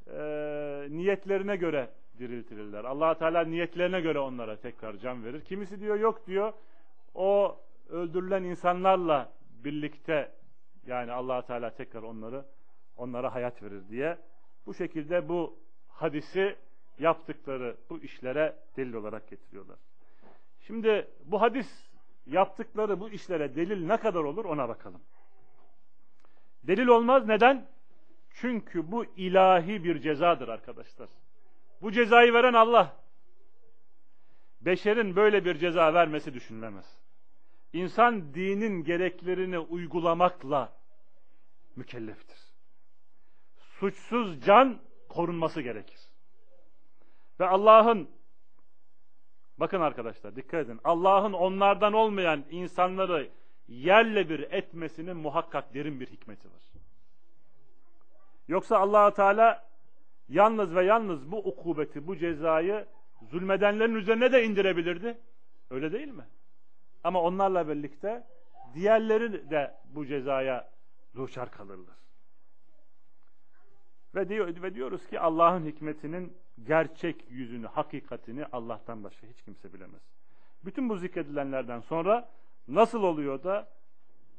e, 0.06 0.16
niyetlerine 0.90 1.56
göre 1.56 1.88
diriltilirler. 2.18 2.84
allah 2.84 3.14
Teala 3.14 3.44
niyetlerine 3.44 4.00
göre 4.00 4.18
onlara 4.18 4.56
tekrar 4.56 4.96
can 4.96 5.24
verir. 5.24 5.40
Kimisi 5.40 5.80
diyor 5.80 5.96
yok 5.96 6.26
diyor 6.26 6.52
o 7.14 7.56
öldürülen 7.90 8.42
insanlarla 8.42 9.32
birlikte 9.64 10.30
yani 10.86 11.12
allah 11.12 11.42
Teala 11.42 11.70
tekrar 11.70 12.02
onları 12.02 12.44
onlara 12.96 13.34
hayat 13.34 13.62
verir 13.62 13.88
diye 13.88 14.18
bu 14.66 14.74
şekilde 14.74 15.28
bu 15.28 15.58
hadisi 15.88 16.56
yaptıkları 16.98 17.76
bu 17.90 17.98
işlere 17.98 18.56
delil 18.76 18.94
olarak 18.94 19.28
getiriyorlar. 19.28 19.78
Şimdi 20.60 21.08
bu 21.24 21.40
hadis 21.40 21.90
yaptıkları 22.26 23.00
bu 23.00 23.10
işlere 23.10 23.56
delil 23.56 23.86
ne 23.86 23.96
kadar 23.96 24.20
olur 24.20 24.44
ona 24.44 24.68
bakalım. 24.68 25.00
Delil 26.62 26.86
olmaz 26.86 27.26
neden? 27.26 27.66
Çünkü 28.30 28.92
bu 28.92 29.04
ilahi 29.04 29.84
bir 29.84 29.98
cezadır 29.98 30.48
arkadaşlar. 30.48 31.08
Bu 31.82 31.92
cezayı 31.92 32.32
veren 32.32 32.52
Allah. 32.52 32.96
Beşerin 34.60 35.16
böyle 35.16 35.44
bir 35.44 35.58
ceza 35.58 35.94
vermesi 35.94 36.34
düşünülemez. 36.34 37.03
İnsan 37.74 38.34
dinin 38.34 38.84
gereklerini 38.84 39.58
uygulamakla 39.58 40.72
mükelleftir. 41.76 42.38
Suçsuz 43.56 44.44
can 44.44 44.78
korunması 45.08 45.60
gerekir. 45.60 46.00
Ve 47.40 47.46
Allah'ın 47.46 48.08
bakın 49.58 49.80
arkadaşlar 49.80 50.36
dikkat 50.36 50.66
edin. 50.66 50.80
Allah'ın 50.84 51.32
onlardan 51.32 51.92
olmayan 51.92 52.44
insanları 52.50 53.30
yerle 53.68 54.28
bir 54.28 54.40
etmesinin 54.40 55.16
muhakkak 55.16 55.74
derin 55.74 56.00
bir 56.00 56.06
hikmeti 56.06 56.48
var. 56.48 56.62
Yoksa 58.48 58.78
allah 58.78 59.14
Teala 59.14 59.68
yalnız 60.28 60.74
ve 60.74 60.84
yalnız 60.84 61.32
bu 61.32 61.38
ukubeti, 61.38 62.06
bu 62.06 62.16
cezayı 62.16 62.86
zulmedenlerin 63.30 63.94
üzerine 63.94 64.32
de 64.32 64.44
indirebilirdi. 64.44 65.18
Öyle 65.70 65.92
değil 65.92 66.08
mi? 66.08 66.24
Ama 67.04 67.22
onlarla 67.22 67.68
birlikte 67.68 68.26
diğerleri 68.74 69.50
de 69.50 69.74
bu 69.84 70.06
cezaya 70.06 70.70
duçar 71.14 71.50
kalırlar. 71.50 71.96
Ve, 74.14 74.28
diyor, 74.28 74.62
ve 74.62 74.74
diyoruz 74.74 75.06
ki 75.06 75.20
Allah'ın 75.20 75.66
hikmetinin 75.66 76.36
gerçek 76.62 77.30
yüzünü, 77.30 77.66
hakikatini 77.66 78.46
Allah'tan 78.52 79.04
başka 79.04 79.26
hiç 79.26 79.42
kimse 79.42 79.72
bilemez. 79.72 80.02
Bütün 80.64 80.88
bu 80.88 80.96
zikredilenlerden 80.96 81.80
sonra 81.80 82.28
nasıl 82.68 83.02
oluyor 83.02 83.42
da 83.42 83.68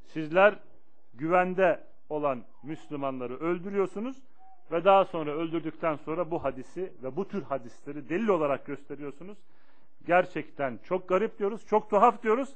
sizler 0.04 0.60
güvende 1.14 1.84
olan 2.10 2.44
Müslümanları 2.64 3.38
öldürüyorsunuz 3.40 4.24
ve 4.72 4.86
daha 4.86 5.06
sonra 5.06 5.32
öldürdükten 5.32 5.96
sonra 5.96 6.32
bu 6.32 6.44
hadisi 6.44 6.94
ve 7.04 7.16
bu 7.16 7.28
tür 7.28 7.44
hadisleri 7.44 8.10
delil 8.10 8.28
olarak 8.28 8.66
gösteriyorsunuz. 8.66 9.38
Gerçekten 10.06 10.80
çok 10.84 11.10
garip 11.10 11.40
diyoruz, 11.40 11.68
çok 11.68 11.90
tuhaf 11.90 12.24
diyoruz. 12.24 12.50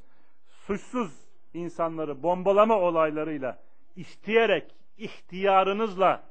Suçsuz 0.47 1.11
insanları 1.53 2.23
bombalama 2.23 2.79
olaylarıyla 2.79 3.59
isteyerek, 3.95 4.75
ihtiyarınızla 4.97 6.23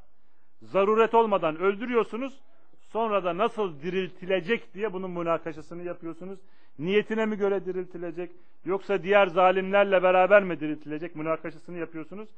zaruret 0.62 1.14
olmadan 1.14 1.58
öldürüyorsunuz. 1.58 2.40
Sonra 2.80 3.24
da 3.24 3.38
nasıl 3.38 3.80
diriltilecek 3.80 4.74
diye 4.74 4.92
bunun 4.92 5.10
münakaşasını 5.10 5.82
yapıyorsunuz. 5.82 6.38
Niyetine 6.78 7.26
mi 7.26 7.36
göre 7.36 7.64
diriltilecek 7.64 8.30
yoksa 8.64 9.02
diğer 9.02 9.26
zalimlerle 9.26 10.02
beraber 10.02 10.42
mi 10.42 10.60
diriltilecek 10.60 11.16
münakaşasını 11.16 11.78
yapıyorsunuz. 11.78 12.28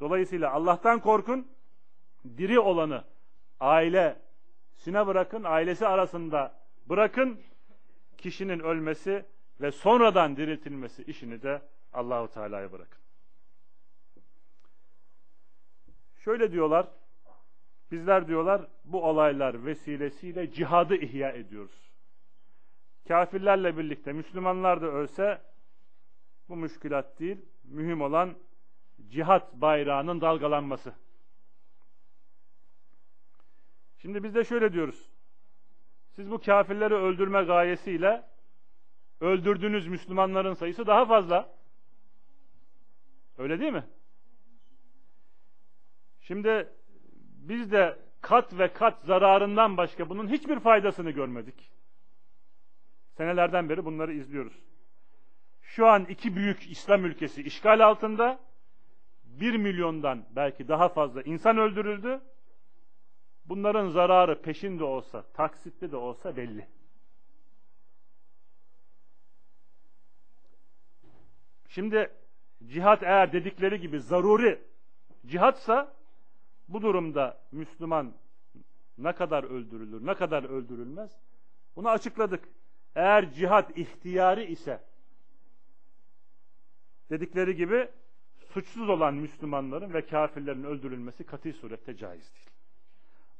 Dolayısıyla 0.00 0.52
Allah'tan 0.52 1.00
korkun. 1.00 1.46
Diri 2.38 2.60
olanı 2.60 3.04
ailesine 3.60 5.06
bırakın, 5.06 5.44
ailesi 5.44 5.86
arasında 5.86 6.52
bırakın. 6.88 7.40
Kişinin 8.20 8.60
ölmesi 8.60 9.24
ve 9.60 9.72
sonradan 9.72 10.36
diriltilmesi 10.36 11.02
işini 11.02 11.42
de 11.42 11.62
Allahu 11.92 12.28
Teala'ya 12.28 12.72
bırakın. 12.72 13.00
Şöyle 16.16 16.52
diyorlar. 16.52 16.88
Bizler 17.90 18.28
diyorlar 18.28 18.66
bu 18.84 19.04
olaylar 19.04 19.64
vesilesiyle 19.64 20.52
cihadı 20.52 20.96
ihya 20.96 21.30
ediyoruz. 21.30 21.90
Kafirlerle 23.08 23.76
birlikte 23.76 24.12
Müslümanlar 24.12 24.82
da 24.82 24.86
ölse 24.86 25.42
bu 26.48 26.56
müşkülat 26.56 27.20
değil. 27.20 27.38
Mühim 27.64 28.00
olan 28.00 28.34
cihat 29.08 29.54
bayrağının 29.54 30.20
dalgalanması. 30.20 30.92
Şimdi 33.98 34.22
biz 34.22 34.34
de 34.34 34.44
şöyle 34.44 34.72
diyoruz. 34.72 35.08
Siz 36.20 36.30
bu 36.30 36.40
kafirleri 36.40 36.94
öldürme 36.94 37.42
gayesiyle 37.42 38.22
öldürdüğünüz 39.20 39.86
Müslümanların 39.86 40.54
sayısı 40.54 40.86
daha 40.86 41.06
fazla. 41.06 41.48
Öyle 43.38 43.60
değil 43.60 43.72
mi? 43.72 43.84
Şimdi 46.20 46.68
biz 47.48 47.72
de 47.72 47.98
kat 48.20 48.58
ve 48.58 48.72
kat 48.72 49.02
zararından 49.04 49.76
başka 49.76 50.08
bunun 50.08 50.28
hiçbir 50.28 50.60
faydasını 50.60 51.10
görmedik. 51.10 51.72
Senelerden 53.16 53.68
beri 53.68 53.84
bunları 53.84 54.12
izliyoruz. 54.12 54.62
Şu 55.62 55.86
an 55.86 56.04
iki 56.04 56.36
büyük 56.36 56.70
İslam 56.70 57.04
ülkesi 57.04 57.42
işgal 57.42 57.80
altında. 57.86 58.40
Bir 59.24 59.54
milyondan 59.56 60.24
belki 60.36 60.68
daha 60.68 60.88
fazla 60.88 61.22
insan 61.22 61.58
öldürüldü. 61.58 62.20
Bunların 63.50 63.88
zararı 63.88 64.42
peşinde 64.42 64.84
olsa, 64.84 65.22
taksitli 65.22 65.92
de 65.92 65.96
olsa 65.96 66.36
belli. 66.36 66.66
Şimdi 71.68 72.10
cihat 72.66 73.02
eğer 73.02 73.32
dedikleri 73.32 73.80
gibi 73.80 74.00
zaruri 74.00 74.62
cihatsa 75.26 75.96
bu 76.68 76.82
durumda 76.82 77.40
Müslüman 77.52 78.14
ne 78.98 79.12
kadar 79.12 79.44
öldürülür, 79.44 80.06
ne 80.06 80.14
kadar 80.14 80.44
öldürülmez? 80.44 81.10
Bunu 81.76 81.88
açıkladık. 81.88 82.48
Eğer 82.94 83.32
cihat 83.32 83.78
ihtiyari 83.78 84.44
ise 84.44 84.84
dedikleri 87.10 87.56
gibi 87.56 87.88
suçsuz 88.52 88.88
olan 88.88 89.14
Müslümanların 89.14 89.92
ve 89.92 90.06
kafirlerin 90.06 90.64
öldürülmesi 90.64 91.24
kat'i 91.24 91.52
surette 91.52 91.96
caiz 91.96 92.34
değil. 92.34 92.59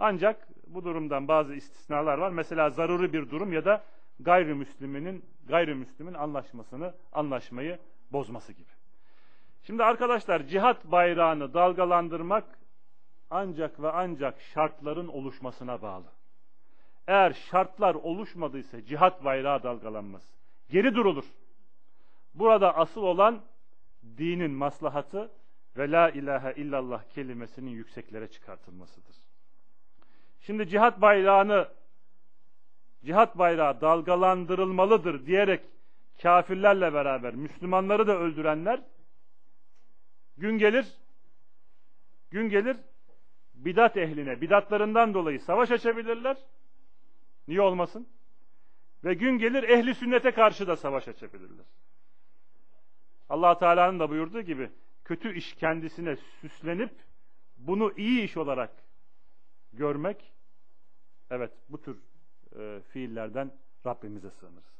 Ancak 0.00 0.48
bu 0.66 0.84
durumdan 0.84 1.28
bazı 1.28 1.54
istisnalar 1.54 2.18
var. 2.18 2.30
Mesela 2.30 2.70
zaruri 2.70 3.12
bir 3.12 3.30
durum 3.30 3.52
ya 3.52 3.64
da 3.64 3.84
gayrimüsliminin 4.20 5.24
gayrimüslimin 5.48 6.14
anlaşmasını, 6.14 6.94
anlaşmayı 7.12 7.78
bozması 8.12 8.52
gibi. 8.52 8.68
Şimdi 9.62 9.84
arkadaşlar 9.84 10.42
cihat 10.42 10.84
bayrağını 10.84 11.54
dalgalandırmak 11.54 12.44
ancak 13.30 13.82
ve 13.82 13.90
ancak 13.90 14.40
şartların 14.40 15.08
oluşmasına 15.08 15.82
bağlı. 15.82 16.06
Eğer 17.06 17.32
şartlar 17.32 17.94
oluşmadıysa 17.94 18.84
cihat 18.84 19.24
bayrağı 19.24 19.62
dalgalanmaz. 19.62 20.22
Geri 20.70 20.94
durulur. 20.94 21.24
Burada 22.34 22.76
asıl 22.76 23.02
olan 23.02 23.40
dinin 24.18 24.50
maslahatı 24.50 25.30
ve 25.76 25.90
la 25.90 26.10
ilahe 26.10 26.52
illallah 26.56 27.02
kelimesinin 27.02 27.70
yükseklere 27.70 28.30
çıkartılmasıdır. 28.30 29.29
Şimdi 30.40 30.68
cihat 30.68 31.00
bayrağını 31.00 31.68
cihat 33.04 33.38
bayrağı 33.38 33.80
dalgalandırılmalıdır 33.80 35.26
diyerek 35.26 35.60
kafirlerle 36.22 36.94
beraber 36.94 37.34
Müslümanları 37.34 38.06
da 38.06 38.18
öldürenler 38.18 38.80
gün 40.36 40.58
gelir 40.58 40.86
gün 42.30 42.48
gelir 42.48 42.76
bidat 43.54 43.96
ehline 43.96 44.40
bidatlarından 44.40 45.14
dolayı 45.14 45.40
savaş 45.40 45.70
açabilirler. 45.70 46.36
Niye 47.48 47.60
olmasın? 47.60 48.08
Ve 49.04 49.14
gün 49.14 49.38
gelir 49.38 49.62
ehli 49.62 49.94
sünnete 49.94 50.30
karşı 50.30 50.66
da 50.66 50.76
savaş 50.76 51.08
açabilirler. 51.08 51.66
Allah 53.28 53.58
Teala'nın 53.58 54.00
da 54.00 54.10
buyurduğu 54.10 54.40
gibi 54.40 54.70
kötü 55.04 55.34
iş 55.34 55.54
kendisine 55.54 56.16
süslenip 56.16 56.92
bunu 57.56 57.92
iyi 57.96 58.22
iş 58.22 58.36
olarak 58.36 58.70
görmek 59.80 60.32
evet 61.30 61.52
bu 61.68 61.82
tür 61.82 61.98
e, 62.58 62.80
fiillerden 62.80 63.52
Rabbimize 63.86 64.30
sığınırız. 64.30 64.74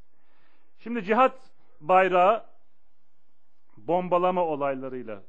Şimdi 0.78 1.04
cihat 1.04 1.50
bayrağı 1.80 2.46
bombalama 3.76 4.44
olaylarıyla, 4.44 5.22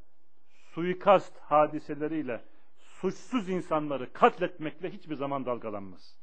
suikast 0.71 1.37
hadiseleriyle 1.37 2.41
suçsuz 2.79 3.49
insanları 3.49 4.13
katletmekle 4.13 4.89
hiçbir 4.89 5.15
zaman 5.15 5.45
dalgalanmaz. 5.45 6.17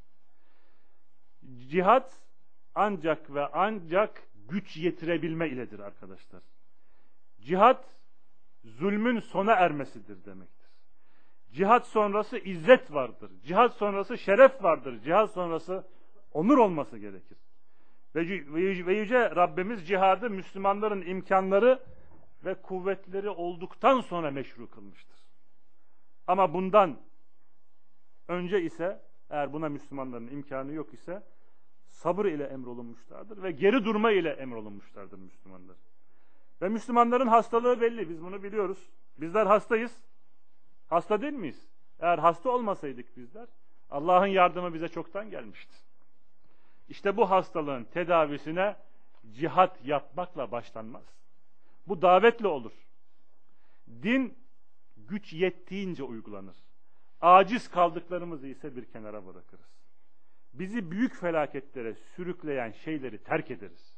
Cihat 1.68 2.12
ancak 2.74 3.34
ve 3.34 3.46
ancak 3.46 4.22
güç 4.48 4.76
yetirebilme 4.76 5.48
iledir 5.48 5.78
arkadaşlar. 5.78 6.42
Cihat 7.40 7.84
zulmün 8.64 9.20
sona 9.20 9.52
ermesidir 9.52 10.24
demektir. 10.24 10.57
Cihat 11.52 11.86
sonrası 11.86 12.38
izzet 12.38 12.92
vardır. 12.92 13.30
Cihat 13.44 13.74
sonrası 13.74 14.18
şeref 14.18 14.62
vardır. 14.62 15.00
Cihat 15.00 15.30
sonrası 15.30 15.84
onur 16.32 16.58
olması 16.58 16.98
gerekir. 16.98 17.38
Ve 18.14 18.92
yüce 18.92 19.30
Rabbimiz 19.36 19.88
cihadı 19.88 20.30
Müslümanların 20.30 21.06
imkanları 21.06 21.82
ve 22.44 22.54
kuvvetleri 22.54 23.28
olduktan 23.28 24.00
sonra 24.00 24.30
meşru 24.30 24.70
kılmıştır. 24.70 25.18
Ama 26.26 26.54
bundan 26.54 26.96
önce 28.28 28.62
ise 28.62 29.00
eğer 29.30 29.52
buna 29.52 29.68
Müslümanların 29.68 30.26
imkanı 30.26 30.72
yok 30.72 30.94
ise 30.94 31.22
sabır 31.86 32.24
ile 32.24 32.44
emrolunmuşlardır 32.44 33.42
ve 33.42 33.50
geri 33.50 33.84
durma 33.84 34.10
ile 34.10 34.30
emrolunmuşlardır 34.30 35.18
Müslümanlar. 35.18 35.76
Ve 36.62 36.68
Müslümanların 36.68 37.26
hastalığı 37.26 37.80
belli. 37.80 38.08
Biz 38.08 38.22
bunu 38.22 38.42
biliyoruz. 38.42 38.90
Bizler 39.18 39.46
hastayız. 39.46 40.00
Hasta 40.88 41.22
değil 41.22 41.32
miyiz? 41.32 41.66
Eğer 42.00 42.18
hasta 42.18 42.50
olmasaydık 42.50 43.16
bizler 43.16 43.48
Allah'ın 43.90 44.26
yardımı 44.26 44.74
bize 44.74 44.88
çoktan 44.88 45.30
gelmişti. 45.30 45.74
İşte 46.88 47.16
bu 47.16 47.30
hastalığın 47.30 47.84
tedavisine 47.84 48.76
cihat 49.32 49.84
yapmakla 49.84 50.52
başlanmaz. 50.52 51.04
Bu 51.86 52.02
davetle 52.02 52.46
olur. 52.46 52.72
Din 54.02 54.38
güç 54.96 55.32
yettiğince 55.32 56.02
uygulanır. 56.02 56.56
Aciz 57.20 57.68
kaldıklarımızı 57.68 58.46
ise 58.46 58.76
bir 58.76 58.84
kenara 58.84 59.26
bırakırız. 59.26 59.78
Bizi 60.52 60.90
büyük 60.90 61.14
felaketlere 61.14 61.94
sürükleyen 61.94 62.70
şeyleri 62.70 63.18
terk 63.18 63.50
ederiz. 63.50 63.94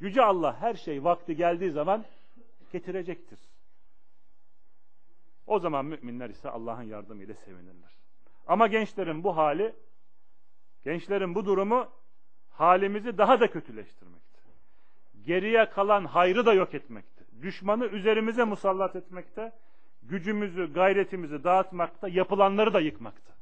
Yüce 0.00 0.22
Allah 0.22 0.60
her 0.60 0.74
şey 0.74 1.04
vakti 1.04 1.36
geldiği 1.36 1.70
zaman 1.70 2.04
getirecektir. 2.72 3.38
O 5.46 5.58
zaman 5.58 5.84
müminler 5.84 6.30
ise 6.30 6.50
Allah'ın 6.50 6.82
yardımıyla 6.82 7.34
sevinirler. 7.34 7.96
Ama 8.46 8.66
gençlerin 8.66 9.24
bu 9.24 9.36
hali, 9.36 9.74
gençlerin 10.82 11.34
bu 11.34 11.46
durumu 11.46 11.88
halimizi 12.50 13.18
daha 13.18 13.40
da 13.40 13.50
kötüleştirmekte. 13.50 14.40
Geriye 15.22 15.70
kalan 15.70 16.04
hayrı 16.04 16.46
da 16.46 16.52
yok 16.52 16.74
etmekte. 16.74 17.24
Düşmanı 17.42 17.86
üzerimize 17.86 18.44
musallat 18.44 18.96
etmekte. 18.96 19.52
Gücümüzü, 20.02 20.72
gayretimizi 20.72 21.44
dağıtmakta, 21.44 22.08
yapılanları 22.08 22.74
da 22.74 22.80
yıkmakta. 22.80 23.34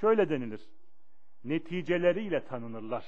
Şöyle 0.00 0.28
denilir. 0.28 0.60
Neticeleriyle 1.44 2.44
tanınırlar. 2.44 3.04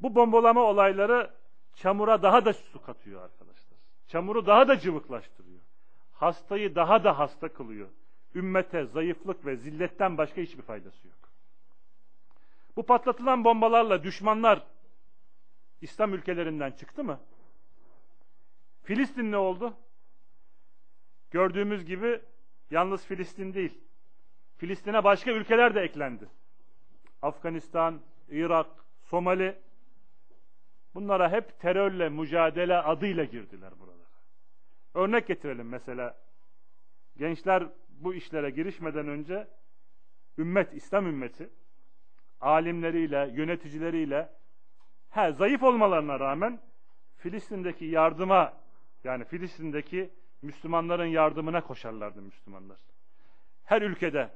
Bu 0.00 0.14
bombalama 0.14 0.62
olayları 0.62 1.30
çamura 1.74 2.22
daha 2.22 2.44
da 2.44 2.52
su 2.52 2.82
katıyor 2.82 3.22
arkadaşlar. 3.22 3.78
Çamuru 4.06 4.46
daha 4.46 4.68
da 4.68 4.78
cıvıklaştırıyor. 4.78 5.59
Hastayı 6.20 6.74
daha 6.74 7.04
da 7.04 7.18
hasta 7.18 7.48
kılıyor. 7.48 7.88
Ümmete 8.34 8.84
zayıflık 8.84 9.46
ve 9.46 9.56
zilletten 9.56 10.18
başka 10.18 10.40
hiçbir 10.40 10.62
faydası 10.62 11.06
yok. 11.08 11.16
Bu 12.76 12.82
patlatılan 12.86 13.44
bombalarla 13.44 14.02
düşmanlar 14.02 14.66
İslam 15.80 16.14
ülkelerinden 16.14 16.70
çıktı 16.70 17.04
mı? 17.04 17.20
Filistin 18.82 19.32
ne 19.32 19.36
oldu? 19.36 19.74
Gördüğümüz 21.30 21.84
gibi 21.84 22.20
yalnız 22.70 23.06
Filistin 23.06 23.54
değil. 23.54 23.80
Filistin'e 24.56 25.04
başka 25.04 25.30
ülkeler 25.30 25.74
de 25.74 25.80
eklendi. 25.80 26.28
Afganistan, 27.22 28.00
Irak, 28.30 28.66
Somali 29.02 29.58
Bunlara 30.94 31.32
hep 31.32 31.60
terörle 31.60 32.08
mücadele 32.08 32.76
adıyla 32.76 33.24
girdiler 33.24 33.80
buralara. 33.80 33.99
Örnek 34.94 35.26
getirelim 35.26 35.68
mesela. 35.68 36.18
Gençler 37.16 37.68
bu 37.88 38.14
işlere 38.14 38.50
girişmeden 38.50 39.08
önce 39.08 39.48
ümmet, 40.38 40.74
İslam 40.74 41.06
ümmeti 41.06 41.50
alimleriyle, 42.40 43.30
yöneticileriyle 43.34 44.32
he, 45.10 45.32
zayıf 45.32 45.62
olmalarına 45.62 46.20
rağmen 46.20 46.60
Filistin'deki 47.16 47.84
yardıma 47.84 48.60
yani 49.04 49.24
Filistin'deki 49.24 50.10
Müslümanların 50.42 51.06
yardımına 51.06 51.60
koşarlardı 51.64 52.22
Müslümanlar. 52.22 52.78
Her 53.64 53.82
ülkede 53.82 54.30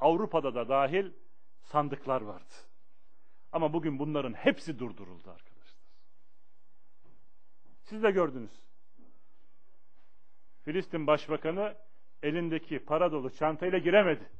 Avrupa'da 0.00 0.54
da 0.54 0.68
dahil 0.68 1.12
sandıklar 1.60 2.20
vardı. 2.20 2.54
Ama 3.52 3.72
bugün 3.72 3.98
bunların 3.98 4.32
hepsi 4.32 4.78
durduruldu 4.78 5.30
arkadaşlar. 5.30 5.84
Siz 7.82 8.02
de 8.02 8.10
gördünüz. 8.10 8.50
Filistin 10.64 11.06
Başbakanı 11.06 11.74
elindeki 12.22 12.78
para 12.78 13.12
dolu 13.12 13.30
çantayla 13.30 13.78
giremedi. 13.78 14.30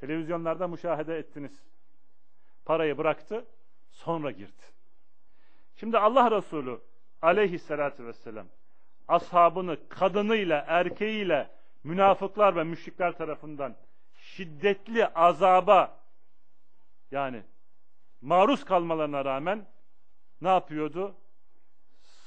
Televizyonlarda 0.00 0.68
müşahede 0.68 1.18
ettiniz. 1.18 1.62
Parayı 2.64 2.98
bıraktı, 2.98 3.46
sonra 3.90 4.30
girdi. 4.30 4.62
Şimdi 5.76 5.98
Allah 5.98 6.30
Resulü 6.30 6.80
aleyhissalatü 7.22 8.06
vesselam 8.06 8.46
ashabını 9.08 9.88
kadınıyla, 9.88 10.64
erkeğiyle 10.68 11.50
münafıklar 11.84 12.56
ve 12.56 12.64
müşrikler 12.64 13.16
tarafından 13.16 13.76
şiddetli 14.14 15.06
azaba 15.06 16.00
yani 17.10 17.42
maruz 18.20 18.64
kalmalarına 18.64 19.24
rağmen 19.24 19.66
ne 20.40 20.48
yapıyordu? 20.48 21.14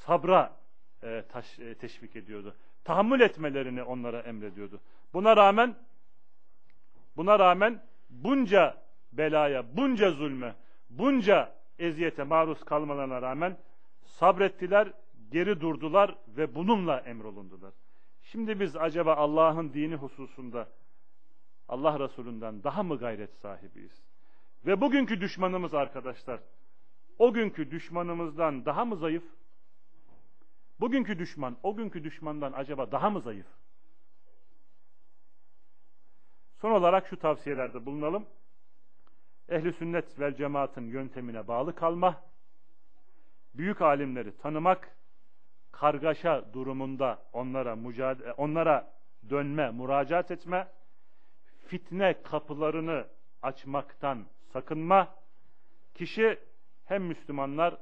sabra 0.05 0.60
e, 1.03 1.23
taş, 1.29 1.59
e, 1.59 1.75
teşvik 1.75 2.15
ediyordu. 2.15 2.55
Tahammül 2.83 3.21
etmelerini 3.21 3.83
onlara 3.83 4.19
emrediyordu. 4.19 4.79
Buna 5.13 5.37
rağmen 5.37 5.75
buna 7.17 7.39
rağmen 7.39 7.83
bunca 8.09 8.77
belaya, 9.11 9.77
bunca 9.77 10.11
zulme, 10.11 10.55
bunca 10.89 11.55
eziyete 11.79 12.23
maruz 12.23 12.63
kalmalarına 12.63 13.21
rağmen 13.21 13.57
sabrettiler, 14.03 14.93
geri 15.31 15.61
durdular 15.61 16.15
ve 16.27 16.55
bununla 16.55 16.99
emrolundular. 16.99 17.73
Şimdi 18.23 18.59
biz 18.59 18.75
acaba 18.75 19.15
Allah'ın 19.15 19.73
dini 19.73 19.95
hususunda 19.95 20.67
Allah 21.67 21.99
Resulü'nden 21.99 22.63
daha 22.63 22.83
mı 22.83 22.97
gayret 22.97 23.33
sahibiyiz? 23.33 24.03
Ve 24.65 24.81
bugünkü 24.81 25.21
düşmanımız 25.21 25.73
arkadaşlar, 25.73 26.39
o 27.19 27.33
günkü 27.33 27.71
düşmanımızdan 27.71 28.65
daha 28.65 28.85
mı 28.85 28.95
zayıf? 28.95 29.23
Bugünkü 30.81 31.19
düşman, 31.19 31.57
o 31.63 31.75
günkü 31.75 32.03
düşmandan 32.03 32.53
acaba 32.53 32.91
daha 32.91 33.09
mı 33.09 33.21
zayıf? 33.21 33.45
Son 36.61 36.71
olarak 36.71 37.07
şu 37.07 37.19
tavsiyelerde 37.19 37.85
bulunalım. 37.85 38.25
Ehli 39.49 39.73
sünnet 39.73 40.19
vel 40.19 40.35
cemaatın 40.35 40.81
yöntemine 40.81 41.47
bağlı 41.47 41.75
kalma, 41.75 42.23
büyük 43.53 43.81
alimleri 43.81 44.37
tanımak, 44.37 44.95
kargaşa 45.71 46.53
durumunda 46.53 47.21
onlara 47.33 47.75
mücadele, 47.75 48.31
onlara 48.31 48.93
dönme, 49.29 49.71
müracaat 49.71 50.31
etme, 50.31 50.67
fitne 51.67 52.21
kapılarını 52.23 53.07
açmaktan 53.41 54.25
sakınma, 54.53 55.15
kişi 55.93 56.39
hem 56.85 57.03
Müslümanlar 57.03 57.77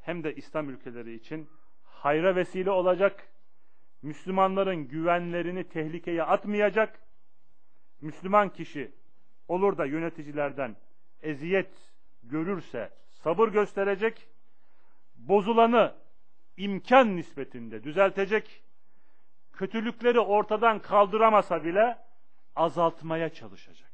hem 0.00 0.24
de 0.24 0.34
İslam 0.34 0.70
ülkeleri 0.70 1.14
için 1.14 1.48
hayra 2.04 2.36
vesile 2.36 2.70
olacak, 2.70 3.28
Müslümanların 4.02 4.88
güvenlerini 4.88 5.68
tehlikeye 5.68 6.22
atmayacak, 6.22 7.00
Müslüman 8.00 8.48
kişi 8.48 8.92
olur 9.48 9.78
da 9.78 9.84
yöneticilerden 9.84 10.76
eziyet 11.22 11.72
görürse 12.22 12.90
sabır 13.10 13.48
gösterecek, 13.48 14.28
bozulanı 15.16 15.94
imkan 16.56 17.16
nispetinde 17.16 17.84
düzeltecek, 17.84 18.62
kötülükleri 19.52 20.20
ortadan 20.20 20.78
kaldıramasa 20.78 21.64
bile 21.64 21.98
azaltmaya 22.56 23.28
çalışacak. 23.28 23.92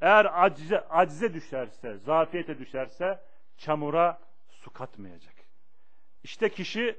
Eğer 0.00 0.44
acize, 0.44 0.80
acize 0.80 1.34
düşerse, 1.34 1.96
zafiyete 1.96 2.58
düşerse 2.58 3.20
çamura 3.56 4.20
su 4.50 4.72
katmayacak. 4.72 5.43
İşte 6.24 6.48
kişi 6.48 6.96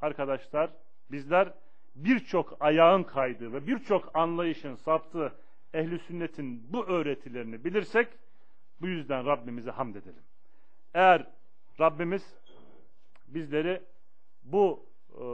arkadaşlar 0.00 0.70
bizler 1.10 1.54
birçok 1.94 2.56
ayağın 2.60 3.02
kaydığı 3.02 3.52
ve 3.52 3.66
birçok 3.66 4.16
anlayışın 4.16 4.74
saptığı 4.74 5.32
ehli 5.74 5.98
sünnetin 5.98 6.72
bu 6.72 6.86
öğretilerini 6.86 7.64
bilirsek 7.64 8.08
bu 8.80 8.88
yüzden 8.88 9.26
Rabbimize 9.26 9.70
hamd 9.70 9.94
edelim. 9.94 10.22
Eğer 10.94 11.26
Rabbimiz 11.80 12.36
bizleri 13.28 13.82
bu 14.44 14.86
e, 15.14 15.24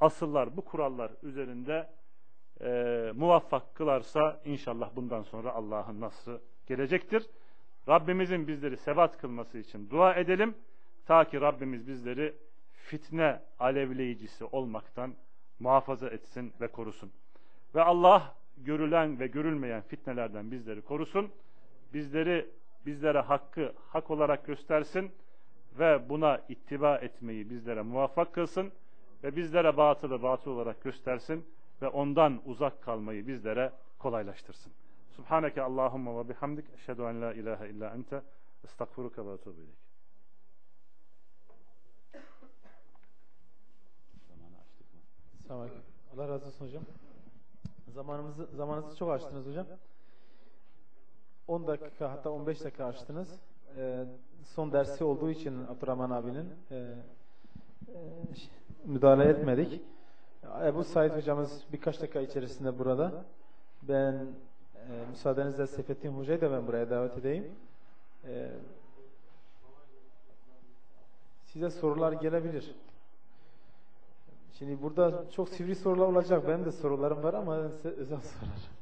asıllar, 0.00 0.56
bu 0.56 0.64
kurallar 0.64 1.12
üzerinde 1.22 1.90
e, 2.60 3.12
muvaffak 3.16 3.74
kılarsa 3.74 4.40
inşallah 4.44 4.96
bundan 4.96 5.22
sonra 5.22 5.52
Allah'ın 5.52 6.00
nasrı 6.00 6.40
gelecektir. 6.66 7.26
Rabbimizin 7.88 8.48
bizleri 8.48 8.76
sebat 8.76 9.18
kılması 9.18 9.58
için 9.58 9.90
dua 9.90 10.14
edelim. 10.14 10.54
Ta 11.06 11.24
ki 11.24 11.40
Rabbimiz 11.40 11.88
bizleri 11.88 12.34
fitne 12.90 13.40
alevleyicisi 13.58 14.44
olmaktan 14.44 15.14
muhafaza 15.60 16.08
etsin 16.08 16.52
ve 16.60 16.68
korusun. 16.68 17.12
Ve 17.74 17.82
Allah 17.82 18.34
görülen 18.56 19.20
ve 19.20 19.26
görülmeyen 19.26 19.82
fitnelerden 19.82 20.50
bizleri 20.50 20.82
korusun. 20.82 21.30
Bizleri 21.94 22.50
bizlere 22.86 23.20
hakkı 23.20 23.72
hak 23.88 24.10
olarak 24.10 24.46
göstersin 24.46 25.10
ve 25.78 26.08
buna 26.08 26.40
ittiba 26.48 26.96
etmeyi 26.96 27.50
bizlere 27.50 27.82
muvaffak 27.82 28.34
kılsın 28.34 28.72
ve 29.24 29.36
bizlere 29.36 29.76
batılı 29.76 30.22
batıl 30.22 30.50
olarak 30.50 30.82
göstersin 30.82 31.46
ve 31.82 31.88
ondan 31.88 32.40
uzak 32.44 32.82
kalmayı 32.82 33.26
bizlere 33.26 33.72
kolaylaştırsın. 33.98 34.72
Subhaneke 35.10 35.62
Allahumma 35.62 36.24
ve 36.24 36.28
bihamdik 36.28 36.64
eşhedü 36.74 37.02
en 37.02 37.22
la 37.22 37.34
ilahe 37.34 37.68
illa 37.68 37.94
ente 37.94 38.22
estağfiruke 38.64 39.26
ve 39.26 39.30
etûbü 39.30 39.60
ileyk. 39.60 39.89
Selamünaleyküm. 45.50 45.82
Allah 46.14 46.28
razı 46.28 46.46
olsun 46.46 46.66
hocam. 46.66 46.82
Zamanımızı 47.94 48.46
zamanınızı 48.56 48.96
çok 48.96 49.10
açtınız 49.10 49.46
hocam. 49.46 49.66
10 51.48 51.66
dakika 51.66 52.10
hatta 52.10 52.30
15 52.30 52.64
dakika 52.64 52.84
açtınız. 52.84 53.28
Ee, 53.76 54.04
son 54.44 54.72
dersi 54.72 55.04
olduğu 55.04 55.30
için 55.30 55.66
Abdurrahman 55.66 56.10
abinin 56.10 56.48
e, 56.70 56.76
e, 56.76 56.94
müdahale 58.84 59.24
etmedik. 59.24 59.80
Ebu 60.64 60.84
Said 60.84 61.16
hocamız 61.16 61.64
birkaç 61.72 62.00
dakika 62.00 62.20
içerisinde 62.20 62.78
burada. 62.78 63.24
Ben 63.82 64.12
e, 64.74 65.06
müsaadenizle 65.10 65.66
Seyfettin 65.66 66.12
Hoca'yı 66.12 66.40
da 66.40 66.52
ben 66.52 66.66
buraya 66.66 66.90
davet 66.90 67.18
edeyim. 67.18 67.52
E, 68.26 68.50
size 71.44 71.70
sorular 71.70 72.12
gelebilir. 72.12 72.74
Şimdi 74.60 74.82
burada 74.82 75.24
çok 75.36 75.48
sivri 75.48 75.74
sorular 75.76 76.06
olacak. 76.06 76.48
Benim 76.48 76.64
de 76.64 76.72
sorularım 76.72 77.22
var 77.22 77.34
ama 77.34 77.56
özel 77.84 78.20
sorular. 78.20 78.79